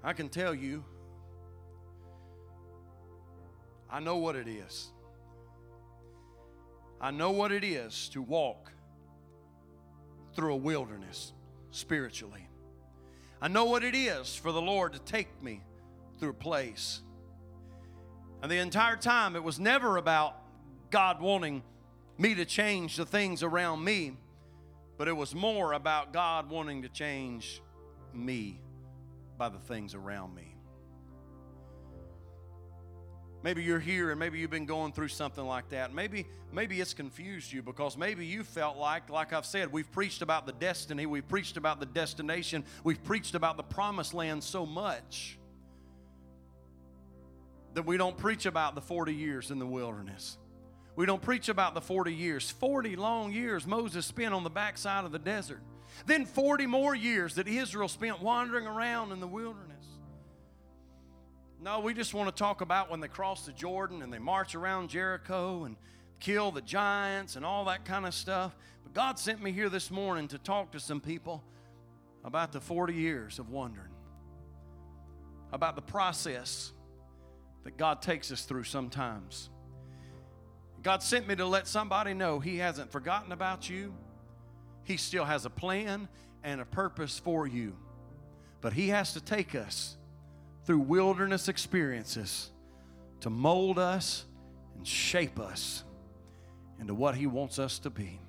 I 0.04 0.14
can 0.14 0.30
tell 0.30 0.54
you, 0.54 0.84
I 3.90 4.00
know 4.00 4.18
what 4.18 4.36
it 4.36 4.48
is. 4.48 4.90
I 7.02 7.12
know 7.12 7.32
what 7.32 7.52
it 7.52 7.64
is 7.64 8.10
to 8.10 8.22
walk 8.22 8.72
through 10.36 10.54
a 10.54 10.58
wilderness 10.58 11.34
spiritually. 11.72 12.45
I 13.46 13.48
know 13.48 13.66
what 13.66 13.84
it 13.84 13.94
is 13.94 14.36
for 14.36 14.52
the 14.52 14.60
Lord 14.60 14.94
to 14.94 15.00
take 15.00 15.28
me 15.44 15.62
through 16.18 16.32
a 16.32 16.34
place. 16.34 17.02
And 18.42 18.52
the 18.52 18.58
entire 18.58 18.96
time, 18.96 19.36
it 19.36 19.44
was 19.44 19.60
never 19.60 19.98
about 19.98 20.36
God 20.90 21.22
wanting 21.22 21.62
me 22.18 22.34
to 22.34 22.46
change 22.46 22.98
the 22.98 23.06
things 23.06 23.44
around 23.44 23.84
me, 23.84 24.14
but 24.98 25.08
it 25.08 25.16
was 25.16 25.36
more 25.36 25.74
about 25.74 26.12
God 26.12 26.50
wanting 26.50 26.82
to 26.82 26.90
change 26.90 27.62
me 28.16 28.60
by 29.38 29.50
the 29.50 29.60
things 29.60 29.94
around 29.94 30.34
me. 30.34 30.55
Maybe 33.46 33.62
you're 33.62 33.80
here 33.80 34.10
and 34.10 34.20
maybe 34.20 34.40
you've 34.40 34.50
been 34.50 34.66
going 34.66 34.92
through 34.92 35.10
something 35.10 35.46
like 35.46 35.70
that. 35.70 35.94
Maybe 35.94 36.26
maybe 36.52 36.82
it's 36.82 36.96
confused 36.96 37.54
you 37.54 37.62
because 37.62 37.96
maybe 37.96 38.26
you 38.26 38.44
felt 38.44 38.76
like 38.76 39.08
like 39.12 39.34
I've 39.34 39.46
said, 39.46 39.72
we've 39.72 39.92
preached 39.92 40.24
about 40.24 40.48
the 40.48 40.52
destiny, 40.52 41.06
we've 41.06 41.28
preached 41.28 41.56
about 41.56 41.80
the 41.80 41.86
destination, 41.86 42.66
we've 42.84 43.04
preached 43.04 43.36
about 43.36 43.56
the 43.56 43.62
promised 43.62 44.16
land 44.16 44.44
so 44.44 44.66
much 44.66 45.38
that 47.76 47.86
we 47.86 47.98
don't 47.98 48.18
preach 48.18 48.48
about 48.48 48.74
the 48.74 48.82
40 48.82 49.14
years 49.14 49.52
in 49.52 49.60
the 49.60 49.68
wilderness. 49.68 50.40
We 50.96 51.06
don't 51.06 51.22
preach 51.22 51.48
about 51.48 51.76
the 51.76 51.82
40 51.82 52.16
years. 52.16 52.50
40 52.50 52.96
long 52.96 53.32
years 53.32 53.68
Moses 53.68 54.08
spent 54.08 54.34
on 54.34 54.44
the 54.44 54.50
backside 54.50 55.06
of 55.06 55.12
the 55.12 55.20
desert. 55.20 55.62
Then 56.08 56.26
40 56.26 56.66
more 56.66 56.96
years 56.96 57.36
that 57.36 57.48
Israel 57.48 57.90
spent 57.90 58.24
wandering 58.24 58.66
around 58.66 59.12
in 59.12 59.20
the 59.20 59.28
wilderness. 59.28 59.75
No, 61.62 61.80
we 61.80 61.94
just 61.94 62.14
want 62.14 62.34
to 62.34 62.38
talk 62.38 62.62
about 62.62 62.92
when 62.92 63.00
they 63.00 63.08
cross 63.08 63.46
the 63.46 63.52
Jordan 63.52 64.02
and 64.02 64.12
they 64.12 64.20
march 64.20 64.56
around 64.56 64.90
Jericho 64.90 65.64
and 65.64 65.76
kill 66.20 66.52
the 66.52 66.62
giants 66.62 67.36
and 67.36 67.46
all 67.46 67.66
that 67.66 67.86
kind 67.86 68.06
of 68.06 68.14
stuff. 68.14 68.56
But 68.84 68.94
God 68.94 69.18
sent 69.18 69.42
me 69.42 69.52
here 69.52 69.70
this 69.70 69.90
morning 69.90 70.28
to 70.30 70.38
talk 70.38 70.72
to 70.74 70.80
some 70.80 71.00
people 71.00 71.44
about 72.24 72.52
the 72.52 72.60
40 72.60 72.94
years 72.94 73.40
of 73.40 73.50
wandering, 73.50 73.92
about 75.54 75.76
the 75.76 75.82
process 75.82 76.72
that 77.64 77.78
God 77.78 78.02
takes 78.02 78.32
us 78.32 78.44
through 78.44 78.64
sometimes. 78.64 79.50
God 80.84 81.02
sent 81.02 81.28
me 81.28 81.36
to 81.36 81.46
let 81.46 81.68
somebody 81.68 82.14
know 82.14 82.40
He 82.40 82.58
hasn't 82.58 82.92
forgotten 82.92 83.32
about 83.32 83.70
you. 83.70 83.94
He 84.84 84.98
still 84.98 85.26
has 85.26 85.46
a 85.46 85.50
plan 85.50 86.08
and 86.44 86.62
a 86.62 86.66
purpose 86.66 87.18
for 87.18 87.48
you. 87.48 87.76
But 88.62 88.74
He 88.74 88.90
has 88.90 89.14
to 89.14 89.22
take 89.22 89.56
us 89.56 89.98
through 90.66 90.80
wilderness 90.80 91.48
experiences 91.48 92.52
to 93.22 93.30
mold 93.30 93.80
us 93.80 94.26
and 94.76 94.86
shape 94.86 95.40
us 95.40 95.84
into 96.80 96.94
what 96.94 97.16
He 97.16 97.28
wants 97.28 97.60
us 97.60 97.80
to 97.80 97.90
be. 97.90 98.20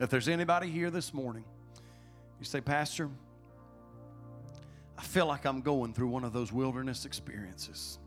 If 0.00 0.10
there's 0.10 0.28
anybody 0.28 0.70
here 0.70 0.90
this 0.90 1.12
morning, 1.12 1.44
you 2.38 2.44
say, 2.44 2.60
Pastor, 2.60 3.10
I 4.96 5.02
feel 5.02 5.26
like 5.26 5.44
I'm 5.44 5.60
going 5.60 5.92
through 5.92 6.08
one 6.08 6.24
of 6.24 6.32
those 6.32 6.52
wilderness 6.52 7.04
experiences. 7.04 7.98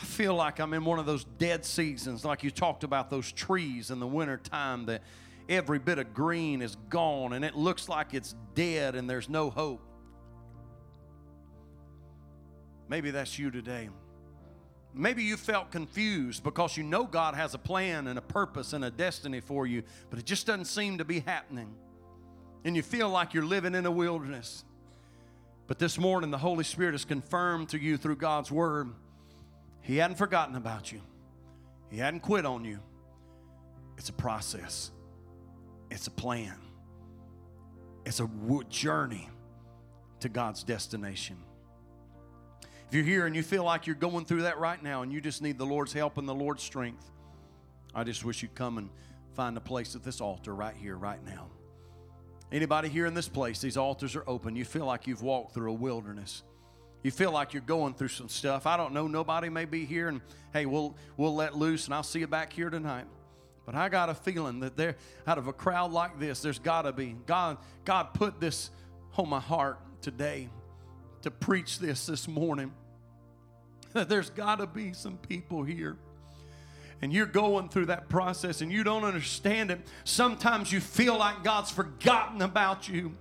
I 0.00 0.04
feel 0.04 0.34
like 0.34 0.58
I'm 0.60 0.72
in 0.72 0.84
one 0.84 0.98
of 0.98 1.06
those 1.06 1.24
dead 1.24 1.64
seasons, 1.64 2.24
like 2.24 2.42
you 2.42 2.50
talked 2.50 2.84
about 2.84 3.10
those 3.10 3.30
trees 3.32 3.90
in 3.90 4.00
the 4.00 4.06
wintertime 4.06 4.86
that 4.86 5.02
every 5.48 5.78
bit 5.78 5.98
of 5.98 6.14
green 6.14 6.62
is 6.62 6.76
gone 6.88 7.32
and 7.34 7.44
it 7.44 7.54
looks 7.54 7.88
like 7.88 8.14
it's 8.14 8.34
dead 8.54 8.94
and 8.94 9.08
there's 9.08 9.28
no 9.28 9.50
hope. 9.50 9.82
Maybe 12.90 13.12
that's 13.12 13.38
you 13.38 13.52
today. 13.52 13.88
Maybe 14.92 15.22
you 15.22 15.36
felt 15.36 15.70
confused 15.70 16.42
because 16.42 16.76
you 16.76 16.82
know 16.82 17.04
God 17.04 17.36
has 17.36 17.54
a 17.54 17.58
plan 17.58 18.08
and 18.08 18.18
a 18.18 18.22
purpose 18.22 18.72
and 18.72 18.84
a 18.84 18.90
destiny 18.90 19.38
for 19.38 19.64
you, 19.64 19.84
but 20.10 20.18
it 20.18 20.26
just 20.26 20.44
doesn't 20.44 20.64
seem 20.64 20.98
to 20.98 21.04
be 21.04 21.20
happening. 21.20 21.72
And 22.64 22.74
you 22.74 22.82
feel 22.82 23.08
like 23.08 23.32
you're 23.32 23.46
living 23.46 23.76
in 23.76 23.86
a 23.86 23.90
wilderness. 23.92 24.64
But 25.68 25.78
this 25.78 25.98
morning, 25.98 26.32
the 26.32 26.38
Holy 26.38 26.64
Spirit 26.64 26.94
has 26.94 27.04
confirmed 27.04 27.68
to 27.68 27.78
you 27.78 27.96
through 27.96 28.16
God's 28.16 28.50
Word 28.50 28.90
He 29.82 29.98
hadn't 29.98 30.16
forgotten 30.16 30.56
about 30.56 30.90
you, 30.90 31.00
He 31.90 31.98
hadn't 31.98 32.20
quit 32.20 32.44
on 32.44 32.64
you. 32.64 32.80
It's 33.98 34.08
a 34.08 34.14
process, 34.14 34.90
it's 35.92 36.08
a 36.08 36.10
plan, 36.10 36.56
it's 38.04 38.18
a 38.18 38.28
journey 38.68 39.28
to 40.18 40.28
God's 40.28 40.64
destination. 40.64 41.36
If 42.90 42.94
you're 42.96 43.04
here 43.04 43.26
and 43.26 43.36
you 43.36 43.44
feel 43.44 43.62
like 43.62 43.86
you're 43.86 43.94
going 43.94 44.24
through 44.24 44.42
that 44.42 44.58
right 44.58 44.82
now 44.82 45.02
and 45.02 45.12
you 45.12 45.20
just 45.20 45.42
need 45.42 45.58
the 45.58 45.64
Lord's 45.64 45.92
help 45.92 46.18
and 46.18 46.28
the 46.28 46.34
Lord's 46.34 46.64
strength, 46.64 47.08
I 47.94 48.02
just 48.02 48.24
wish 48.24 48.42
you'd 48.42 48.56
come 48.56 48.78
and 48.78 48.90
find 49.32 49.56
a 49.56 49.60
place 49.60 49.94
at 49.94 50.02
this 50.02 50.20
altar 50.20 50.52
right 50.52 50.74
here, 50.74 50.96
right 50.96 51.24
now. 51.24 51.46
Anybody 52.50 52.88
here 52.88 53.06
in 53.06 53.14
this 53.14 53.28
place, 53.28 53.60
these 53.60 53.76
altars 53.76 54.16
are 54.16 54.24
open. 54.26 54.56
You 54.56 54.64
feel 54.64 54.86
like 54.86 55.06
you've 55.06 55.22
walked 55.22 55.54
through 55.54 55.70
a 55.70 55.74
wilderness. 55.74 56.42
You 57.04 57.12
feel 57.12 57.30
like 57.30 57.52
you're 57.52 57.62
going 57.62 57.94
through 57.94 58.08
some 58.08 58.28
stuff. 58.28 58.66
I 58.66 58.76
don't 58.76 58.92
know, 58.92 59.06
nobody 59.06 59.50
may 59.50 59.66
be 59.66 59.84
here 59.84 60.08
and 60.08 60.20
hey, 60.52 60.66
we'll 60.66 60.96
we'll 61.16 61.36
let 61.36 61.56
loose 61.56 61.84
and 61.84 61.94
I'll 61.94 62.02
see 62.02 62.18
you 62.18 62.26
back 62.26 62.52
here 62.52 62.70
tonight. 62.70 63.04
But 63.66 63.76
I 63.76 63.88
got 63.88 64.08
a 64.08 64.14
feeling 64.14 64.58
that 64.60 64.76
there 64.76 64.96
out 65.28 65.38
of 65.38 65.46
a 65.46 65.52
crowd 65.52 65.92
like 65.92 66.18
this, 66.18 66.42
there's 66.42 66.58
gotta 66.58 66.92
be. 66.92 67.14
God, 67.24 67.58
God 67.84 68.14
put 68.14 68.40
this 68.40 68.72
on 69.16 69.28
my 69.28 69.38
heart 69.38 69.78
today 70.02 70.48
to 71.22 71.30
preach 71.30 71.78
this 71.78 72.06
this 72.06 72.26
morning. 72.28 72.72
That 73.92 74.08
There's 74.08 74.30
got 74.30 74.56
to 74.56 74.66
be 74.66 74.92
some 74.92 75.16
people 75.18 75.62
here. 75.62 75.96
And 77.02 77.12
you're 77.12 77.26
going 77.26 77.70
through 77.70 77.86
that 77.86 78.08
process 78.08 78.60
and 78.60 78.70
you 78.70 78.84
don't 78.84 79.04
understand 79.04 79.70
it. 79.70 79.80
Sometimes 80.04 80.70
you 80.70 80.80
feel 80.80 81.16
like 81.16 81.42
God's 81.42 81.70
forgotten 81.70 82.42
about 82.42 82.88
you. 82.88 83.16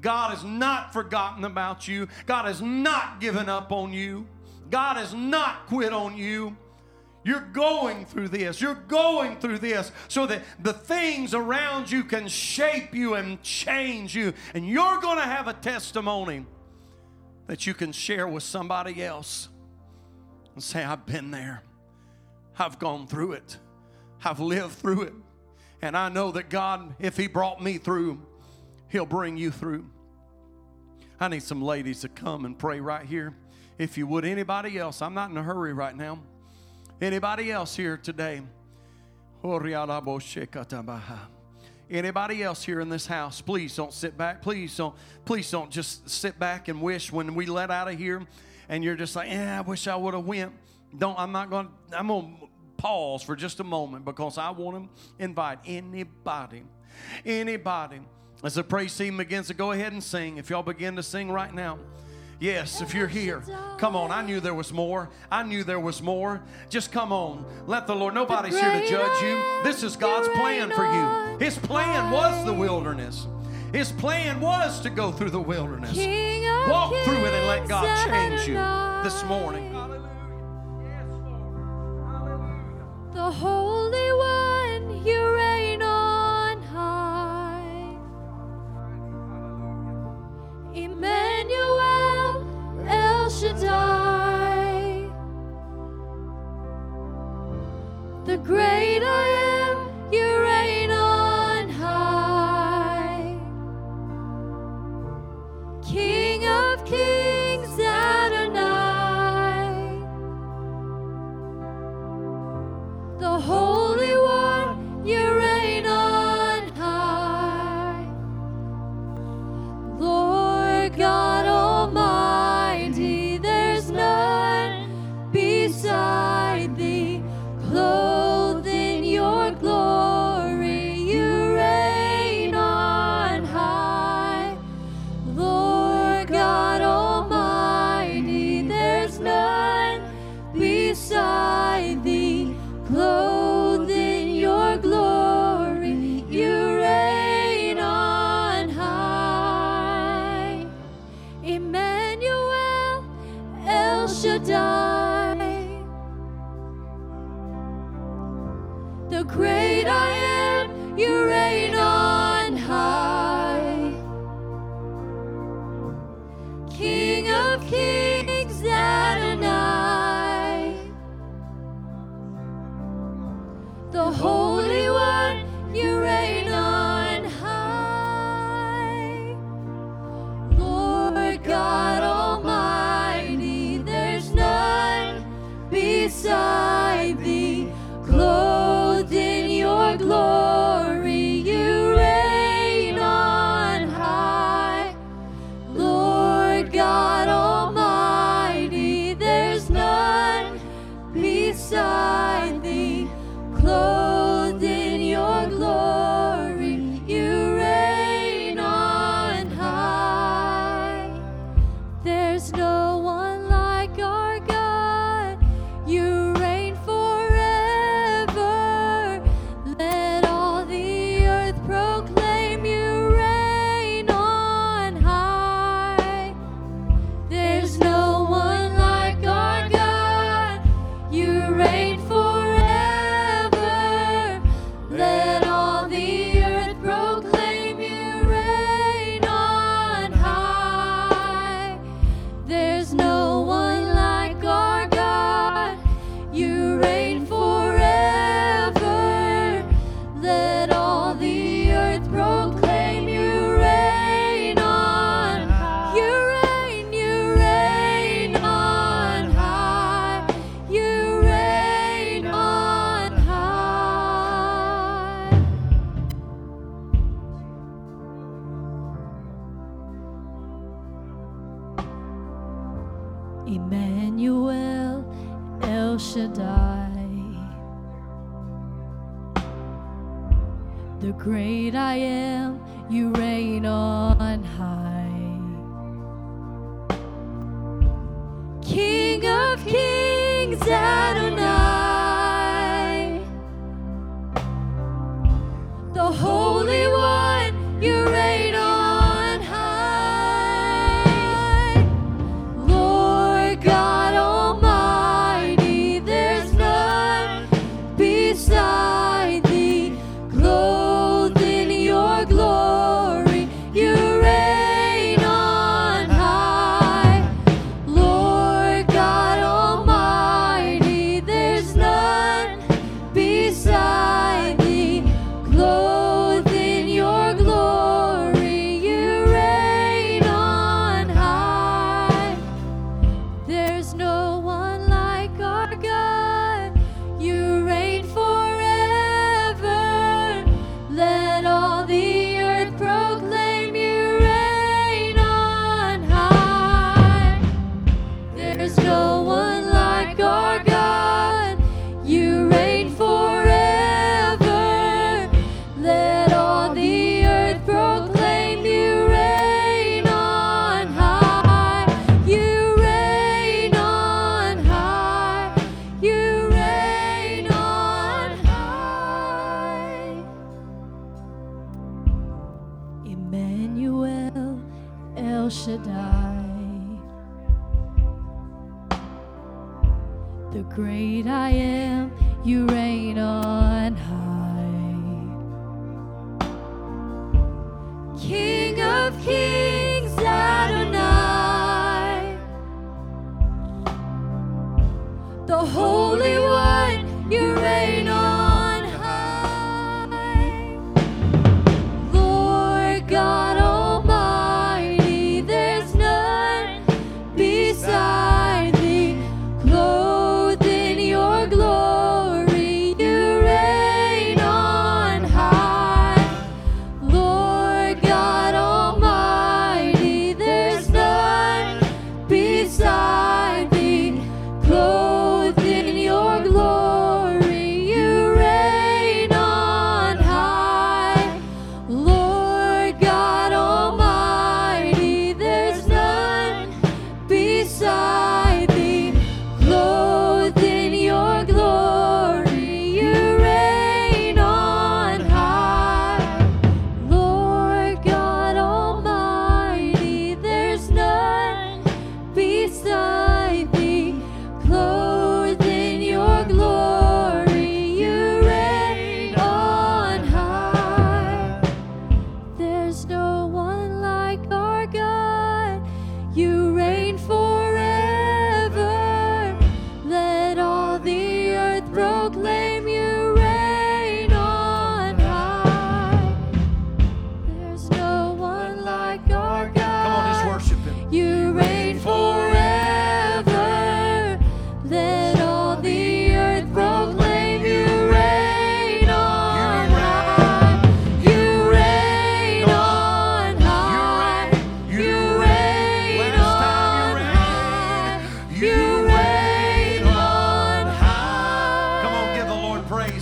God 0.00 0.30
has 0.30 0.42
not 0.42 0.94
forgotten 0.94 1.44
about 1.44 1.86
you. 1.86 2.08
God 2.24 2.46
has 2.46 2.62
not 2.62 3.20
given 3.20 3.50
up 3.50 3.72
on 3.72 3.92
you. 3.92 4.26
God 4.70 4.96
has 4.96 5.12
not 5.12 5.66
quit 5.66 5.92
on 5.92 6.16
you. 6.16 6.56
You're 7.22 7.40
going 7.40 8.06
through 8.06 8.28
this. 8.28 8.62
You're 8.62 8.74
going 8.74 9.36
through 9.36 9.58
this 9.58 9.92
so 10.08 10.26
that 10.26 10.42
the 10.58 10.72
things 10.72 11.34
around 11.34 11.90
you 11.90 12.02
can 12.02 12.28
shape 12.28 12.94
you 12.94 13.14
and 13.14 13.42
change 13.42 14.16
you. 14.16 14.32
And 14.54 14.66
you're 14.66 14.98
going 15.00 15.18
to 15.18 15.24
have 15.24 15.46
a 15.46 15.52
testimony 15.52 16.46
that 17.50 17.66
you 17.66 17.74
can 17.74 17.90
share 17.90 18.28
with 18.28 18.44
somebody 18.44 19.02
else 19.02 19.48
and 20.54 20.62
say, 20.62 20.84
I've 20.84 21.04
been 21.04 21.32
there. 21.32 21.64
I've 22.56 22.78
gone 22.78 23.08
through 23.08 23.32
it. 23.32 23.58
I've 24.24 24.38
lived 24.38 24.74
through 24.74 25.02
it. 25.02 25.14
And 25.82 25.96
I 25.96 26.10
know 26.10 26.30
that 26.30 26.48
God, 26.48 26.94
if 27.00 27.16
He 27.16 27.26
brought 27.26 27.60
me 27.60 27.78
through, 27.78 28.22
He'll 28.88 29.04
bring 29.04 29.36
you 29.36 29.50
through. 29.50 29.84
I 31.18 31.26
need 31.26 31.42
some 31.42 31.60
ladies 31.60 32.02
to 32.02 32.08
come 32.08 32.44
and 32.44 32.56
pray 32.56 32.78
right 32.78 33.04
here. 33.04 33.34
If 33.78 33.98
you 33.98 34.06
would, 34.06 34.24
anybody 34.24 34.78
else, 34.78 35.02
I'm 35.02 35.14
not 35.14 35.30
in 35.30 35.36
a 35.36 35.42
hurry 35.42 35.72
right 35.72 35.96
now. 35.96 36.20
Anybody 37.00 37.50
else 37.50 37.74
here 37.74 37.96
today? 37.96 38.42
Anybody 41.90 42.42
else 42.42 42.62
here 42.62 42.80
in 42.80 42.88
this 42.88 43.06
house? 43.06 43.40
Please 43.40 43.74
don't 43.74 43.92
sit 43.92 44.16
back. 44.16 44.42
Please 44.42 44.76
don't. 44.76 44.94
Please 45.24 45.50
don't 45.50 45.70
just 45.70 46.08
sit 46.08 46.38
back 46.38 46.68
and 46.68 46.80
wish 46.80 47.10
when 47.10 47.34
we 47.34 47.46
let 47.46 47.70
out 47.70 47.88
of 47.88 47.98
here, 47.98 48.22
and 48.68 48.84
you're 48.84 48.94
just 48.94 49.16
like, 49.16 49.28
yeah, 49.28 49.58
I 49.58 49.60
wish 49.62 49.88
I 49.88 49.96
would 49.96 50.14
have 50.14 50.24
went. 50.24 50.52
Don't. 50.96 51.18
I'm 51.18 51.32
not 51.32 51.50
going. 51.50 51.66
to 51.90 51.98
I'm 51.98 52.06
going 52.06 52.36
to 52.40 52.46
pause 52.76 53.22
for 53.24 53.34
just 53.34 53.58
a 53.58 53.64
moment 53.64 54.04
because 54.04 54.38
I 54.38 54.50
want 54.50 54.84
to 54.84 55.24
invite 55.24 55.58
anybody, 55.66 56.62
anybody. 57.26 58.00
As 58.44 58.54
the 58.54 58.62
praise 58.62 58.96
team 58.96 59.16
begins 59.16 59.48
to 59.48 59.54
go 59.54 59.72
ahead 59.72 59.92
and 59.92 60.02
sing, 60.02 60.38
if 60.38 60.48
y'all 60.48 60.62
begin 60.62 60.94
to 60.96 61.02
sing 61.02 61.30
right 61.30 61.52
now. 61.52 61.78
Yes, 62.40 62.80
if 62.80 62.94
you're 62.94 63.06
here, 63.06 63.42
come 63.76 63.94
on. 63.94 64.10
I 64.10 64.22
knew 64.22 64.40
there 64.40 64.54
was 64.54 64.72
more. 64.72 65.10
I 65.30 65.42
knew 65.42 65.62
there 65.62 65.78
was 65.78 66.00
more. 66.00 66.40
Just 66.70 66.90
come 66.90 67.12
on. 67.12 67.44
Let 67.66 67.86
the 67.86 67.94
Lord, 67.94 68.14
nobody's 68.14 68.58
here 68.58 68.72
to 68.72 68.88
judge 68.88 69.22
you. 69.22 69.42
This 69.62 69.82
is 69.82 69.94
God's 69.94 70.26
plan 70.28 70.70
for 70.70 70.86
you. 70.86 71.38
His 71.38 71.58
plan 71.58 72.10
was 72.10 72.46
the 72.46 72.54
wilderness. 72.54 73.26
His 73.74 73.92
plan 73.92 74.40
was 74.40 74.80
to 74.80 74.90
go 74.90 75.12
through 75.12 75.30
the 75.30 75.40
wilderness. 75.40 75.96
Walk 76.68 76.94
through 77.04 77.24
it 77.26 77.34
and 77.34 77.46
let 77.46 77.68
God 77.68 78.08
change 78.08 78.48
you 78.48 78.54
this 79.04 79.22
morning. 79.24 79.69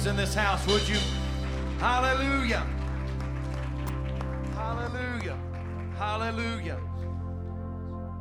In 0.08 0.16
this 0.16 0.34
house, 0.34 0.66
would 0.66 0.88
you? 0.88 0.98
Hallelujah. 1.78 2.66
Hallelujah. 4.54 5.38
Hallelujah. 5.98 6.80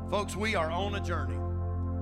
Folks, 0.09 0.35
we 0.35 0.55
are 0.55 0.69
on 0.69 0.95
a 0.95 0.99
journey. 0.99 1.37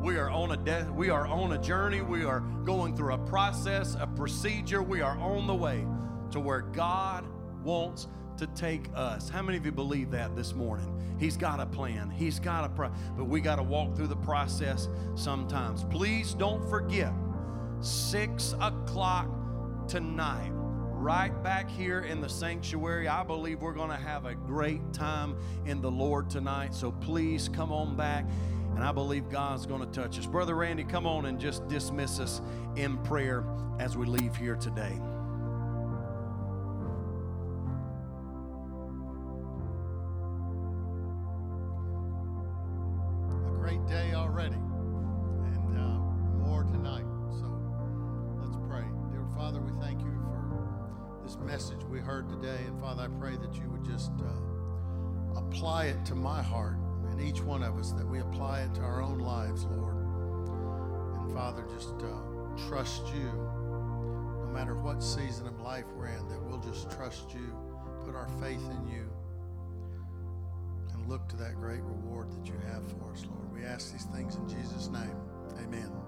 We 0.02 0.18
are 0.18 0.32
on 0.32 0.52
a 0.52 0.58
de- 0.58 0.92
we 0.92 1.10
are 1.10 1.28
on 1.28 1.52
a 1.52 1.58
journey. 1.60 2.02
We 2.02 2.26
are 2.26 2.40
going 2.64 2.96
through 2.96 3.14
a 3.14 3.18
process, 3.20 3.96
a 4.00 4.08
procedure. 4.08 4.82
We 4.82 5.02
are 5.02 5.18
on 5.20 5.46
the 5.46 5.54
way 5.54 5.86
to 6.32 6.40
where 6.40 6.62
God 6.62 7.26
wants 7.64 8.08
to 8.38 8.48
take 8.48 8.90
us. 8.96 9.30
How 9.30 9.44
many 9.44 9.58
of 9.58 9.66
you 9.66 9.72
believe 9.72 10.10
that 10.12 10.36
this 10.36 10.56
morning? 10.56 11.00
He's 11.20 11.38
got 11.38 11.60
a 11.60 11.66
plan. 11.66 12.10
He's 12.10 12.40
got 12.40 12.66
a 12.66 12.70
pro- 12.70 12.92
but 13.16 13.26
we 13.26 13.40
got 13.40 13.58
to 13.58 13.64
walk 13.64 13.96
through 13.96 14.08
the 14.08 14.16
process 14.16 14.90
sometimes. 15.14 15.84
Please 15.84 16.34
don't 16.34 16.68
forget 16.70 17.14
six 17.82 18.56
o'clock 18.60 19.30
tonight, 19.88 20.52
right 20.52 21.32
back 21.44 21.70
here 21.70 22.02
in 22.02 22.22
the 22.22 22.30
sanctuary. 22.30 23.08
I 23.08 23.24
believe 23.24 23.62
we're 23.62 23.74
going 23.74 23.90
to 23.90 23.96
have 23.96 24.26
a 24.26 24.36
great 24.36 24.94
time 24.94 25.36
in 25.66 25.82
the 25.82 25.92
Lord 25.92 26.30
tonight. 26.30 26.74
So 26.74 26.92
please 26.92 27.50
come 27.50 27.72
on 27.72 27.96
back. 27.96 28.26
And 28.76 28.84
I 28.84 28.92
believe 28.92 29.30
God's 29.30 29.66
going 29.66 29.80
to 29.82 29.88
touch 29.88 30.20
us. 30.20 30.26
Brother 30.26 30.56
Randy, 30.56 30.84
come 30.84 31.06
on 31.08 31.26
and 31.26 31.40
just 31.40 31.68
dismiss 31.68 32.20
us 32.20 32.42
in 32.76 32.98
prayer 33.00 33.46
as 33.80 33.96
we 33.96 34.06
leave 34.06 34.36
here 34.36 34.56
today. 34.56 35.00
Message 51.46 51.84
we 51.92 52.00
heard 52.00 52.28
today. 52.28 52.64
And 52.66 52.80
Father, 52.82 53.04
I 53.04 53.20
pray 53.20 53.36
that 53.38 53.56
you 53.56 53.70
would 53.70 53.86
just 53.86 54.12
uh, 54.20 55.40
apply 55.40 55.86
it 55.86 56.06
to 56.06 56.16
my 56.16 56.42
heart 56.42 56.78
and 57.12 57.22
each 57.22 57.42
one 57.42 57.64
of 57.64 57.78
us, 57.78 57.92
that 57.92 58.06
we 58.06 58.20
apply 58.20 58.62
it 58.62 58.74
to 58.76 58.82
our 58.82 59.02
own 59.02 59.20
lives, 59.20 59.66
Lord. 59.66 59.96
And 59.96 61.34
Father, 61.34 61.64
just 61.74 61.94
uh, 62.02 62.68
trust 62.68 63.08
you 63.14 63.32
no 64.42 64.50
matter 64.52 64.76
what 64.76 65.04
season 65.04 65.46
of 65.48 65.62
life 65.62 65.86
we're 65.96 66.08
in, 66.08 66.28
that 66.30 66.42
we'll 66.42 66.60
just 66.60 66.90
trust 66.92 67.32
you, 67.34 67.56
put 68.04 68.16
our 68.16 68.28
faith 68.42 68.68
in 68.72 68.88
you 68.88 69.08
and 70.94 71.08
look 71.08 71.30
to 71.30 71.38
that 71.38 71.56
great 71.56 71.82
reward 71.84 72.32
that 72.32 72.48
you 72.48 72.60
have 72.72 72.84
for 72.90 73.12
us, 73.12 73.24
Lord. 73.30 73.54
We 73.54 73.64
ask 73.64 73.92
these 73.92 74.06
things 74.06 74.36
in 74.36 74.50
Jesus' 74.50 74.88
name. 74.88 75.16
Amen. 75.60 76.05